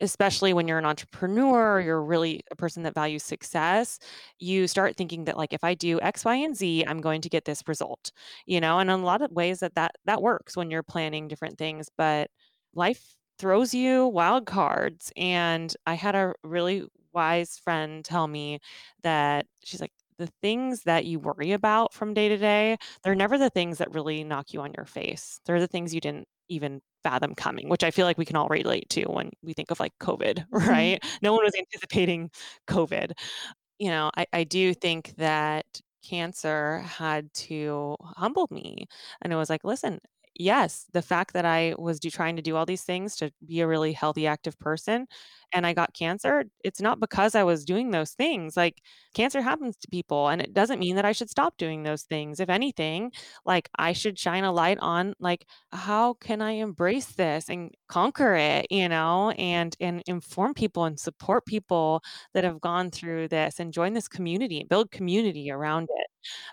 especially 0.00 0.52
when 0.52 0.66
you're 0.66 0.78
an 0.78 0.86
entrepreneur 0.86 1.74
or 1.76 1.80
you're 1.80 2.02
really 2.02 2.42
a 2.50 2.56
person 2.56 2.82
that 2.82 2.94
values 2.94 3.22
success, 3.22 3.98
you 4.38 4.66
start 4.66 4.96
thinking 4.96 5.24
that 5.24 5.36
like 5.36 5.52
if 5.52 5.62
I 5.62 5.74
do 5.74 6.00
X, 6.00 6.24
Y, 6.24 6.34
and 6.36 6.56
Z, 6.56 6.84
I'm 6.88 7.00
going 7.00 7.20
to 7.20 7.28
get 7.28 7.44
this 7.44 7.62
result. 7.68 8.10
You 8.46 8.60
know, 8.60 8.78
and 8.78 8.90
in 8.90 9.00
a 9.00 9.04
lot 9.04 9.22
of 9.22 9.30
ways 9.32 9.60
that 9.60 9.74
that 9.76 9.92
that 10.06 10.22
works 10.22 10.56
when 10.56 10.70
you're 10.70 10.82
planning 10.82 11.28
different 11.28 11.58
things, 11.58 11.88
but 11.96 12.30
life 12.74 13.14
throws 13.38 13.74
you 13.74 14.06
wild 14.06 14.46
cards 14.46 15.12
and 15.16 15.74
I 15.86 15.94
had 15.94 16.14
a 16.14 16.34
really 16.44 16.84
wise 17.14 17.58
friend 17.58 18.04
tell 18.04 18.26
me 18.28 18.60
that 19.02 19.46
she's 19.64 19.80
like 19.80 19.92
the 20.18 20.28
things 20.42 20.82
that 20.84 21.04
you 21.06 21.18
worry 21.18 21.52
about 21.52 21.92
from 21.94 22.14
day 22.14 22.28
to 22.28 22.36
day, 22.36 22.76
they're 23.02 23.14
never 23.14 23.38
the 23.38 23.50
things 23.50 23.78
that 23.78 23.92
really 23.94 24.24
knock 24.24 24.52
you 24.52 24.60
on 24.60 24.72
your 24.76 24.86
face. 24.86 25.40
They're 25.46 25.60
the 25.60 25.66
things 25.66 25.94
you 25.94 26.00
didn't 26.00 26.28
even 26.48 26.80
fathom 27.02 27.34
coming, 27.34 27.68
which 27.68 27.82
I 27.82 27.90
feel 27.90 28.06
like 28.06 28.18
we 28.18 28.24
can 28.24 28.36
all 28.36 28.48
relate 28.48 28.88
to 28.90 29.04
when 29.06 29.30
we 29.42 29.52
think 29.54 29.70
of 29.70 29.80
like 29.80 29.92
COVID, 30.00 30.44
Mhm. 30.52 30.62
right? 30.68 31.02
No 31.22 31.32
one 31.32 31.44
was 31.44 31.54
anticipating 31.58 32.30
COVID. 32.68 33.12
You 33.78 33.90
know, 33.90 34.10
I, 34.16 34.26
I 34.32 34.44
do 34.44 34.74
think 34.74 35.14
that 35.16 35.66
cancer 36.04 36.80
had 36.80 37.32
to 37.34 37.96
humble 38.02 38.48
me. 38.50 38.86
And 39.22 39.32
it 39.32 39.36
was 39.36 39.50
like, 39.50 39.64
listen, 39.64 39.98
yes, 40.34 40.86
the 40.92 41.02
fact 41.02 41.32
that 41.34 41.44
I 41.44 41.74
was 41.78 42.00
do, 42.00 42.10
trying 42.10 42.36
to 42.36 42.42
do 42.42 42.56
all 42.56 42.66
these 42.66 42.82
things 42.84 43.16
to 43.16 43.32
be 43.46 43.60
a 43.60 43.66
really 43.66 43.92
healthy, 43.92 44.26
active 44.26 44.58
person 44.58 45.06
and 45.54 45.66
I 45.66 45.74
got 45.74 45.92
cancer, 45.94 46.44
it's 46.64 46.80
not 46.80 46.98
because 47.00 47.34
I 47.34 47.42
was 47.44 47.64
doing 47.66 47.90
those 47.90 48.12
things. 48.12 48.56
Like, 48.56 48.80
cancer 49.14 49.42
happens 49.42 49.76
to 49.78 49.88
people, 49.88 50.28
and 50.28 50.40
it 50.40 50.54
doesn't 50.54 50.78
mean 50.78 50.96
that 50.96 51.04
I 51.04 51.12
should 51.12 51.28
stop 51.30 51.58
doing 51.58 51.82
those 51.82 52.02
things. 52.04 52.40
If 52.40 52.48
anything, 52.48 53.12
like, 53.44 53.68
I 53.78 53.92
should 53.92 54.18
shine 54.18 54.44
a 54.44 54.52
light 54.52 54.78
on, 54.80 55.14
like, 55.20 55.46
how 55.72 56.14
can 56.14 56.40
I 56.40 56.52
embrace 56.52 57.06
this 57.06 57.48
and 57.50 57.70
conquer 57.88 58.34
it, 58.34 58.66
you 58.70 58.88
know, 58.88 59.30
and 59.32 59.76
and 59.80 60.02
inform 60.06 60.54
people 60.54 60.84
and 60.86 60.98
support 60.98 61.44
people 61.46 62.02
that 62.34 62.44
have 62.44 62.60
gone 62.60 62.90
through 62.90 63.28
this 63.28 63.60
and 63.60 63.72
join 63.72 63.92
this 63.92 64.08
community, 64.08 64.64
build 64.68 64.90
community 64.90 65.50
around 65.50 65.88
it. 65.94 66.06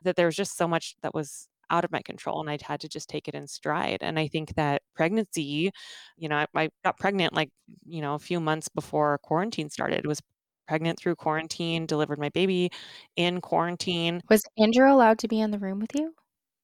That 0.04 0.16
there's 0.16 0.36
just 0.36 0.58
so 0.58 0.68
much 0.68 0.96
that 1.04 1.14
was 1.14 1.48
out 1.72 1.86
of 1.86 1.92
my 1.92 2.02
control 2.02 2.40
and 2.42 2.50
I'd 2.50 2.62
had 2.62 2.82
to 2.82 2.90
just 2.90 3.10
take 3.10 3.28
it 3.28 3.36
in 3.36 3.48
stride. 3.48 4.00
And 4.02 4.20
I 4.20 4.28
think 4.28 4.56
that 4.56 4.82
pregnancy, 4.96 5.72
you 6.18 6.30
know, 6.30 6.38
I, 6.38 6.48
I 6.56 6.70
got 6.84 6.98
pregnant 6.98 7.34
like, 7.34 7.50
you 7.86 8.02
know, 8.02 8.16
a 8.16 8.20
few 8.20 8.40
months 8.40 8.68
before 8.70 9.20
quarantine 9.24 9.70
started, 9.70 10.06
was 10.06 10.22
pregnant 10.68 11.00
through 11.00 11.16
quarantine, 11.16 11.86
delivered 11.86 12.20
my 12.20 12.30
baby 12.30 12.70
in 13.16 13.42
quarantine. 13.42 14.22
Was 14.30 14.46
Andrew 14.58 14.90
allowed 14.90 15.20
to 15.20 15.28
be 15.28 15.42
in 15.42 15.52
the 15.52 15.60
room 15.60 15.80
with 15.80 15.94
you? 15.94 16.16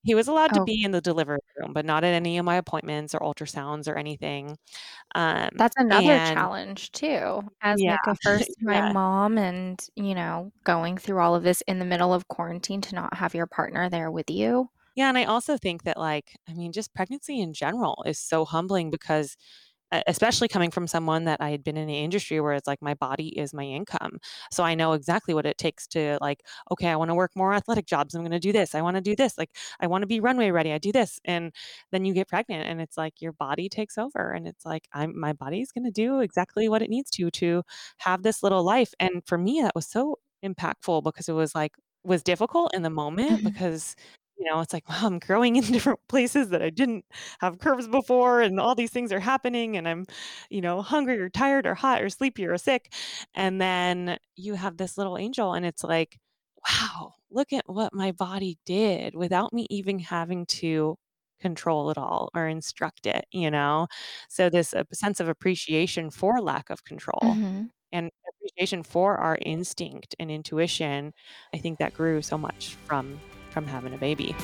He 0.04 0.14
was 0.16 0.28
allowed 0.28 0.54
to 0.54 0.60
Oh, 0.60 0.62
be 0.62 0.84
in 0.84 0.92
the 0.92 1.02
delivery 1.02 1.40
room, 1.58 1.74
but 1.74 1.84
not 1.86 2.04
at 2.04 2.14
any 2.14 2.38
of 2.38 2.46
my 2.46 2.56
appointments 2.58 3.16
or 3.16 3.20
ultrasounds 3.22 3.88
or 3.88 3.96
anything. 3.98 4.58
Um, 5.16 5.52
that's 5.58 5.76
another 5.78 6.20
and 6.20 6.20
challenge 6.20 6.92
too, 6.92 7.42
as 7.62 7.82
yeah, 7.82 7.98
like 8.02 8.06
a 8.08 8.16
first-time 8.24 8.88
yeah. 8.88 8.92
mom 8.92 9.38
and, 9.38 9.80
you 9.96 10.14
know, 10.14 10.52
going 10.66 10.98
through 10.98 11.20
all 11.20 11.34
of 11.36 11.44
this 11.44 11.62
in 11.62 11.80
the 11.80 11.86
middle 11.86 12.14
of 12.14 12.28
quarantine 12.28 12.82
to 12.82 12.96
not 12.96 13.14
have 13.16 13.34
your 13.34 13.48
partner 13.48 13.90
there 13.90 14.12
with 14.12 14.30
you. 14.30 14.70
Yeah, 14.96 15.10
and 15.10 15.18
I 15.18 15.26
also 15.26 15.58
think 15.58 15.84
that, 15.84 15.98
like, 15.98 16.38
I 16.48 16.54
mean, 16.54 16.72
just 16.72 16.94
pregnancy 16.94 17.40
in 17.42 17.54
general 17.54 18.02
is 18.06 18.18
so 18.18 18.46
humbling 18.46 18.90
because, 18.92 19.36
especially 20.08 20.48
coming 20.50 20.72
from 20.72 20.88
someone 20.88 21.26
that 21.26 21.42
I 21.42 21.52
had 21.52 21.64
been 21.64 21.78
in 21.78 21.88
the 21.88 21.98
industry 22.00 22.42
where 22.42 22.54
it's 22.54 22.68
like 22.68 22.82
my 22.82 22.94
body 22.96 23.30
is 23.40 23.54
my 23.54 23.64
income. 23.64 24.20
So 24.52 24.64
I 24.64 24.76
know 24.76 24.94
exactly 24.94 25.34
what 25.34 25.46
it 25.46 25.58
takes 25.58 25.88
to 25.90 26.18
like, 26.22 26.44
okay, 26.72 26.90
I 26.90 26.96
wanna 26.98 27.16
work 27.16 27.32
more 27.36 27.54
athletic 27.54 27.88
jobs, 27.88 28.16
I'm 28.16 28.24
gonna 28.24 28.40
do 28.40 28.52
this, 28.54 28.76
I 28.76 28.82
wanna 28.82 29.02
do 29.02 29.16
this, 29.16 29.38
like, 29.38 29.52
I 29.82 29.88
wanna 29.88 30.08
be 30.08 30.20
runway 30.22 30.52
ready, 30.52 30.74
I 30.74 30.80
do 30.80 30.92
this, 30.92 31.20
and 31.26 31.54
then 31.92 32.06
you 32.06 32.14
get 32.14 32.28
pregnant 32.30 32.68
and 32.68 32.82
it's 32.82 32.98
like 32.98 33.22
your 33.22 33.34
body 33.34 33.70
takes 33.70 33.98
over 33.98 34.32
and 34.32 34.48
it's 34.48 34.66
like, 34.66 34.88
I'm 34.94 35.20
my 35.20 35.34
body's 35.34 35.72
gonna 35.72 35.92
do 35.92 36.20
exactly 36.22 36.70
what 36.70 36.82
it 36.84 36.90
needs 36.90 37.12
to 37.12 37.32
to 37.32 37.64
have 38.00 38.24
this 38.24 38.44
little 38.44 38.64
life, 38.64 38.94
and 39.00 39.24
for 39.28 39.38
me, 39.38 39.62
that 39.62 39.76
was 39.76 39.88
so 39.88 40.20
impactful 40.46 41.04
because 41.04 41.30
it 41.30 41.34
was 41.34 41.56
like 41.56 41.74
was 42.04 42.24
difficult 42.24 42.74
in 42.76 42.84
the 42.84 42.90
moment 42.90 43.42
Mhm. 43.42 43.46
because 43.46 43.96
you 44.38 44.46
know, 44.46 44.60
it's 44.62 44.74
like, 44.74 44.88
wow, 44.90 45.02
I'm 45.04 45.20
growing 45.20 45.56
in 45.56 45.64
different 45.64 46.00
places 46.10 46.50
that 46.50 46.62
I 46.62 46.70
didn't 46.70 47.06
have 47.40 47.60
curves 47.60 47.88
before, 47.88 48.42
and 48.42 48.60
all 48.60 48.76
these 48.76 48.92
things 48.92 49.12
are 49.12 49.20
happening, 49.20 49.78
and 49.78 49.88
I'm, 49.88 50.06
you 50.50 50.62
know, 50.62 50.82
hungry 50.82 51.20
or 51.20 51.30
tired 51.30 51.66
or 51.66 51.76
hot 51.76 52.02
or 52.02 52.10
sleepy 52.10 52.46
or 52.46 52.58
sick. 52.58 52.94
And 53.34 53.62
then 53.62 54.18
you 54.36 54.56
have 54.56 54.78
this 54.78 54.98
little 54.98 55.18
angel, 55.18 55.54
and 55.54 55.66
it's 55.66 55.84
like, 55.84 56.20
wow, 56.70 57.16
look 57.32 57.54
at 57.54 57.64
what 57.68 57.94
my 57.94 58.12
body 58.12 58.58
did 58.66 59.16
without 59.16 59.54
me 59.54 59.68
even 59.70 60.00
having 60.00 60.46
to 60.48 60.98
control 61.40 61.90
it 61.92 61.98
all 61.98 62.30
or 62.34 62.48
instruct 62.48 63.06
it, 63.06 63.26
you 63.32 63.52
know? 63.52 63.88
So 64.30 64.50
this 64.50 64.74
uh, 64.74 64.84
sense 64.94 65.20
of 65.20 65.28
appreciation 65.30 66.10
for 66.12 66.42
lack 66.42 66.70
of 66.70 66.84
control. 66.84 67.40
Mhm. 67.40 67.70
and 67.92 68.12
appreciation 68.30 68.84
for 68.84 69.18
our 69.18 69.38
instinct 69.42 70.16
and 70.20 70.30
intuition, 70.32 71.14
I 71.54 71.58
think 71.60 71.80
that 71.80 71.94
grew 71.94 72.22
so 72.22 72.38
much 72.38 72.78
from 72.86 73.22
from 73.56 73.66
having 73.66 73.96
a 73.96 73.98
baby. 73.98 74.36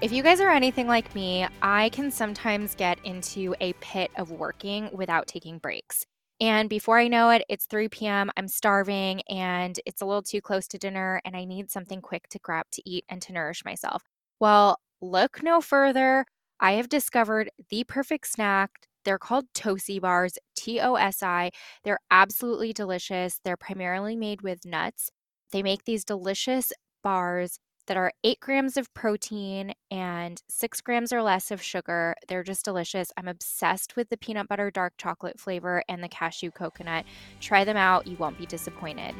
If 0.00 0.12
you 0.12 0.22
guys 0.22 0.40
are 0.40 0.48
anything 0.48 0.86
like 0.86 1.12
me, 1.12 1.44
I 1.60 1.88
can 1.88 2.12
sometimes 2.12 2.76
get 2.76 3.04
into 3.04 3.56
a 3.60 3.72
pit 3.74 4.12
of 4.16 4.30
working 4.30 4.88
without 4.92 5.26
taking 5.26 5.58
breaks. 5.58 6.06
And 6.40 6.68
before 6.68 7.00
I 7.00 7.08
know 7.08 7.30
it, 7.30 7.42
it's 7.48 7.66
3 7.66 7.88
p.m., 7.88 8.30
I'm 8.36 8.46
starving, 8.46 9.22
and 9.22 9.78
it's 9.86 10.00
a 10.00 10.06
little 10.06 10.22
too 10.22 10.40
close 10.40 10.68
to 10.68 10.78
dinner, 10.78 11.20
and 11.24 11.36
I 11.36 11.44
need 11.44 11.68
something 11.68 12.00
quick 12.00 12.28
to 12.28 12.38
grab 12.38 12.66
to 12.74 12.88
eat 12.88 13.04
and 13.08 13.20
to 13.22 13.32
nourish 13.32 13.64
myself. 13.64 14.04
Well, 14.38 14.78
look 15.00 15.42
no 15.42 15.60
further. 15.60 16.24
I 16.60 16.72
have 16.72 16.88
discovered 16.88 17.50
the 17.68 17.82
perfect 17.82 18.28
snack. 18.28 18.70
They're 19.04 19.18
called 19.18 19.46
Tosi 19.52 20.00
bars, 20.00 20.38
T 20.54 20.78
O 20.80 20.94
S 20.94 21.24
I. 21.24 21.50
They're 21.82 21.98
absolutely 22.08 22.72
delicious. 22.72 23.40
They're 23.42 23.56
primarily 23.56 24.14
made 24.14 24.42
with 24.42 24.64
nuts. 24.64 25.10
They 25.50 25.62
make 25.62 25.84
these 25.84 26.04
delicious 26.04 26.72
bars 27.02 27.58
that 27.86 27.96
are 27.96 28.12
eight 28.22 28.38
grams 28.38 28.76
of 28.76 28.92
protein 28.92 29.72
and 29.90 30.42
six 30.46 30.82
grams 30.82 31.10
or 31.10 31.22
less 31.22 31.50
of 31.50 31.62
sugar. 31.62 32.14
They're 32.28 32.42
just 32.42 32.66
delicious. 32.66 33.10
I'm 33.16 33.28
obsessed 33.28 33.96
with 33.96 34.10
the 34.10 34.18
peanut 34.18 34.46
butter 34.46 34.70
dark 34.70 34.92
chocolate 34.98 35.40
flavor 35.40 35.82
and 35.88 36.04
the 36.04 36.08
cashew 36.08 36.50
coconut. 36.50 37.06
Try 37.40 37.64
them 37.64 37.78
out, 37.78 38.06
you 38.06 38.16
won't 38.16 38.36
be 38.36 38.44
disappointed. 38.44 39.14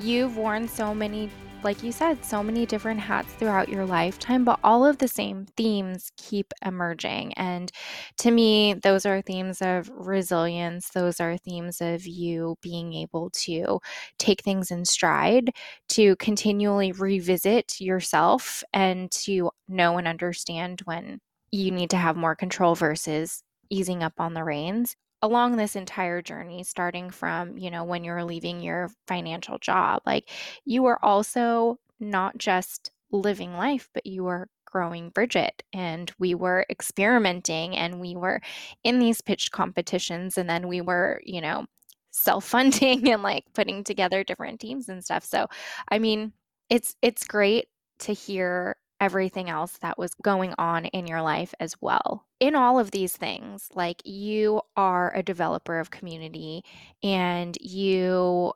You've 0.00 0.36
worn 0.36 0.66
so 0.66 0.92
many 0.92 1.30
like 1.64 1.82
you 1.82 1.90
said, 1.90 2.24
so 2.24 2.42
many 2.42 2.66
different 2.66 3.00
hats 3.00 3.32
throughout 3.32 3.68
your 3.68 3.86
lifetime, 3.86 4.44
but 4.44 4.60
all 4.62 4.84
of 4.84 4.98
the 4.98 5.08
same 5.08 5.46
themes 5.56 6.12
keep 6.18 6.52
emerging. 6.64 7.32
And 7.34 7.72
to 8.18 8.30
me, 8.30 8.74
those 8.74 9.06
are 9.06 9.22
themes 9.22 9.62
of 9.62 9.90
resilience. 9.94 10.90
Those 10.90 11.20
are 11.20 11.38
themes 11.38 11.80
of 11.80 12.06
you 12.06 12.56
being 12.60 12.92
able 12.92 13.30
to 13.30 13.80
take 14.18 14.42
things 14.42 14.70
in 14.70 14.84
stride, 14.84 15.50
to 15.90 16.14
continually 16.16 16.92
revisit 16.92 17.80
yourself, 17.80 18.62
and 18.72 19.10
to 19.12 19.50
know 19.66 19.96
and 19.96 20.06
understand 20.06 20.82
when 20.84 21.20
you 21.50 21.70
need 21.70 21.90
to 21.90 21.96
have 21.96 22.16
more 22.16 22.36
control 22.36 22.74
versus 22.74 23.42
easing 23.70 24.02
up 24.02 24.14
on 24.18 24.34
the 24.34 24.44
reins 24.44 24.96
along 25.24 25.56
this 25.56 25.74
entire 25.74 26.20
journey 26.20 26.62
starting 26.62 27.08
from 27.08 27.56
you 27.56 27.70
know 27.70 27.82
when 27.82 28.04
you're 28.04 28.22
leaving 28.22 28.60
your 28.60 28.90
financial 29.08 29.56
job 29.58 30.02
like 30.04 30.28
you 30.66 30.82
were 30.82 31.02
also 31.02 31.78
not 31.98 32.36
just 32.36 32.90
living 33.10 33.54
life 33.54 33.88
but 33.94 34.04
you 34.04 34.22
were 34.22 34.48
growing 34.66 35.08
Bridget 35.08 35.62
and 35.72 36.12
we 36.18 36.34
were 36.34 36.66
experimenting 36.68 37.74
and 37.74 38.00
we 38.00 38.14
were 38.14 38.42
in 38.82 38.98
these 38.98 39.22
pitch 39.22 39.50
competitions 39.50 40.36
and 40.36 40.50
then 40.50 40.68
we 40.68 40.82
were 40.82 41.22
you 41.24 41.40
know 41.40 41.64
self-funding 42.10 43.08
and 43.12 43.22
like 43.22 43.44
putting 43.54 43.82
together 43.82 44.24
different 44.24 44.60
teams 44.60 44.90
and 44.90 45.02
stuff. 45.02 45.24
So 45.24 45.46
i 45.88 45.98
mean 45.98 46.32
it's 46.68 46.96
it's 47.00 47.26
great 47.26 47.68
to 48.00 48.12
hear 48.12 48.76
everything 49.04 49.50
else 49.50 49.76
that 49.82 49.98
was 49.98 50.14
going 50.14 50.54
on 50.56 50.86
in 50.86 51.06
your 51.06 51.20
life 51.20 51.52
as 51.60 51.74
well. 51.82 52.24
In 52.40 52.54
all 52.54 52.78
of 52.78 52.90
these 52.90 53.14
things, 53.14 53.68
like 53.74 54.00
you 54.06 54.62
are 54.76 55.14
a 55.14 55.22
developer 55.22 55.78
of 55.78 55.90
community 55.90 56.64
and 57.02 57.54
you 57.60 58.54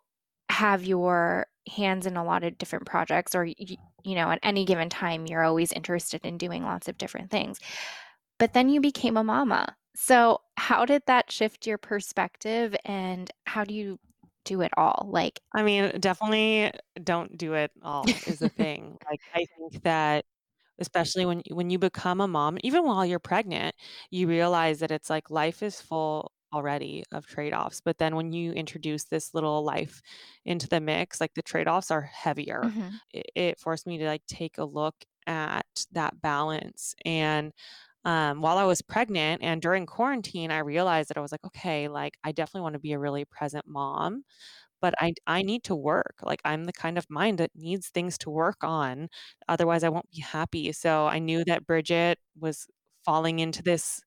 have 0.49 0.85
your 0.85 1.47
hands 1.69 2.07
in 2.07 2.17
a 2.17 2.25
lot 2.25 2.45
of 2.45 2.57
different 2.57 2.87
projects 2.87 3.35
or 3.35 3.45
you, 3.45 3.77
you 4.03 4.15
know 4.15 4.31
at 4.31 4.39
any 4.43 4.65
given 4.65 4.89
time 4.89 5.27
you're 5.27 5.45
always 5.45 5.71
interested 5.73 6.25
in 6.25 6.39
doing 6.39 6.65
lots 6.65 6.89
of 6.89 6.97
different 6.97 7.31
things 7.31 7.61
but 8.39 8.55
then 8.55 8.71
you 8.71 8.81
became 8.81 9.19
a 9.19 9.23
mama 9.23 9.77
so 9.95 10.41
how 10.57 10.87
did 10.87 11.03
that 11.07 11.31
shift 11.31 11.67
your 11.67 11.77
perspective 11.77 12.75
and 12.87 13.31
how 13.45 13.65
do 13.65 13.75
you 13.75 13.99
do 14.49 14.63
it 14.63 14.73
all 14.79 15.07
like 15.11 15.41
I 15.55 15.63
mean, 15.63 15.93
definitely 16.01 16.73
don't 17.05 17.37
do 17.37 17.53
it 17.53 17.71
all 17.83 18.07
is 18.27 18.41
a 18.41 18.49
thing. 18.61 18.97
Like 19.09 19.21
I 19.35 19.47
think 19.57 19.83
that 19.83 20.25
especially 20.79 21.27
when 21.27 21.43
when 21.51 21.71
you 21.71 21.79
become 21.79 22.21
a 22.21 22.29
mom, 22.29 22.59
even 22.63 22.85
while 22.85 23.05
you're 23.07 23.19
pregnant, 23.19 23.75
you 24.11 24.27
realize 24.29 24.81
that 24.81 24.91
it's 24.91 25.11
like 25.11 25.31
life 25.31 25.63
is 25.63 25.81
full 25.81 26.33
already 26.53 27.05
of 27.13 27.27
trade-offs. 27.27 27.81
But 27.81 27.99
then 27.99 28.17
when 28.17 28.33
you 28.33 28.53
introduce 28.53 29.05
this 29.05 29.35
little 29.35 29.63
life 29.65 30.01
into 30.45 30.67
the 30.69 30.81
mix, 30.81 31.21
like 31.21 31.35
the 31.35 31.43
trade-offs 31.43 31.91
are 31.91 32.03
heavier. 32.03 32.75
Mhm. 32.75 33.01
It, 33.13 33.27
it 33.35 33.59
forced 33.61 33.87
me 33.87 33.99
to 33.99 34.07
like 34.07 34.25
take 34.27 34.59
a 34.59 34.65
look 34.65 34.95
at 35.27 35.67
that 35.93 36.21
balance. 36.23 36.95
And 37.05 37.53
um, 38.05 38.41
while 38.41 38.57
I 38.59 38.65
was 38.65 38.81
pregnant 38.81 39.43
and 39.43 39.61
during 39.61 39.85
quarantine, 39.85 40.51
I 40.51 40.59
realized 40.59 41.11
that 41.11 41.19
I 41.19 41.21
was 41.21 41.33
like, 41.33 41.45
okay, 41.45 41.89
like 41.89 42.17
I 42.25 42.33
definitely 42.33 42.63
want 42.63 42.75
to 42.75 42.79
be 42.81 42.93
a 42.93 42.99
really 42.99 43.25
present 43.25 43.67
mom 43.67 44.25
but 44.81 44.95
I 45.01 45.15
I 45.27 45.43
need 45.43 45.65
to 45.65 45.75
work. 45.77 46.17
Like 46.23 46.41
I'm 46.45 46.65
the 46.65 46.73
kind 46.73 46.99
of 46.99 47.07
mind 47.11 47.39
that 47.39 47.51
needs 47.55 47.89
things 47.89 48.19
to 48.19 48.31
work 48.31 48.59
on, 48.63 49.09
otherwise 49.49 49.85
I 49.85 49.89
won't 49.91 50.11
be 50.11 50.21
happy. 50.23 50.73
So 50.73 51.07
I 51.07 51.19
knew 51.19 51.45
that 51.47 51.67
Bridget 51.67 52.19
was 52.39 52.67
falling 53.05 53.39
into 53.41 53.63
this 53.63 54.01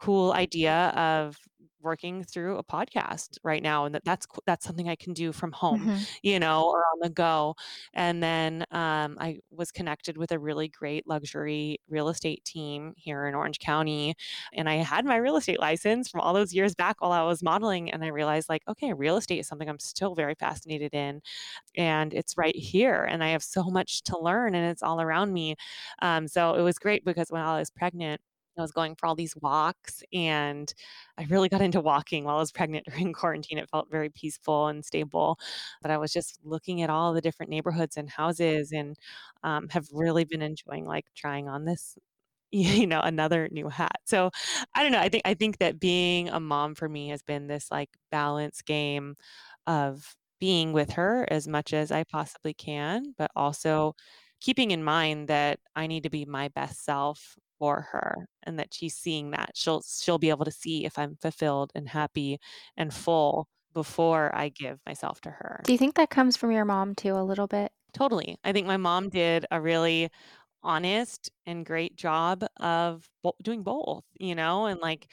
cool 0.00 0.32
idea 0.32 0.88
of 0.96 1.36
working 1.80 2.24
through 2.24 2.56
a 2.58 2.64
podcast 2.64 3.38
right 3.44 3.62
now 3.62 3.84
and 3.84 3.94
that 3.94 4.04
that's 4.04 4.26
that's 4.46 4.64
something 4.66 4.88
I 4.88 4.96
can 4.96 5.12
do 5.12 5.32
from 5.32 5.52
home, 5.52 5.86
Mhm. 5.86 6.08
you 6.22 6.38
know, 6.40 6.64
or 6.68 6.78
on 6.92 7.00
the 7.00 7.10
go. 7.10 7.54
And 7.94 8.22
then 8.22 8.64
um, 8.70 9.16
I 9.20 9.40
was 9.50 9.70
connected 9.72 10.16
with 10.16 10.32
a 10.32 10.38
really 10.38 10.68
great 10.68 11.06
luxury 11.06 11.78
real 11.88 12.08
estate 12.08 12.44
team 12.44 12.94
here 12.96 13.26
in 13.26 13.34
Orange 13.34 13.58
County 13.58 14.14
and 14.52 14.68
I 14.68 14.74
had 14.76 15.04
my 15.04 15.16
real 15.16 15.36
estate 15.36 15.60
license 15.60 16.08
from 16.08 16.20
all 16.20 16.34
those 16.34 16.54
years 16.54 16.74
back 16.74 17.00
while 17.00 17.12
I 17.12 17.22
was 17.22 17.42
modeling. 17.42 17.90
And 17.90 18.04
I 18.04 18.08
realized, 18.08 18.48
like, 18.48 18.62
okay, 18.68 18.92
real 18.92 19.16
estate 19.16 19.38
is 19.40 19.48
something 19.48 19.68
I'm 19.68 19.78
still 19.78 20.14
very 20.14 20.34
fascinated 20.34 20.94
in. 20.94 21.20
And 21.76 22.14
it's 22.14 22.36
right 22.36 22.56
here. 22.56 23.04
And 23.04 23.22
I 23.24 23.28
have 23.30 23.42
so 23.42 23.64
much 23.64 24.02
to 24.04 24.18
learn 24.18 24.54
and 24.54 24.66
it's 24.70 24.82
all 24.82 25.00
around 25.00 25.32
me. 25.32 25.56
Um, 26.02 26.28
so 26.28 26.54
it 26.54 26.62
was 26.62 26.78
great 26.78 27.04
because 27.04 27.30
when 27.30 27.42
I 27.42 27.58
was 27.58 27.70
pregnant, 27.70 28.20
I 28.58 28.62
was 28.62 28.72
going 28.72 28.94
for 28.96 29.06
all 29.06 29.14
these 29.14 29.36
walks 29.36 30.02
and 30.12 30.72
I 31.18 31.24
really 31.24 31.48
got 31.48 31.62
into 31.62 31.80
walking 31.80 32.24
while 32.24 32.36
I 32.36 32.40
was 32.40 32.52
pregnant 32.52 32.86
during 32.90 33.12
quarantine. 33.12 33.58
It 33.58 33.70
felt 33.70 33.90
very 33.90 34.10
peaceful 34.10 34.68
and 34.68 34.84
stable. 34.84 35.38
But 35.82 35.90
I 35.90 35.98
was 35.98 36.12
just 36.12 36.38
looking 36.44 36.82
at 36.82 36.90
all 36.90 37.12
the 37.12 37.20
different 37.20 37.50
neighborhoods 37.50 37.96
and 37.96 38.10
houses 38.10 38.72
and 38.72 38.96
um, 39.42 39.68
have 39.70 39.86
really 39.92 40.24
been 40.24 40.42
enjoying 40.42 40.86
like 40.86 41.06
trying 41.14 41.48
on 41.48 41.64
this 41.64 41.96
you 42.50 42.86
know, 42.86 43.00
another 43.00 43.48
new 43.52 43.68
hat. 43.68 43.98
So 44.04 44.30
I 44.74 44.82
don't 44.82 44.92
know. 44.92 45.00
I 45.00 45.08
think 45.10 45.22
I 45.26 45.34
think 45.34 45.58
that 45.58 45.78
being 45.80 46.28
a 46.30 46.40
mom 46.40 46.74
for 46.74 46.88
me 46.88 47.08
has 47.08 47.22
been 47.22 47.46
this 47.46 47.70
like 47.70 47.90
balance 48.10 48.62
game 48.62 49.16
of 49.66 50.16
being 50.40 50.72
with 50.72 50.92
her 50.92 51.26
as 51.30 51.46
much 51.48 51.72
as 51.74 51.90
I 51.92 52.04
possibly 52.04 52.54
can, 52.54 53.14
but 53.18 53.30
also 53.36 53.94
keeping 54.40 54.70
in 54.70 54.84
mind 54.84 55.28
that 55.28 55.60
I 55.76 55.86
need 55.88 56.04
to 56.04 56.10
be 56.10 56.24
my 56.24 56.48
best 56.48 56.84
self 56.84 57.36
for 57.58 57.82
her 57.92 58.28
and 58.44 58.58
that 58.58 58.74
she's 58.74 58.96
seeing 58.96 59.30
that. 59.32 59.52
She'll 59.56 59.82
she'll 59.82 60.18
be 60.18 60.30
able 60.30 60.44
to 60.46 60.50
see 60.52 60.84
if 60.84 60.98
I'm 60.98 61.16
fulfilled 61.16 61.72
and 61.74 61.88
happy 61.88 62.38
and 62.76 62.92
full 62.94 63.48
before 63.74 64.34
I 64.34 64.48
give 64.50 64.80
myself 64.86 65.20
to 65.22 65.30
her. 65.30 65.64
Do 65.64 65.72
you 65.72 65.78
think 65.78 65.94
that 65.94 66.10
comes 66.10 66.36
from 66.36 66.50
your 66.50 66.64
mom 66.64 66.96
too 66.96 67.14
a 67.14 67.22
little 67.22 67.46
bit? 67.46 67.70
Totally. 67.94 68.36
I 68.44 68.52
think 68.52 68.66
my 68.66 68.76
mom 68.76 69.08
did 69.08 69.46
a 69.50 69.60
really 69.60 70.10
honest 70.62 71.30
and 71.46 71.64
great 71.66 71.96
job 71.96 72.44
of 72.58 73.08
bo 73.22 73.34
doing 73.42 73.62
both, 73.62 74.04
you 74.20 74.34
know, 74.34 74.66
and, 74.66 74.80
like, 74.80 75.10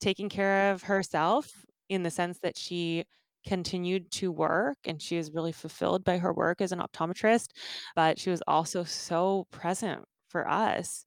taking 0.00 0.28
care 0.28 0.72
of 0.72 0.82
herself 0.84 1.64
in 1.88 2.02
the 2.02 2.10
sense 2.10 2.40
that 2.40 2.56
she 2.58 3.04
continued 3.46 4.10
to 4.12 4.32
work, 4.32 4.78
and 4.86 5.00
she 5.02 5.16
was 5.16 5.32
really 5.32 5.52
fulfilled 5.52 6.04
by 6.04 6.18
her 6.18 6.32
work 6.34 6.60
as 6.60 6.72
an 6.72 6.80
optometrist, 6.80 7.50
but 7.94 8.18
she 8.18 8.30
was 8.30 8.42
also 8.48 8.84
so 8.84 9.46
present 9.52 10.04
for 10.28 10.48
us. 10.48 11.04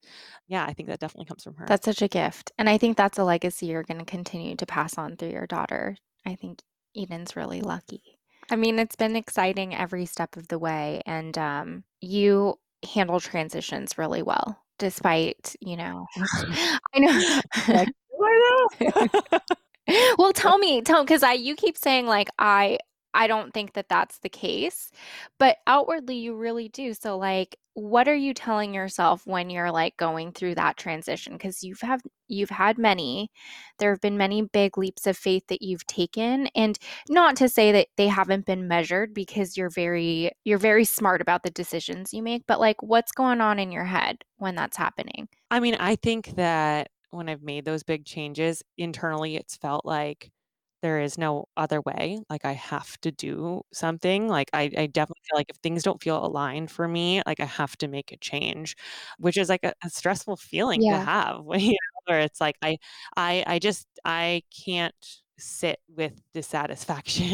Yeah, 0.48 0.64
I 0.64 0.72
think 0.72 0.88
that 0.88 1.00
definitely 1.00 1.26
comes 1.26 1.44
from 1.44 1.56
her. 1.56 1.66
That's 1.66 1.84
such 1.84 2.02
a 2.02 2.08
gift. 2.08 2.52
And 2.58 2.68
I 2.68 2.78
think 2.78 2.96
that's 2.96 3.18
a 3.18 3.24
legacy 3.24 3.66
you're 3.66 3.82
going 3.82 4.00
to 4.00 4.04
continue 4.04 4.56
to 4.56 4.66
pass 4.66 4.98
on 4.98 5.16
through 5.16 5.30
your 5.30 5.46
daughter. 5.46 5.96
I 6.26 6.34
think 6.34 6.60
Eden's 6.96 7.36
really 7.36 7.60
lucky. 7.60 8.02
I 8.50 8.56
mean, 8.56 8.78
it's 8.78 8.96
been 8.96 9.16
exciting 9.16 9.74
every 9.74 10.06
step 10.06 10.36
of 10.36 10.48
the 10.48 10.58
way, 10.58 11.02
and 11.06 11.36
um, 11.38 11.84
you 12.00 12.58
handle 12.92 13.20
transitions 13.20 13.96
really 13.96 14.22
well, 14.22 14.58
despite, 14.78 15.54
you 15.60 15.76
know, 15.76 16.06
I 16.16 16.98
know. 16.98 17.40
Like, 17.68 17.88
I 18.22 18.68
know?" 18.80 19.38
Well, 20.18 20.32
tell 20.32 20.58
me, 20.58 20.82
tell 20.82 21.02
because 21.02 21.24
I 21.24 21.32
you 21.32 21.56
keep 21.56 21.76
saying 21.76 22.06
like 22.06 22.28
I 22.38 22.78
I 23.12 23.26
don't 23.26 23.52
think 23.52 23.72
that 23.72 23.88
that's 23.88 24.18
the 24.18 24.28
case, 24.28 24.90
but 25.38 25.56
outwardly 25.66 26.16
you 26.16 26.36
really 26.36 26.68
do. 26.68 26.94
So 26.94 27.18
like 27.18 27.56
what 27.80 28.08
are 28.08 28.14
you 28.14 28.34
telling 28.34 28.74
yourself 28.74 29.22
when 29.26 29.48
you're 29.48 29.70
like 29.70 29.96
going 29.96 30.32
through 30.32 30.54
that 30.54 30.76
transition 30.76 31.32
because 31.32 31.62
you've 31.62 31.80
have 31.80 32.02
you've 32.28 32.50
had 32.50 32.78
many. 32.78 33.30
There 33.78 33.90
have 33.90 34.00
been 34.00 34.18
many 34.18 34.42
big 34.42 34.76
leaps 34.76 35.06
of 35.06 35.16
faith 35.16 35.44
that 35.48 35.62
you've 35.62 35.86
taken 35.86 36.48
and 36.54 36.78
not 37.08 37.36
to 37.36 37.48
say 37.48 37.72
that 37.72 37.88
they 37.96 38.08
haven't 38.08 38.44
been 38.46 38.68
measured 38.68 39.14
because 39.14 39.56
you're 39.56 39.70
very 39.70 40.30
you're 40.44 40.58
very 40.58 40.84
smart 40.84 41.22
about 41.22 41.42
the 41.42 41.50
decisions 41.50 42.12
you 42.12 42.22
make, 42.22 42.42
but 42.46 42.60
like 42.60 42.82
what's 42.82 43.12
going 43.12 43.40
on 43.40 43.58
in 43.58 43.72
your 43.72 43.84
head 43.84 44.18
when 44.36 44.54
that's 44.54 44.76
happening? 44.76 45.28
I 45.50 45.60
mean, 45.60 45.76
I 45.80 45.96
think 45.96 46.36
that 46.36 46.90
when 47.10 47.28
I've 47.28 47.42
made 47.42 47.64
those 47.64 47.82
big 47.82 48.04
changes, 48.04 48.62
internally, 48.76 49.36
it's 49.36 49.56
felt 49.56 49.84
like 49.84 50.30
there 50.82 51.00
is 51.00 51.18
no 51.18 51.46
other 51.56 51.80
way. 51.82 52.20
Like, 52.30 52.44
I 52.44 52.52
have 52.52 52.98
to 53.02 53.10
do 53.12 53.62
something. 53.72 54.28
Like, 54.28 54.50
I 54.54 54.70
I 54.76 54.86
mm-hmm. 54.86 54.86
definitely 54.86 55.22
feel 55.28 55.36
like 55.38 55.50
if 55.50 55.56
things 55.58 55.82
don't 55.82 56.02
feel 56.02 56.24
aligned 56.24 56.70
for 56.70 56.88
me, 56.88 57.22
like, 57.26 57.40
I 57.40 57.44
have 57.46 57.76
to 57.78 57.88
make 57.88 58.12
a 58.12 58.16
change, 58.18 58.76
which 59.18 59.36
is, 59.36 59.48
like, 59.48 59.64
a 59.64 59.72
a 59.84 59.90
stressful 59.90 60.36
feeling 60.36 60.86
to 60.88 60.96
Yeah. 60.96 61.06
have 61.06 61.44
when, 61.44 61.60
you 61.60 61.72
know, 61.72 62.00
where 62.06 62.20
it's 62.20 62.40
like 62.40 62.56
I 62.62 62.78
I 63.16 63.44
I 63.46 63.58
just 63.58 63.86
I 64.04 64.42
can't 64.64 64.94
sit 65.38 65.80
with 65.88 66.20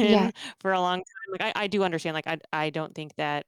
Yeah. 0.01 0.30
dissatisfaction 0.30 0.32
for 0.61 0.72
a 0.72 0.80
long 0.80 0.99
time. 0.99 1.05
Like, 1.40 1.55
I 1.57 1.64
I 1.64 1.66
do 1.68 1.82
understand, 1.84 2.14
like, 2.14 2.26
I 2.26 2.38
I 2.53 2.70
don't 2.70 2.94
think 2.94 3.14
that 3.16 3.47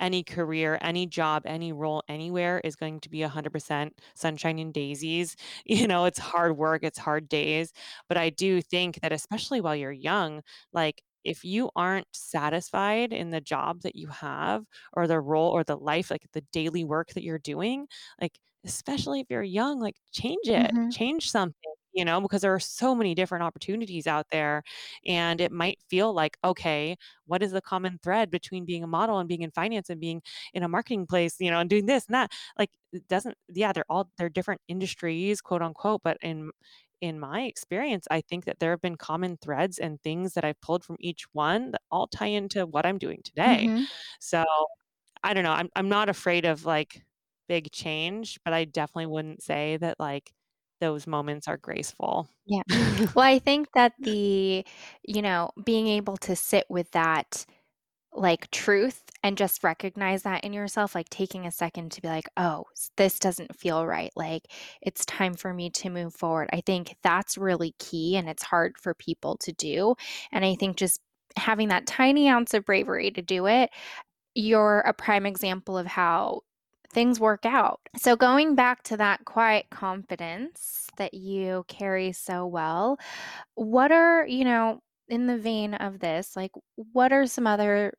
any 0.00 0.22
career, 0.24 0.78
any 0.80 1.06
job, 1.06 1.42
any 1.46 1.72
role 1.72 2.02
anywhere 2.08 2.60
is 2.64 2.76
going 2.76 3.00
to 3.00 3.08
be 3.10 3.22
100% 3.22 3.98
sunshine 4.14 4.58
and 4.58 4.72
daisies. 4.74 5.36
You 5.66 5.86
know, 5.86 6.04
it's 6.06 6.18
hard 6.18 6.56
work, 6.56 6.82
it's 6.84 6.98
hard 6.98 7.28
days, 7.28 7.72
but 8.08 8.16
I 8.16 8.30
do 8.30 8.60
think 8.62 9.00
that 9.00 9.12
especially 9.12 9.60
while 9.60 9.76
you're 9.76 9.92
young, 9.92 10.42
like, 10.72 11.02
if 11.24 11.44
you 11.44 11.70
aren't 11.76 12.06
satisfied 12.14 13.12
in 13.12 13.30
the 13.30 13.40
job 13.40 13.82
that 13.82 13.94
you 13.96 14.08
have 14.08 14.64
or 14.94 15.06
the 15.06 15.20
role 15.20 15.50
or 15.50 15.62
the 15.64 15.76
life, 15.76 16.10
like, 16.10 16.26
the 16.32 16.40
daily 16.52 16.84
work 16.84 17.08
that 17.14 17.22
you're 17.22 17.38
doing, 17.38 17.86
like, 18.20 18.38
especially 18.64 19.20
if 19.20 19.26
you're 19.30 19.42
young, 19.42 19.80
like, 19.80 19.96
change 20.12 20.48
it, 20.48 20.72
Mhm. 20.72 20.90
change 20.90 21.30
something, 21.30 21.72
you 21.92 22.04
know, 22.04 22.20
because 22.20 22.42
there 22.42 22.54
are 22.54 22.60
so 22.60 22.94
many 22.94 23.14
different 23.14 23.44
opportunities 23.44 24.06
out 24.06 24.26
there, 24.30 24.62
and 25.06 25.40
it 25.40 25.52
might 25.52 25.78
feel 25.88 26.12
like, 26.12 26.36
"Okay, 26.44 26.96
what 27.26 27.42
is 27.42 27.52
the 27.52 27.60
common 27.62 27.98
thread 28.02 28.30
between 28.30 28.64
being 28.64 28.82
a 28.84 28.86
model 28.86 29.18
and 29.18 29.28
being 29.28 29.42
in 29.42 29.50
finance 29.52 29.90
and 29.90 30.00
being 30.00 30.22
in 30.54 30.62
a 30.62 30.68
marketing 30.68 31.06
place, 31.06 31.36
you 31.40 31.50
know, 31.50 31.58
and 31.60 31.70
doing 31.70 31.86
this 31.86 32.06
and 32.06 32.14
that?" 32.14 32.32
Like, 32.58 32.70
it 32.92 33.06
doesn't 33.08 33.36
yeah, 33.48 33.72
they're 33.72 33.84
all 33.90 34.10
they're 34.18 34.28
different 34.28 34.60
industries, 34.68 35.40
quote, 35.40 35.62
unquote, 35.62 36.02
but 36.04 36.16
in 36.22 36.50
in 37.00 37.18
my 37.18 37.42
experience, 37.42 38.06
I 38.10 38.20
think 38.20 38.44
that 38.44 38.58
there 38.60 38.70
have 38.72 38.82
been 38.82 38.96
common 38.96 39.38
threads 39.38 39.78
and 39.78 40.02
things 40.02 40.34
that 40.34 40.44
I've 40.44 40.60
pulled 40.60 40.84
from 40.84 40.96
each 41.00 41.24
one 41.32 41.70
that 41.72 41.80
all 41.90 42.06
tie 42.08 42.26
into 42.26 42.66
what 42.66 42.84
I'm 42.86 42.98
doing 42.98 43.20
today. 43.24 43.70
Mhm. 43.70 43.90
So, 44.20 44.44
I 45.22 45.34
don't 45.34 45.44
know, 45.44 45.52
I'm 45.52 45.68
I'm 45.76 45.88
not 45.88 46.08
afraid 46.08 46.44
of, 46.44 46.64
like, 46.64 47.04
big 47.48 47.70
change, 47.72 48.38
but 48.44 48.52
I 48.54 48.64
definitely 48.64 49.06
wouldn't 49.06 49.42
say 49.42 49.76
that, 49.78 49.98
like, 50.00 50.32
those 50.80 51.06
moments 51.06 51.48
are 51.48 51.56
graceful. 51.58 52.28
Yeah. 52.46 52.62
Well, 53.14 53.26
I 53.26 53.38
think 53.38 53.68
that 53.74 53.92
the 53.98 54.64
you 55.04 55.22
know, 55.22 55.50
being 55.64 55.86
able 55.88 56.16
to 56.18 56.36
sit 56.36 56.64
with 56.68 56.90
that, 56.92 57.44
like, 58.14 58.50
truth 58.52 59.02
and 59.24 59.38
just 59.38 59.64
recognize 59.64 60.22
that 60.24 60.44
in 60.44 60.52
yourself, 60.54 60.94
like, 60.94 61.10
taking 61.10 61.46
a 61.46 61.52
second 61.52 61.92
to 61.92 62.02
be 62.02 62.08
like, 62.08 62.28
"Oh, 62.36 62.66
this 62.96 63.18
doesn't 63.20 63.56
feel 63.56 63.86
right, 63.86 64.12
like, 64.16 64.44
it's 64.82 65.06
time 65.06 65.34
for 65.34 65.54
me 65.54 65.70
to 65.72 65.90
move 65.90 66.14
forward." 66.14 66.50
I 66.52 66.62
think 66.62 66.96
that's 67.04 67.38
really 67.38 67.74
key, 67.80 68.16
and 68.16 68.28
it's 68.28 68.44
hard 68.44 68.78
for 68.78 68.94
people 68.94 69.36
to 69.38 69.52
do, 69.52 69.96
and 70.32 70.44
I 70.44 70.54
think 70.56 70.76
just 70.78 71.00
having 71.38 71.68
that 71.70 71.86
tiny 71.86 72.28
ounce 72.28 72.54
of 72.54 72.64
bravery 72.66 73.10
to 73.12 73.22
do 73.22 73.46
it, 73.46 73.70
you're 74.34 74.80
a 74.80 74.92
prime 74.94 75.26
example 75.26 75.76
of 75.78 75.86
how 75.86 76.42
things 76.92 77.20
work 77.20 77.46
out. 77.46 77.80
So 77.96 78.16
going 78.16 78.54
back 78.56 78.82
to 78.84 78.96
that 78.98 79.24
quiet 79.24 79.66
confidence 79.70 80.88
that 80.96 81.14
you 81.14 81.64
carry 81.68 82.12
so 82.12 82.46
well, 82.46 82.98
what 83.56 83.92
are 83.92 84.26
you 84.26 84.44
know, 84.44 84.80
in 85.08 85.26
the 85.26 85.38
vein 85.38 85.74
of 85.74 86.00
this, 86.00 86.36
like, 86.36 86.52
what 86.76 87.12
are 87.12 87.26
some 87.26 87.46
other 87.46 87.94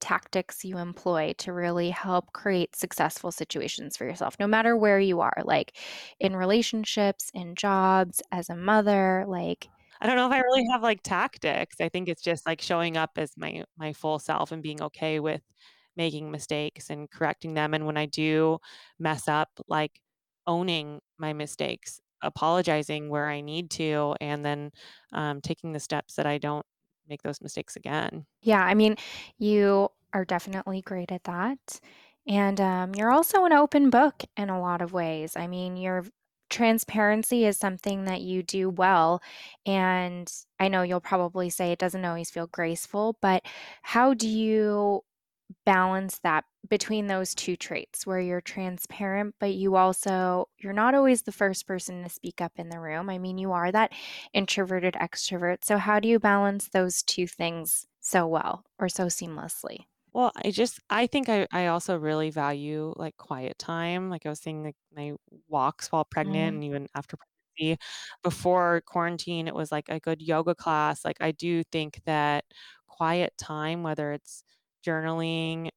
tactics 0.00 0.64
you 0.64 0.78
employ 0.78 1.34
to 1.38 1.52
really 1.52 1.90
help 1.90 2.32
create 2.34 2.76
successful 2.76 3.32
situations 3.32 3.96
for 3.96 4.04
yourself, 4.06 4.36
no 4.40 4.46
matter 4.48 4.76
where 4.76 5.00
you 5.00 5.20
are, 5.20 5.42
like, 5.44 5.76
in 6.20 6.36
relationships, 6.36 7.30
in 7.34 7.54
jobs, 7.56 8.22
as 8.32 8.50
a 8.50 8.56
mother, 8.56 9.24
like 9.28 9.68
I 10.00 10.06
don't 10.06 10.16
know 10.16 10.26
if 10.26 10.32
I 10.32 10.40
really 10.40 10.64
have, 10.72 10.82
like, 10.82 11.02
tactics. 11.02 11.76
I 11.80 11.88
think 11.88 12.08
it's 12.08 12.22
just, 12.22 12.46
like, 12.46 12.60
showing 12.60 12.96
up 12.96 13.12
as 13.16 13.36
my 13.36 13.64
my 13.76 13.92
full 13.92 14.18
self 14.18 14.52
and 14.52 14.62
being 14.62 14.82
okay 14.82 15.20
with 15.20 15.42
making 15.96 16.30
mistakes 16.30 16.90
and 16.90 17.10
correcting 17.10 17.54
them, 17.54 17.74
and 17.74 17.86
when 17.86 17.96
I 17.96 18.06
do 18.06 18.58
mess 18.98 19.28
up, 19.28 19.50
like, 19.68 20.00
owning 20.46 21.00
my 21.18 21.32
mistakes, 21.32 22.00
apologizing 22.22 23.08
where 23.10 23.28
I 23.28 23.40
need 23.40 23.70
to, 23.72 24.16
and 24.20 24.44
then, 24.44 24.72
um, 25.12 25.40
taking 25.40 25.72
the 25.72 25.80
steps 25.80 26.16
that 26.16 26.26
I 26.26 26.38
don't 26.38 26.66
make 27.08 27.22
those 27.22 27.40
mistakes 27.42 27.76
again. 27.76 28.26
Yeah, 28.42 28.62
I 28.64 28.74
mean, 28.74 28.96
you 29.38 29.88
are 30.12 30.24
definitely 30.24 30.82
great 30.82 31.10
at 31.12 31.24
that, 31.24 31.80
and, 32.26 32.60
um, 32.60 32.94
you're 32.94 33.10
also 33.10 33.44
an 33.44 33.52
open 33.52 33.90
book 33.90 34.22
in 34.36 34.48
a 34.50 34.60
lot 34.60 34.80
of 34.82 34.92
ways. 34.92 35.36
I 35.36 35.46
mean, 35.46 35.76
your 35.76 36.02
v 36.02 36.10
transparency 36.50 37.44
is 37.46 37.56
something 37.58 38.04
that 38.04 38.20
you 38.20 38.42
do 38.42 38.70
well, 38.70 39.20
and 39.66 40.30
I 40.60 40.68
know 40.68 40.82
you'll 40.82 41.00
probably 41.00 41.50
say 41.50 41.72
it 41.72 41.78
doesn't 41.78 42.04
always 42.04 42.30
feel 42.30 42.46
graceful, 42.46 43.16
but 43.20 43.44
how 43.82 44.14
do 44.14 44.28
you 44.28 45.02
balance 45.64 46.18
that 46.20 46.44
between 46.68 47.06
those 47.06 47.34
2 47.34 47.56
traits 47.56 48.06
where 48.06 48.20
you're 48.20 48.40
transparent, 48.40 49.34
but 49.38 49.54
you 49.54 49.76
also 49.76 50.48
you're 50.58 50.72
not 50.72 50.94
always 50.94 51.22
the 51.22 51.32
first 51.32 51.66
person 51.66 52.02
to 52.02 52.08
speak 52.08 52.40
up 52.40 52.52
in 52.58 52.68
the 52.70 52.80
room? 52.80 53.10
I 53.10 53.18
mean, 53.18 53.38
you 53.38 53.52
are 53.52 53.70
that 53.72 53.92
introverted 54.32 54.94
extrovert, 54.94 55.64
so 55.64 55.78
how 55.78 56.00
do 56.00 56.08
you 56.08 56.18
balance 56.18 56.68
those 56.68 57.02
2 57.02 57.26
things 57.26 57.86
so 58.00 58.26
well 58.26 58.64
or 58.78 58.88
so 58.88 59.06
seamlessly? 59.06 59.86
Well, 60.12 60.30
I 60.36 60.50
just 60.50 60.78
I 60.90 61.06
think 61.06 61.28
I 61.28 61.46
I 61.52 61.66
also 61.66 61.98
really 61.98 62.30
value, 62.30 62.92
like, 62.96 63.16
quiet 63.16 63.58
time, 63.58 64.10
like 64.10 64.24
I 64.26 64.28
was 64.28 64.40
saying, 64.40 64.62
like, 64.64 64.76
my 64.92 65.14
walks 65.48 65.90
while 65.90 66.04
pregnant 66.04 66.54
Mm. 66.54 66.56
and 66.56 66.64
even 66.64 66.86
after 66.94 67.16
pregnancy. 67.16 67.82
Before 68.22 68.82
quarantine, 68.86 69.48
it 69.48 69.54
was, 69.54 69.72
like, 69.72 69.88
a 69.88 69.98
good 70.00 70.22
yoga 70.22 70.54
class, 70.54 71.04
like, 71.04 71.16
I 71.20 71.32
do 71.32 71.64
think 71.64 72.00
that 72.04 72.44
quiet 72.86 73.36
time, 73.38 73.82
whether 73.82 74.12
it's 74.12 74.43
journaling, 74.84 75.70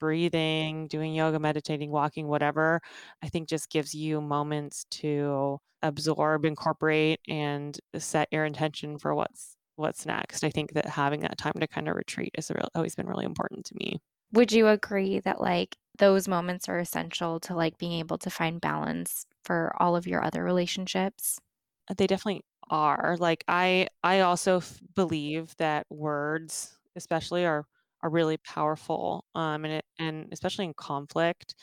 breathing, 0.00 0.88
doing 0.88 1.14
yoga, 1.14 1.38
meditating, 1.40 1.90
walking, 1.92 2.28
whatever, 2.28 2.80
I 3.22 3.28
think 3.28 3.48
just 3.48 3.70
gives 3.70 3.94
you 3.94 4.20
moments 4.20 4.84
to 4.92 5.58
absorb, 5.82 6.44
incorporate, 6.46 7.20
and 7.28 7.78
set 7.98 8.28
your 8.32 8.44
intention 8.46 8.98
for 8.98 9.14
what's 9.14 9.56
what's 9.76 10.06
next. 10.06 10.44
I 10.44 10.50
think 10.50 10.74
that 10.74 10.86
having 10.86 11.20
that 11.22 11.38
time 11.38 11.54
to 11.60 11.68
kinda 11.68 11.94
retreat 11.94 12.30
has 12.36 12.50
real 12.50 12.68
always 12.74 12.94
been 12.96 13.06
really 13.08 13.24
important 13.26 13.66
to 13.66 13.74
me. 13.76 14.00
Would 14.32 14.52
you 14.52 14.68
agree 14.68 15.20
that, 15.20 15.40
like, 15.40 15.76
those 15.98 16.28
moments 16.28 16.68
are 16.68 16.78
essential 16.78 17.40
to, 17.40 17.54
like, 17.54 17.78
being 17.78 17.92
able 17.98 18.18
to 18.18 18.30
find 18.30 18.60
balance 18.60 19.26
for 19.44 19.72
all 19.80 19.96
of 19.96 20.06
your 20.06 20.22
other 20.24 20.42
relationships? 20.44 21.40
Uh, 21.88 21.94
they 21.96 22.06
definitely 22.06 22.42
are, 22.70 23.16
like, 23.18 23.44
I 23.48 23.88
I 24.02 24.20
also 24.20 24.58
f 24.58 24.80
believe 24.94 25.56
that 25.56 25.86
words, 25.90 26.78
especially, 26.96 27.44
are 27.44 27.66
are 28.02 28.10
really 28.10 28.38
powerful, 28.38 29.26
um, 29.34 29.64
and 29.64 29.74
it 29.74 29.84
and 29.98 30.28
especially 30.32 30.64
in 30.66 30.74
conflict. 30.74 31.54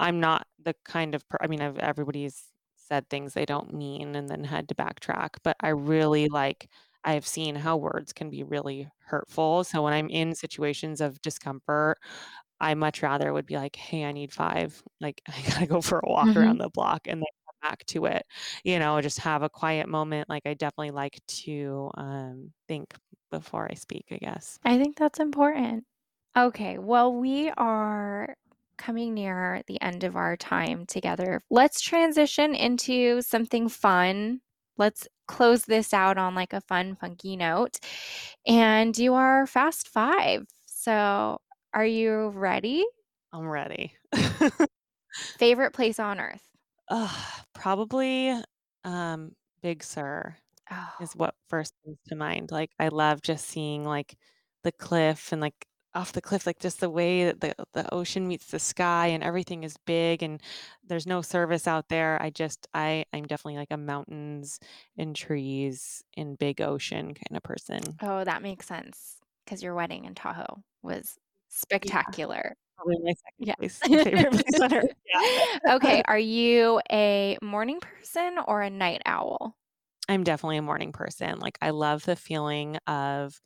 I'm 0.00 0.20
not 0.20 0.46
the 0.58 0.74
kind 0.84 1.14
of 1.14 1.28
per 1.28 1.38
I 1.40 1.46
mean, 1.48 1.60
I've 1.62 1.78
everybody's 1.78 2.52
said 2.76 3.08
things 3.10 3.34
they 3.34 3.46
don't 3.46 3.74
mean 3.74 4.14
and 4.16 4.28
then 4.28 4.44
had 4.44 4.68
to 4.70 4.74
backtrack, 4.76 5.36
but 5.44 5.56
I 5.60 5.70
really, 5.70 6.28
like 6.28 6.70
I've 7.04 7.26
seen 7.26 7.56
how 7.56 7.76
words 7.78 8.12
can 8.12 8.30
be 8.30 8.44
really 8.44 8.88
hurtful, 9.06 9.64
so 9.64 9.82
when 9.82 9.92
I'm 9.94 10.08
in 10.10 10.34
situations 10.34 11.00
of 11.00 11.20
discomfort, 11.22 11.98
I 12.60 12.74
much 12.74 13.02
rather 13.02 13.32
would 13.32 13.46
be 13.46 13.56
like, 13.56 13.76
"Hey, 13.76 14.04
I 14.04 14.12
need 14.12 14.32
5." 14.32 14.82
Like, 15.00 15.22
"I 15.28 15.42
gotta 15.50 15.66
go 15.66 15.80
for 15.82 16.00
a 16.04 16.08
walk 16.10 16.36
around 16.36 16.58
Mhm. 16.58 16.60
the 16.60 16.70
block," 16.70 17.06
and 17.08 17.20
then 17.20 17.26
come 17.46 17.70
back 17.70 17.84
to 17.86 18.06
it, 18.06 18.24
you 18.64 18.78
know, 18.78 19.00
just 19.02 19.18
have 19.20 19.42
a 19.42 19.50
quiet 19.50 19.88
moment, 19.88 20.28
like, 20.28 20.44
I 20.46 20.54
definitely 20.54 20.92
like 20.92 21.20
to, 21.28 21.90
um, 21.96 22.52
think 22.68 22.94
before 23.30 23.68
I 23.70 23.74
speak, 23.74 24.06
I 24.10 24.16
guess. 24.18 24.58
I 24.64 24.78
think 24.78 24.96
that's 24.96 25.20
important. 25.20 25.84
Okay, 26.36 26.78
well, 26.78 27.14
we 27.14 27.50
are 27.56 28.34
coming 28.78 29.14
near 29.14 29.62
the 29.66 29.80
end 29.80 30.04
of 30.04 30.16
our 30.16 30.36
time 30.36 30.84
together. 30.86 31.40
Let's 31.50 31.80
transition 31.80 32.54
into 32.54 33.22
something 33.22 33.68
fun. 33.68 34.40
Let's 34.76 35.08
close 35.26 35.64
this 35.64 35.94
out 35.94 36.18
on, 36.18 36.34
like, 36.34 36.52
a 36.52 36.60
fun, 36.60 36.96
funky 37.00 37.36
note 37.36 37.78
and 38.46 38.92
do 38.92 39.14
our 39.14 39.46
Fast 39.46 39.88
5. 39.88 40.44
So, 40.66 41.38
are 41.72 41.86
you 41.86 42.28
ready? 42.28 42.84
I'm 43.32 43.48
ready. 43.48 43.92
Favorite 45.38 45.72
place 45.72 45.98
on 45.98 46.20
Earth? 46.20 46.46
Ugh, 46.90 47.16
probably, 47.54 48.34
um, 48.84 49.32
Big 49.62 49.82
Sur 49.82 50.36
Oh. 50.70 50.92
is 50.98 51.14
Oh. 51.16 51.16
what 51.16 51.34
first 51.48 51.74
comes 51.84 51.98
to 52.08 52.16
mind, 52.16 52.50
like, 52.50 52.72
I 52.78 52.88
love 52.88 53.22
just 53.22 53.46
seeing, 53.48 53.84
like, 53.84 54.16
the 54.64 54.72
cliff 54.72 55.32
and, 55.32 55.40
like, 55.40 55.66
off 55.94 56.12
the 56.12 56.20
cliff, 56.22 56.46
like, 56.46 56.58
just 56.60 56.80
the 56.80 56.90
way 56.90 57.24
that 57.26 57.40
the 57.40 57.54
the 57.72 57.92
ocean 57.94 58.28
meets 58.28 58.48
the 58.50 58.58
sky 58.58 59.06
and 59.08 59.22
everything 59.24 59.64
is 59.64 59.76
big 59.86 60.22
and 60.22 60.42
there's 60.84 61.06
no 61.06 61.22
service 61.22 61.66
out 61.66 61.88
there. 61.88 62.20
I 62.22 62.30
just 62.30 62.66
I 62.74 63.04
I'm 63.12 63.24
definitely, 63.26 63.56
like, 63.58 63.70
a 63.72 63.76
mountains 63.78 64.58
and 64.98 65.16
trees 65.16 66.02
and 66.16 66.38
big 66.38 66.60
ocean 66.60 67.14
kinda 67.14 67.40
person. 67.42 68.00
Oh, 68.00 68.24
that 68.24 68.42
makes 68.42 68.66
sense 68.66 69.20
because 69.44 69.62
your 69.62 69.74
wedding 69.74 70.04
in 70.04 70.14
Tahoe 70.14 70.62
was 70.82 71.18
spectacular. 71.48 72.56
Probably 72.76 72.96
my 73.02 73.14
second 73.14 73.46
Yeah. 73.46 73.54
place 73.56 73.84
favorite 74.02 74.32
place 74.32 74.60
on 74.60 74.74
earth. 74.74 74.84
Yeah. 75.06 75.22
Okay, 75.76 76.02
are 76.06 76.18
you 76.18 76.80
a 76.90 77.38
morning 77.42 77.80
person 77.80 78.38
or 78.46 78.62
a 78.62 78.70
night 78.70 79.02
owl? 79.06 79.56
I'm 80.08 80.24
definitely 80.24 80.56
a 80.58 80.62
morning 80.62 80.92
person. 80.92 81.38
Like 81.40 81.58
I 81.60 81.70
love 81.70 82.04
the 82.04 82.16
feeling 82.16 82.76
of 82.86 83.40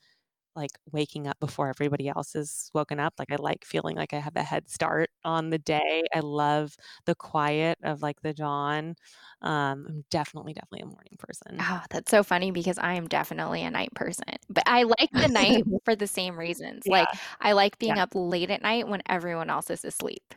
like 0.56 0.72
waking 0.92 1.26
up 1.28 1.38
before 1.40 1.68
everybody 1.70 2.08
else 2.08 2.36
is 2.36 2.70
woken 2.74 3.00
up. 3.00 3.14
Like 3.18 3.32
I 3.32 3.36
like 3.36 3.64
feeling 3.64 3.96
like 3.96 4.14
I 4.14 4.20
have 4.20 4.36
a 4.36 4.42
head 4.44 4.70
start 4.70 5.10
on 5.24 5.50
the 5.50 5.58
day. 5.58 6.04
I 6.14 6.20
love 6.20 6.76
the 7.06 7.14
quiet 7.16 7.78
of 7.84 8.02
like 8.02 8.22
the 8.22 8.34
dawn. 8.34 8.96
Um, 9.42 9.86
I'm 9.88 10.04
definitely, 10.10 10.54
definitely 10.54 10.82
a 10.82 10.86
morning 10.86 11.16
person. 11.18 11.62
Oh, 11.62 11.82
that's 11.90 12.10
so 12.10 12.22
funny 12.22 12.50
because 12.52 12.78
I 12.78 12.94
am 12.94 13.06
definitely 13.06 13.62
a 13.62 13.70
night 13.70 13.92
person. 13.94 14.24
But 14.48 14.64
I 14.66 14.84
like 14.84 15.10
the 15.12 15.28
night 15.28 15.64
for 15.84 15.94
the 15.94 16.06
same 16.06 16.38
reasons. 16.38 16.84
Yeah. 16.84 16.90
Like 16.90 17.12
I 17.40 17.52
like 17.52 17.78
being 17.78 17.96
Yeah. 17.96 17.98
up 17.98 18.10
late 18.14 18.50
at 18.50 18.62
night 18.62 18.88
when 18.88 19.02
everyone 19.06 19.50
else 19.50 19.68
is 19.70 19.84
asleep. 19.84 20.34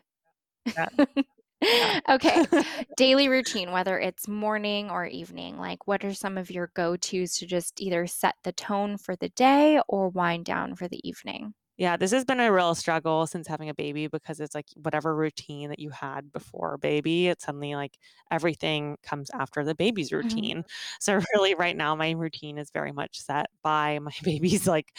Yeah. 0.77 0.87
Yeah. 1.71 1.99
Okay. 2.09 2.45
Daily 2.95 3.27
routine, 3.29 3.71
whether 3.71 3.99
it's 3.99 4.27
morning 4.27 4.89
or 4.89 5.05
evening, 5.05 5.57
like 5.57 5.87
what 5.87 6.03
are 6.05 6.13
some 6.13 6.37
of 6.37 6.51
your 6.51 6.67
go-tos 6.75 7.37
to 7.37 7.45
just 7.47 7.81
either 7.81 8.07
set 8.07 8.35
the 8.43 8.51
tone 8.53 8.97
for 8.97 9.15
the 9.15 9.29
day 9.29 9.79
or 9.87 10.09
wind 10.09 10.45
down 10.45 10.75
for 10.75 10.87
the 10.87 11.07
evening? 11.07 11.53
Yeah, 11.77 11.97
this 11.97 12.11
has 12.11 12.23
been 12.23 12.39
a 12.39 12.51
real 12.53 12.75
struggle 12.75 13.25
since 13.25 13.47
having 13.47 13.67
a 13.67 13.73
baby 13.73 14.05
because 14.07 14.39
it's 14.39 14.53
like 14.53 14.67
whatever 14.75 15.15
routine 15.15 15.69
that 15.69 15.79
you 15.79 15.89
had 15.89 16.31
before 16.31 16.77
baby, 16.77 17.27
it's 17.29 17.45
suddenly 17.45 17.73
like 17.75 17.97
everything 18.29 18.97
comes 19.01 19.31
after 19.31 19.63
the 19.63 19.73
baby's 19.73 20.11
Mhm. 20.21 20.53
routine. 20.53 20.63
So 20.99 21.19
really 21.33 21.55
right 21.55 21.75
now 21.75 21.95
my 21.95 22.11
routine 22.11 22.59
is 22.59 22.69
very 22.71 22.91
much 22.91 23.19
set 23.19 23.47
by 23.63 23.97
my 23.99 24.11
baby's 24.23 24.67
like 24.67 24.95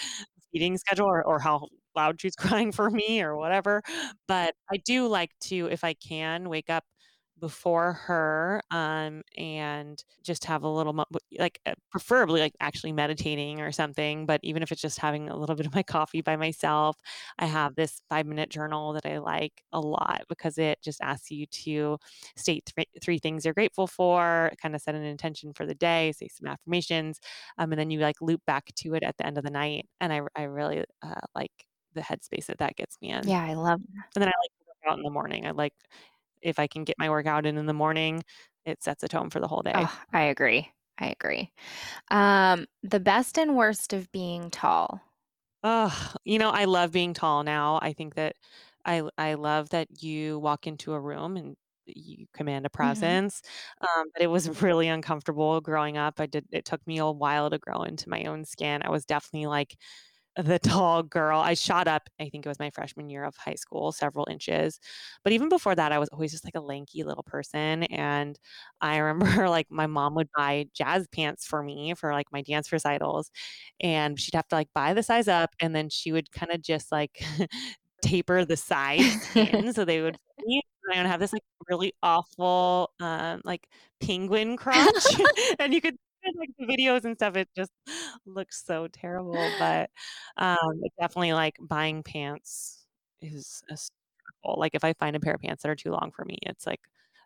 feeding 0.52 0.76
schedule 0.76 1.06
or, 1.06 1.24
or 1.24 1.38
how 1.38 1.68
loud 1.96 2.20
she's 2.20 2.36
crying 2.36 2.72
for 2.72 2.90
me 2.90 3.22
or 3.22 3.36
whatever. 3.36 3.82
But 4.28 4.54
I 4.72 4.76
do 4.78 5.06
like 5.08 5.30
to, 5.44 5.66
if 5.70 5.84
I 5.84 5.94
can, 5.94 6.48
wake 6.48 6.70
up 6.70 6.84
before 7.40 7.94
her 7.94 8.62
um 8.70 9.20
and 9.36 10.04
just 10.22 10.44
have 10.44 10.62
a 10.62 10.68
little 10.68 10.94
like 11.38 11.58
uh, 11.66 11.74
preferably 11.90 12.40
like 12.40 12.54
actually 12.60 12.92
meditating 12.92 13.60
or 13.60 13.72
something 13.72 14.24
but 14.24 14.38
even 14.44 14.62
if 14.62 14.70
it's 14.70 14.80
just 14.80 15.00
having 15.00 15.28
a 15.28 15.36
little 15.36 15.56
bit 15.56 15.66
of 15.66 15.74
my 15.74 15.82
coffee 15.82 16.22
by 16.22 16.36
myself 16.36 16.96
i 17.40 17.44
have 17.44 17.74
this 17.74 18.00
five 18.08 18.24
minute 18.24 18.48
journal 18.50 18.92
that 18.92 19.04
i 19.04 19.18
like 19.18 19.64
a 19.72 19.80
lot 19.80 20.22
because 20.28 20.58
it 20.58 20.78
just 20.82 21.00
asks 21.02 21.30
you 21.30 21.44
to 21.46 21.98
state 22.36 22.70
th- 22.76 22.88
three 23.02 23.18
things 23.18 23.44
you're 23.44 23.52
grateful 23.52 23.88
for 23.88 24.50
kind 24.62 24.74
of 24.76 24.80
set 24.80 24.94
an 24.94 25.02
intention 25.02 25.52
for 25.52 25.66
the 25.66 25.74
day 25.74 26.12
say 26.12 26.28
some 26.28 26.46
affirmations 26.48 27.18
um, 27.58 27.72
and 27.72 27.80
then 27.80 27.90
you 27.90 27.98
like 27.98 28.16
loop 28.20 28.40
back 28.46 28.66
to 28.76 28.94
it 28.94 29.02
at 29.02 29.16
the 29.18 29.26
end 29.26 29.36
of 29.38 29.44
the 29.44 29.50
night 29.50 29.86
and 30.00 30.12
i, 30.12 30.20
I 30.36 30.42
really 30.44 30.84
uh, 31.02 31.20
like 31.34 31.50
the 31.94 32.02
headspace 32.02 32.46
that 32.46 32.58
that 32.58 32.76
gets 32.76 32.98
me 33.02 33.10
in 33.10 33.18
Yeah, 33.22 33.42
I 33.44 33.54
love 33.54 33.80
and 34.16 34.22
then 34.22 34.28
I 34.28 34.32
like 34.40 34.50
to 34.60 34.64
work 34.68 34.92
out 34.92 34.98
in 34.98 35.04
the 35.04 35.10
morning. 35.10 35.46
I 35.46 35.52
like 35.52 35.74
if 36.42 36.58
I 36.58 36.66
can 36.68 36.84
get 36.84 36.98
my 36.98 37.10
workout 37.10 37.46
in 37.46 37.58
in 37.58 37.66
the 37.66 37.74
morning, 37.74 38.22
it 38.66 38.82
sets 38.84 39.02
a 39.04 39.08
tone 39.08 39.30
for 39.30 39.40
the 39.40 39.48
whole 39.48 39.62
day. 39.62 39.86
Oh, 39.86 40.04
I 40.12 40.22
agree. 40.24 40.70
I 40.98 41.08
agree. 41.08 41.52
Um, 42.10 42.66
the 42.82 43.00
best 43.00 43.38
and 43.38 43.56
worst 43.56 43.92
of 43.92 44.12
being 44.12 44.50
tall. 44.50 45.02
Oh, 45.62 46.14
you 46.24 46.38
know, 46.38 46.50
I 46.50 46.64
love 46.66 46.92
being 46.92 47.14
tall 47.14 47.42
now. 47.42 47.78
I 47.82 47.92
think 47.92 48.14
that 48.16 48.36
I 48.84 49.02
I 49.16 49.34
love 49.34 49.70
that 49.70 50.02
you 50.02 50.38
walk 50.38 50.66
into 50.66 50.92
a 50.92 51.00
room 51.00 51.36
and 51.36 51.56
you 51.86 52.26
command 52.34 52.66
a 52.66 52.70
Mhm. 52.80 53.18
presence. 53.18 53.40
Um, 53.80 54.06
but 54.12 54.22
it 54.22 54.26
was 54.28 54.48
really 54.62 54.88
uncomfortable 54.88 55.60
growing 55.60 55.96
up. 55.96 56.20
I 56.20 56.26
did 56.26 56.46
it 56.52 56.64
took 56.66 56.86
me 56.86 56.98
a 56.98 57.10
while 57.10 57.48
to 57.50 57.58
grow 57.58 57.82
into 57.82 58.08
my 58.10 58.24
own 58.24 58.44
skin. 58.44 58.82
I 58.82 58.90
was 58.90 59.06
definitely 59.06 59.46
like 59.46 59.76
the 60.36 60.58
tall 60.58 61.02
girl. 61.02 61.38
I 61.40 61.54
shot 61.54 61.86
up, 61.88 62.08
I 62.20 62.28
think 62.28 62.44
it 62.44 62.48
was 62.48 62.58
my 62.58 62.70
freshman 62.70 63.08
year 63.10 63.24
of 63.24 63.36
high 63.36 63.54
school, 63.54 63.92
several 63.92 64.26
inches. 64.30 64.80
But 65.22 65.32
even 65.32 65.48
before 65.48 65.74
that, 65.74 65.92
I 65.92 65.98
was 65.98 66.08
always 66.10 66.32
just 66.32 66.44
like 66.44 66.56
a 66.56 66.60
lanky 66.60 67.04
little 67.04 67.22
person. 67.22 67.84
And 67.84 68.38
I 68.80 68.96
remember 69.38 69.48
like 69.48 69.66
my 69.70 69.86
mom 69.86 70.14
would 70.16 70.28
buy 70.36 70.66
jazz 70.74 71.06
pants 71.08 71.46
for 71.46 71.62
me 71.62 71.94
for 71.94 72.12
like 72.12 72.26
my 72.32 72.42
dance 72.42 72.72
recitals. 72.72 73.30
And 73.80 74.18
she'd 74.18 74.34
have 74.34 74.48
to 74.48 74.56
like 74.56 74.68
buy 74.74 74.94
the 74.94 75.02
size 75.02 75.28
up 75.28 75.50
and 75.60 75.74
then 75.74 75.88
she 75.88 76.12
would 76.12 76.30
kind 76.32 76.52
of 76.52 76.62
just 76.62 76.90
like 76.92 77.22
taper 78.02 78.44
the 78.44 78.56
sides 78.56 79.34
in 79.34 79.72
so 79.72 79.84
they 79.84 80.02
would 80.02 80.18
fit 80.38 80.46
me. 80.46 80.62
And 80.84 80.98
I 80.98 81.02
would 81.02 81.10
have 81.10 81.20
this 81.20 81.32
like 81.32 81.42
really 81.68 81.94
awful 82.02 82.90
um 83.00 83.40
like 83.44 83.68
penguin 84.00 84.56
crotch. 84.56 85.04
and 85.58 85.72
you 85.72 85.80
could 85.80 85.96
like 86.38 86.50
the 86.58 86.66
videos 86.66 87.04
and 87.04 87.16
stuff, 87.16 87.36
it 87.36 87.48
just 87.56 87.72
looks 88.26 88.64
so 88.64 88.88
terrible. 88.88 89.50
But 89.58 89.90
um 90.36 90.80
it 90.82 90.92
definitely 91.00 91.32
like 91.32 91.56
buying 91.60 92.02
pants 92.02 92.86
is 93.20 93.62
a 93.70 93.76
struggle. 93.76 94.60
Like 94.60 94.74
if 94.74 94.84
I 94.84 94.92
find 94.94 95.16
a 95.16 95.20
pair 95.20 95.34
of 95.34 95.40
pants 95.40 95.62
that 95.62 95.70
are 95.70 95.76
too 95.76 95.90
long 95.90 96.12
for 96.14 96.24
me, 96.24 96.38
it's 96.42 96.66
like 96.66 96.80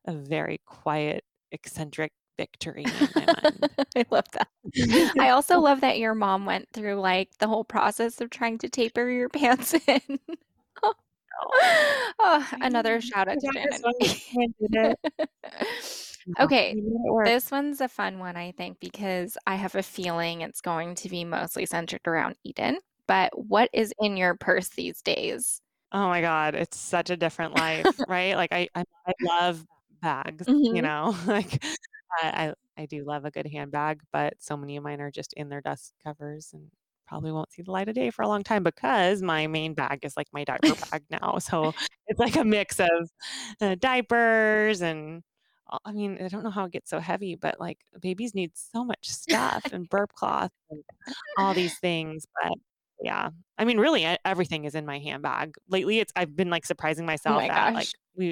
a 0.07 0.13
very 0.13 0.61
quiet, 0.67 1.25
eccentric 1.53 2.13
victory 2.37 2.85
in 2.85 3.09
my 3.15 3.25
mind. 3.43 3.69
I 3.97 4.05
love 4.11 4.27
that. 4.33 4.49
I 5.19 5.31
also 5.31 5.59
love 5.61 5.81
that 5.83 5.99
your 5.99 6.15
mom 6.15 6.47
went 6.47 6.69
through 6.73 6.95
like 6.95 7.31
the 7.39 7.49
whole 7.49 7.65
process 7.65 8.21
of 8.21 8.31
trying 8.31 8.59
to 8.59 8.69
taper 8.69 9.09
your 9.11 9.29
pants 9.29 9.75
in. 9.87 10.19
oh, 12.21 12.49
another 12.61 13.01
shout 13.01 13.29
out 13.29 13.37
to 13.41 13.51
Shannon. 14.73 14.95
This 16.29 16.37
one 16.43 16.51
did 16.53 16.65
it. 16.65 16.71
Yeah, 16.73 16.77
Okay, 16.77 16.77
we 16.77 16.91
made 16.91 17.09
it 17.09 17.13
work. 17.13 17.27
this 17.27 17.51
one's 17.51 17.81
a 17.81 17.89
fun 17.89 18.19
one, 18.19 18.37
I 18.37 18.53
think, 18.53 18.79
because 18.81 19.37
I 19.47 19.57
have 19.57 19.75
a 19.75 19.83
feeling 19.83 20.41
it's 20.43 20.61
going 20.61 20.95
to 20.97 21.09
be 21.09 21.25
mostly 21.25 21.67
centered 21.67 22.01
around 22.07 22.37
Eden. 22.45 22.79
But 23.07 23.33
what 23.49 23.71
is 23.73 23.93
in 24.01 24.17
your 24.17 24.37
purse 24.37 24.69
these 24.69 25.03
days? 25.03 25.61
Oh 25.93 26.09
my 26.09 26.21
God, 26.21 26.55
it's 26.55 26.79
such 26.79 27.11
a 27.11 27.17
different 27.17 27.55
life, 27.55 27.89
right? 28.07 28.35
Like 28.37 28.53
I, 28.53 28.69
I, 28.75 28.85
I 29.07 29.13
love 29.23 29.65
bags, 30.03 30.47
you 30.71 30.83
Mhm. 30.83 30.83
know, 30.83 31.17
like 31.27 31.65
I, 32.23 32.55
I, 32.77 32.87
do 32.87 33.05
love 33.05 33.25
a 33.25 33.31
good 33.31 33.47
handbag, 33.47 34.01
but 34.13 34.35
so 34.39 34.57
many 34.57 34.77
of 34.77 34.85
mine 34.85 35.01
are 35.01 35.11
just 35.11 35.33
in 35.35 35.49
their 35.49 35.61
dust 35.61 35.95
covers 36.05 36.51
and 36.53 36.71
probably 37.07 37.33
won't 37.33 37.53
see 37.53 37.63
the 37.63 37.71
light 37.71 37.89
of 37.89 37.95
day 37.95 38.11
for 38.11 38.23
a 38.23 38.29
long 38.29 38.43
time 38.45 38.63
because 38.63 39.23
my 39.23 39.47
main 39.47 39.75
bag 39.75 40.01
is 40.05 40.17
like 40.17 40.29
my 40.33 40.45
diaper 40.45 40.75
bag 40.93 41.05
now. 41.11 41.39
So 41.39 41.73
it's 42.07 42.21
like 42.21 42.37
a 42.37 42.45
mix 42.45 42.81
of 42.81 43.11
uh, 43.61 43.77
diapers 43.79 44.83
and 44.83 45.23
I 45.85 45.93
mean, 45.93 46.19
I 46.23 46.29
don't 46.29 46.43
know 46.45 46.51
how 46.51 46.65
it 46.65 46.73
gets 46.73 46.91
so 46.91 47.01
heavy, 47.01 47.35
but 47.35 47.61
like 47.61 47.79
babies 48.01 48.35
need 48.35 48.53
so 48.57 48.85
much 48.85 49.09
stuff 49.09 49.65
and 49.73 49.89
burp 49.89 50.13
cloth 50.15 50.51
and 50.71 50.83
all 51.37 51.55
these 51.55 51.79
things. 51.79 52.27
But 52.43 52.53
yeah, 53.03 53.31
I 53.59 53.65
mean, 53.65 53.79
really, 53.79 54.05
e- 54.07 54.17
everything 54.25 54.65
is 54.65 54.75
in 54.75 54.87
my 54.87 54.99
handbag. 54.99 55.55
Lately, 55.69 56.01
it's 56.01 56.13
I've 56.17 56.35
been 56.37 56.51
like 56.51 56.67
surprising 56.67 57.07
Oh 57.07 57.07
myself 57.07 57.37
my 57.37 57.49
at 57.49 57.75
like 57.75 57.89
gosh. 57.89 57.93
we, 58.17 58.27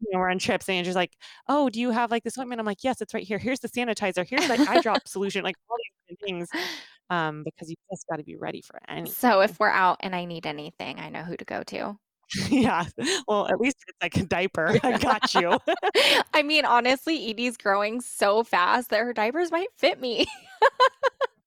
you 0.00 0.08
know, 0.12 0.18
we're 0.18 0.30
on 0.30 0.38
trips 0.38 0.68
and 0.68 0.76
Andrew's 0.78 0.96
like, 0.96 1.16
"Oh, 1.48 1.68
do 1.70 1.80
you 1.80 1.90
have 1.90 2.10
like 2.10 2.24
this 2.24 2.38
ointment?" 2.38 2.60
I'm 2.60 2.66
like, 2.66 2.82
"Yes, 2.84 3.00
it's 3.00 3.14
right 3.14 3.26
here. 3.26 3.38
Here's 3.38 3.60
the 3.60 3.68
sanitizer. 3.68 4.26
Here's 4.26 4.48
like 4.48 4.60
eye 4.66 4.80
drop 4.80 5.02
solution. 5.06 5.44
Like 5.44 5.56
all 5.68 5.76
these 5.78 6.16
different 6.16 6.48
things." 6.50 6.62
Um, 7.10 7.42
because 7.44 7.68
you 7.70 7.76
just 7.90 8.06
got 8.08 8.16
to 8.16 8.24
be 8.24 8.36
ready 8.36 8.62
for 8.62 8.78
anything. 8.88 9.12
So 9.12 9.40
if 9.40 9.58
we're 9.58 9.68
out 9.68 9.98
and 10.00 10.14
I 10.14 10.24
need 10.24 10.46
anything, 10.46 11.00
I 11.00 11.08
know 11.10 11.22
who 11.22 11.36
to 11.36 11.44
go 11.44 11.62
to. 11.64 11.98
yeah. 12.50 12.84
Well, 13.26 13.48
at 13.48 13.60
least 13.60 13.76
it's 13.88 13.98
like 14.02 14.16
a 14.16 14.24
diaper. 14.24 14.78
I 14.82 14.98
got 14.98 15.34
you. 15.34 15.58
I 16.34 16.42
mean, 16.42 16.64
honestly, 16.64 17.30
Edie's 17.30 17.56
growing 17.56 18.00
so 18.00 18.44
fast 18.44 18.90
that 18.90 19.00
her 19.00 19.12
diapers 19.12 19.50
might 19.50 19.68
fit 19.76 20.00
me. 20.00 20.26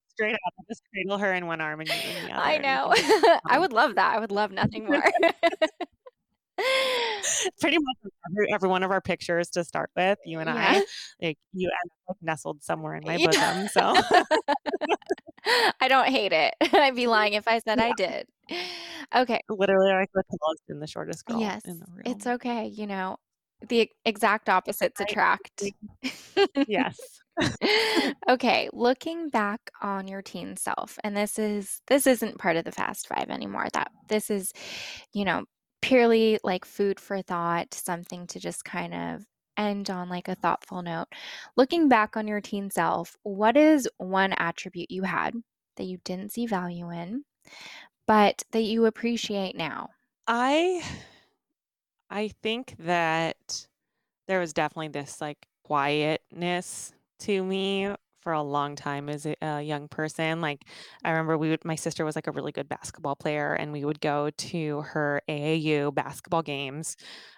Straight 0.09 0.34
up, 0.34 0.39
I'll 0.45 0.65
just 0.69 0.84
cradle 0.91 1.17
her 1.17 1.34
in 1.34 1.47
one 1.47 1.61
arm 1.61 1.79
and 1.79 1.89
you 1.89 1.95
in 1.95 2.27
the 2.27 2.34
other. 2.34 2.43
I 2.43 2.57
know. 2.57 2.93
I 3.47 3.59
would 3.59 3.73
love 3.73 3.95
that. 3.95 4.15
I 4.15 4.19
would 4.19 4.31
love 4.31 4.51
nothing 4.51 4.86
more. 4.86 5.03
pretty 7.60 7.78
much 7.78 8.12
every, 8.32 8.54
every 8.54 8.70
one 8.70 8.84
of 8.84 8.91
our 8.91 9.01
pictures 9.01 9.49
to 9.49 9.64
start 9.64 9.89
with, 9.95 10.18
you 10.26 10.39
and 10.39 10.49
Yeah. 10.49 10.82
I, 11.22 11.26
like 11.26 11.38
you 11.54 11.70
end 11.70 11.91
up 12.10 12.16
like 12.16 12.18
nestled 12.22 12.64
somewhere 12.64 12.95
in 12.95 13.04
my 13.06 13.18
Yeah. 13.18 13.28
bosom. 13.28 13.68
So 13.70 13.82
I 15.82 15.88
don't 15.88 16.08
hate 16.08 16.32
it. 16.34 16.54
I'd 16.74 16.95
be 16.95 17.08
lying 17.08 17.34
if 17.34 17.47
I 17.47 17.60
said 17.60 17.80
yeah, 17.80 17.86
I 17.86 17.93
did. 17.93 18.28
Okay. 19.16 19.41
literally 19.49 19.91
like 19.91 20.10
the 20.14 20.24
tallest 20.39 20.64
and 20.70 20.82
the 20.82 20.88
shortest 20.88 21.26
girl 21.26 21.39
Yes, 21.39 21.64
in 21.66 21.80
the 21.80 21.86
room. 21.89 22.04
it's 22.06 22.28
okay. 22.28 22.68
You 22.68 22.88
know, 22.88 23.18
the 23.68 23.89
exact 24.06 24.49
opposites 24.49 24.99
attract. 25.01 25.64
Yes. 26.68 26.97
Okay, 28.30 28.70
looking 28.74 29.30
back 29.30 29.72
on 29.82 30.08
your 30.08 30.22
teen 30.22 30.56
self, 30.56 30.99
and 31.04 31.18
this 31.18 31.39
is 31.39 31.82
this 31.88 32.06
isn't 32.06 32.38
part 32.38 32.58
of 32.58 32.64
the 32.66 32.72
Fast 32.72 33.08
Five 33.08 33.30
anymore. 33.30 33.68
That 33.74 33.89
this 34.08 34.30
is, 34.30 34.51
you 35.14 35.26
know, 35.26 35.45
purely 35.84 36.39
like 36.43 36.65
food 36.65 36.99
for 36.99 37.21
thought, 37.21 37.73
something 37.73 38.25
to 38.27 38.39
just 38.39 38.63
kind 38.65 38.93
of 38.93 39.25
end 39.57 39.89
on 39.89 40.09
like 40.09 40.29
a 40.29 40.36
thoughtful 40.36 40.81
note. 40.81 41.07
Looking 41.57 41.89
back 41.89 42.15
on 42.17 42.27
your 42.27 42.41
teen 42.41 42.71
self, 42.71 43.17
what 43.23 43.57
is 43.57 43.88
one 43.97 44.34
attribute 44.38 44.89
you 44.89 45.03
had 45.03 45.36
that 45.75 45.84
you 45.84 45.97
didn't 46.05 46.31
see 46.31 46.45
value 46.47 46.89
in, 46.89 47.25
but 48.07 48.43
that 48.51 48.63
you 48.63 48.86
appreciate 48.86 49.55
now? 49.57 49.89
I 50.27 50.84
I 52.09 52.29
think 52.41 52.75
that 52.79 53.67
there 54.27 54.39
was 54.39 54.53
definitely 54.53 54.89
this 54.89 55.21
like 55.21 55.47
quietness 55.65 56.93
to 57.19 57.43
me 57.43 57.93
for 58.24 58.34
a 58.34 58.41
long 58.41 58.76
time 58.76 59.09
as 59.09 59.26
a, 59.26 59.61
young 59.61 59.88
person. 59.88 60.41
Like 60.41 60.65
I 61.03 61.11
remember 61.11 61.38
we 61.38 61.49
would 61.49 61.63
my 61.65 61.76
sister 61.76 62.05
was 62.05 62.15
like 62.15 62.28
a 62.28 62.32
really 62.32 62.51
good 62.51 62.69
basketball 62.69 63.15
player 63.15 63.53
and 63.53 63.71
we 63.71 63.86
would 63.86 64.01
go 64.01 64.30
to 64.30 64.82
her 64.82 65.21
AAU 65.30 65.91
basketball 65.91 66.41
games. 66.43 66.95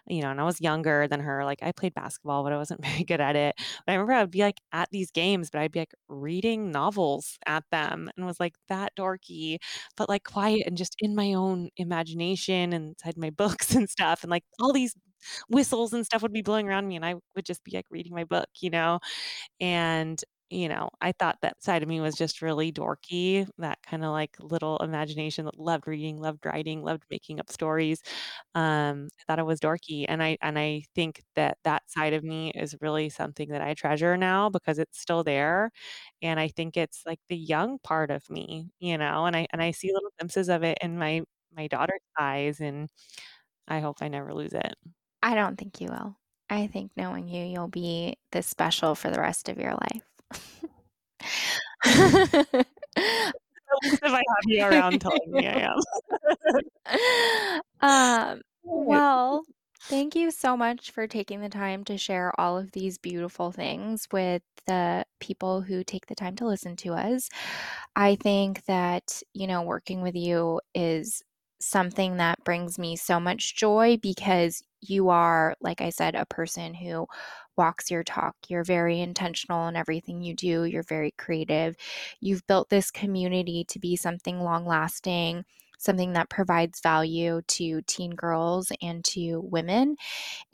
You 0.08 0.22
know, 0.22 0.30
and 0.32 0.40
I 0.40 0.44
was 0.44 0.62
younger 0.62 1.08
than 1.08 1.20
her. 1.22 1.44
Like 1.46 1.60
I 1.64 1.72
played 1.72 1.94
basketball, 1.96 2.44
but 2.44 2.54
I 2.54 2.58
wasn't 2.58 2.82
very 2.86 3.04
good 3.04 3.22
at 3.22 3.36
it. 3.36 3.56
But 3.86 3.94
I 3.94 3.96
remember 3.96 4.14
I'd 4.14 4.32
be 4.32 4.42
like 4.42 4.60
at 4.72 4.90
these 4.92 5.12
games, 5.12 5.50
but 5.50 5.62
I'd 5.62 5.72
be 5.72 5.80
like 5.80 5.94
reading 6.08 6.72
novels 6.72 7.38
at 7.48 7.64
them 7.72 8.10
and 8.16 8.26
was 8.26 8.40
like 8.40 8.56
that 8.70 8.96
dorky, 8.96 9.58
but 9.98 10.10
like 10.10 10.24
quiet 10.24 10.64
and 10.68 10.78
just 10.78 10.96
in 11.00 11.16
my 11.16 11.34
own 11.34 11.70
imagination 11.78 12.74
inside 12.74 13.18
my 13.18 13.30
books 13.38 13.74
and 13.76 13.90
stuff. 13.90 14.24
And 14.24 14.30
like 14.32 14.44
all 14.60 14.74
these 14.74 14.96
whistles 15.50 15.94
and 15.94 16.06
stuff 16.06 16.22
would 16.22 16.34
be 16.34 16.42
blowing 16.44 16.68
around 16.70 16.88
me 16.88 16.96
and 16.96 17.06
I 17.06 17.16
would 17.36 17.46
just 17.46 17.64
be 17.64 17.72
like 17.76 17.86
reading 17.90 18.14
my 18.14 18.24
book, 18.26 18.48
you 18.62 18.70
know? 18.70 19.00
And, 19.60 20.22
you 20.50 20.70
know, 20.70 20.90
I 21.02 21.12
thought 21.14 21.38
that 21.42 21.62
side 21.64 21.84
of 21.84 21.90
me 21.90 22.00
was 22.02 22.16
just 22.16 22.42
really 22.42 22.72
dorky, 22.72 23.48
that 23.58 23.82
kind 23.84 24.04
of 24.06 24.12
like 24.12 24.38
little 24.40 24.78
imagination 24.80 25.46
that 25.46 25.60
loved 25.60 25.88
reading, 25.88 26.18
loved 26.22 26.46
writing, 26.46 26.84
loved 26.84 27.04
making 27.10 27.40
up 27.40 27.50
stories. 27.52 28.02
Um, 28.56 29.10
I 29.20 29.24
thought 29.28 29.40
it 29.40 29.46
was 29.46 29.60
dorky. 29.60 30.06
And 30.08 30.22
I, 30.24 30.38
and 30.42 30.60
I 30.60 30.84
think 30.96 31.24
that 31.36 31.58
that 31.64 31.90
side 31.90 32.14
of 32.14 32.24
me 32.24 32.52
is 32.52 32.76
really 32.82 33.10
something 33.10 33.50
that 33.50 33.62
I 33.62 33.74
treasure 33.74 34.18
now 34.18 34.50
because 34.50 34.80
it's 34.80 35.00
still 35.00 35.24
there. 35.24 35.72
And 36.22 36.40
I 36.40 36.48
think 36.50 36.78
it's 36.78 37.04
like 37.06 37.20
the 37.30 37.38
young 37.38 37.80
part 37.80 38.12
of 38.12 38.30
me, 38.30 38.70
you 38.80 38.98
know, 38.98 39.26
and 39.26 39.36
I, 39.36 39.48
and 39.52 39.62
I 39.62 39.72
see 39.72 39.92
little 39.94 40.12
glimpses 40.20 40.50
of 40.50 40.64
it 40.64 40.78
in 40.82 40.98
my, 40.98 41.24
my 41.52 41.68
daughter's 41.68 42.02
eyes 42.20 42.60
and 42.62 42.90
I 43.68 43.80
hope 43.82 43.98
I 44.02 44.08
never 44.10 44.34
lose 44.34 44.54
it. 44.54 44.76
I 45.22 45.36
don't 45.36 45.58
think 45.58 45.82
you 45.82 45.90
will. 45.90 46.18
I 46.50 46.68
think 46.68 46.92
knowing 46.96 47.28
you, 47.28 47.44
you'll 47.46 47.68
be 47.68 48.18
this 48.32 48.48
special 48.48 48.96
for 48.96 49.10
the 49.10 49.20
rest 49.20 49.50
of 49.50 49.58
your 49.58 49.74
life. 49.74 50.04
If 53.78 54.04
I 54.04 54.10
have 54.10 54.24
you 54.46 54.64
around 54.64 55.02
telling 55.02 55.32
me 55.32 55.48
I 55.48 55.74
am. 57.82 58.32
um, 58.36 58.42
well, 58.64 59.44
thank 59.82 60.16
you 60.16 60.32
so 60.32 60.56
much 60.56 60.92
for 60.92 61.08
taking 61.08 61.42
the 61.42 61.50
time 61.50 61.84
to 61.86 61.98
share 61.98 62.32
all 62.40 62.58
of 62.58 62.72
these 62.72 62.98
beautiful 62.98 63.52
things 63.52 64.08
with 64.12 64.42
the 64.66 65.06
people 65.20 65.62
who 65.62 65.84
take 65.84 66.08
the 66.08 66.16
time 66.16 66.36
to 66.38 66.48
listen 66.48 66.76
to 66.78 66.94
us. 66.94 67.30
I 67.96 68.16
think 68.16 68.66
that, 68.66 69.22
you 69.34 69.48
know, 69.48 69.62
working 69.62 70.02
with 70.02 70.16
you 70.16 70.62
is 70.74 71.24
something 71.60 72.18
that 72.18 72.44
brings 72.44 72.78
me 72.78 72.96
so 72.96 73.20
much 73.20 73.56
joy 73.56 73.98
because 74.02 74.64
you 74.82 75.10
are, 75.10 75.56
like 75.62 75.82
I 75.82 75.90
said, 75.90 76.16
a 76.16 76.26
person 76.26 76.74
who 76.74 77.08
walks 77.58 77.90
your 77.90 78.04
talk. 78.04 78.36
You're 78.48 78.64
very 78.64 79.00
intentional 79.00 79.68
in 79.68 79.76
everything 79.76 80.22
you 80.22 80.36
do, 80.36 80.66
you're 80.66 80.84
very 80.84 81.12
creative. 81.18 81.76
You've 82.20 82.46
built 82.48 82.70
this 82.70 82.92
community 82.92 83.66
to 83.70 83.80
be 83.80 83.96
something 83.96 84.40
long 84.42 84.66
lasting. 84.66 85.46
Something 85.78 86.14
that 86.14 86.30
provides 86.30 86.80
value 86.82 87.42
to 87.48 87.82
teen 87.86 88.12
girls 88.12 88.72
and 88.82 89.04
to 89.06 89.42
women. 89.42 89.98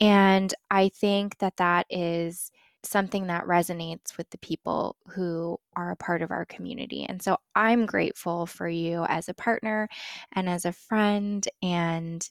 And 0.00 0.52
I 0.70 0.88
think 0.90 1.38
that 1.38 1.56
that 1.58 1.86
is 1.90 2.50
something 2.84 3.28
that 3.28 3.44
resonates 3.46 4.16
with 4.16 4.28
the 4.30 4.38
people 4.38 4.96
who 5.08 5.58
are 5.76 5.90
a 5.90 5.96
part 5.96 6.22
of 6.22 6.30
our 6.30 6.44
community. 6.44 7.04
And 7.08 7.22
so 7.22 7.36
I'm 7.54 7.86
grateful 7.86 8.46
for 8.46 8.68
you 8.68 9.04
as 9.08 9.28
a 9.28 9.34
partner 9.34 9.88
and 10.32 10.48
as 10.48 10.64
a 10.64 10.72
friend 10.72 11.46
and 11.62 12.28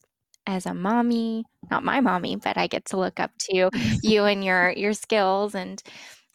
as 0.48 0.66
a 0.66 0.74
mommy, 0.74 1.46
not 1.70 1.84
my 1.84 2.00
mommy, 2.02 2.36
but 2.36 2.58
I 2.58 2.68
get 2.68 2.86
to 2.86 2.98
look 2.98 3.20
up 3.20 3.32
to 3.50 3.70
you 4.02 4.26
and 4.26 4.44
your 4.44 4.72
your 4.72 4.94
skills 4.94 5.56
and 5.56 5.82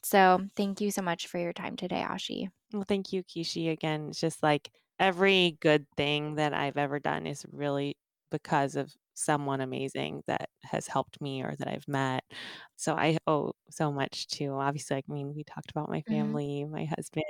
so 0.03 0.41
thank 0.57 0.81
you 0.81 0.93
so 0.93 1.03
much 1.03 1.27
for 1.27 1.39
your 1.39 1.53
time 1.53 1.77
today, 1.77 2.05
Ashi. 2.09 2.49
Well, 2.73 2.85
thank 2.87 3.13
you, 3.13 3.25
Kishi. 3.25 3.73
Again, 3.73 4.09
it's 4.11 4.21
just 4.21 4.43
like 4.43 4.71
every 5.01 5.59
good 5.61 5.87
thing 5.97 6.37
that 6.37 6.55
I've 6.55 6.77
ever 6.77 7.01
done 7.01 7.27
is 7.27 7.45
really 7.53 7.97
because 8.31 8.77
of 8.77 8.93
someone 9.17 9.61
amazing 9.63 10.23
that 10.27 10.51
has 10.63 10.87
helped 10.87 11.21
me 11.21 11.43
or 11.43 11.55
that 11.59 11.69
I've 11.69 11.89
met. 11.89 12.23
So 12.77 12.95
I 12.95 13.19
owe 13.27 13.53
so 13.71 13.91
much 13.91 14.29
to 14.29 14.53
obviously, 14.53 14.99
I 14.99 15.03
mean, 15.09 15.35
we 15.35 15.43
talked 15.43 15.71
about 15.71 15.89
my 15.89 16.01
mm-hmm. 16.01 16.13
family, 16.13 16.63
mm-hmm. 16.63 16.73
my 16.73 16.85
husband, 16.85 17.25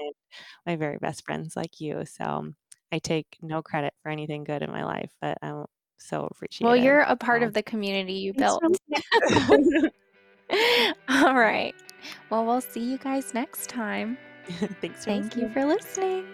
my 0.67 0.77
very 0.77 0.99
best 0.99 1.25
friends 1.25 1.57
like 1.57 1.81
you. 1.81 2.05
So 2.05 2.53
I 2.93 2.99
take 2.99 3.27
no 3.41 3.63
credit 3.63 3.95
for 4.03 4.11
anything 4.11 4.45
good 4.45 4.63
in 4.63 4.71
my 4.71 4.85
life, 4.85 5.13
but 5.21 5.39
I'm 5.43 5.65
so 5.99 6.29
appreciative. 6.31 6.67
Well, 6.67 6.77
you're 6.77 7.01
a 7.01 7.17
part 7.17 7.43
so. 7.43 7.47
of 7.49 7.55
the 7.55 7.63
community 7.63 8.15
you 8.15 8.35
built. 8.35 8.63
All 11.09 11.35
right. 11.35 11.75
Well, 12.31 12.45
we'll 12.45 12.61
see 12.61 12.81
you 12.81 12.99
guys 12.99 13.33
next 13.33 13.69
time. 13.69 14.19
Thanks. 14.81 15.05
Thank 15.05 15.25
listening. 15.37 15.49
you 15.49 15.53
for 15.53 15.65
listening. 15.65 16.25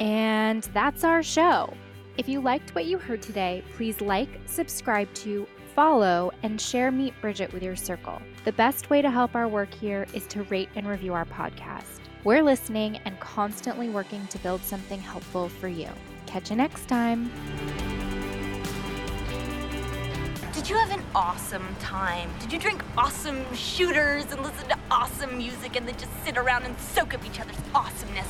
And 0.00 0.62
that's 0.74 1.04
our 1.04 1.22
show. 1.22 1.72
If 2.16 2.28
you 2.28 2.40
liked 2.40 2.74
what 2.74 2.86
you 2.86 2.98
heard 2.98 3.22
today, 3.22 3.62
please 3.76 4.00
like, 4.00 4.40
subscribe 4.46 5.12
to, 5.14 5.46
follow, 5.74 6.32
and 6.42 6.60
share 6.60 6.90
Meet 6.90 7.14
Bridget 7.20 7.52
with 7.52 7.62
your 7.62 7.76
circle. 7.76 8.20
The 8.44 8.52
best 8.52 8.88
way 8.88 9.02
to 9.02 9.10
help 9.10 9.34
our 9.34 9.46
work 9.46 9.72
here 9.72 10.06
is 10.14 10.26
to 10.28 10.42
rate 10.44 10.70
and 10.74 10.88
review 10.88 11.12
our 11.12 11.26
podcast. 11.26 12.00
We're 12.24 12.42
listening 12.42 12.98
and 13.04 13.18
constantly 13.20 13.90
working 13.90 14.26
to 14.28 14.38
build 14.38 14.62
something 14.62 15.00
helpful 15.00 15.48
for 15.48 15.68
you. 15.68 15.88
Catch 16.26 16.50
you 16.50 16.56
next 16.56 16.88
time. 16.88 17.30
Did 20.52 20.68
you 20.68 20.76
have 20.76 20.90
an 20.90 21.02
awesome 21.14 21.66
time? 21.78 22.30
Did 22.40 22.52
you 22.52 22.58
drink 22.58 22.82
awesome 22.96 23.42
shooters 23.54 24.30
and 24.32 24.42
listen 24.42 24.68
to 24.68 24.78
awesome 24.90 25.36
music 25.38 25.76
and 25.76 25.86
then 25.86 25.96
just 25.96 26.12
sit 26.24 26.36
around 26.36 26.64
and 26.64 26.78
soak 26.78 27.14
up 27.14 27.24
each 27.24 27.40
other's 27.40 27.56
awesomeness? 27.74 28.28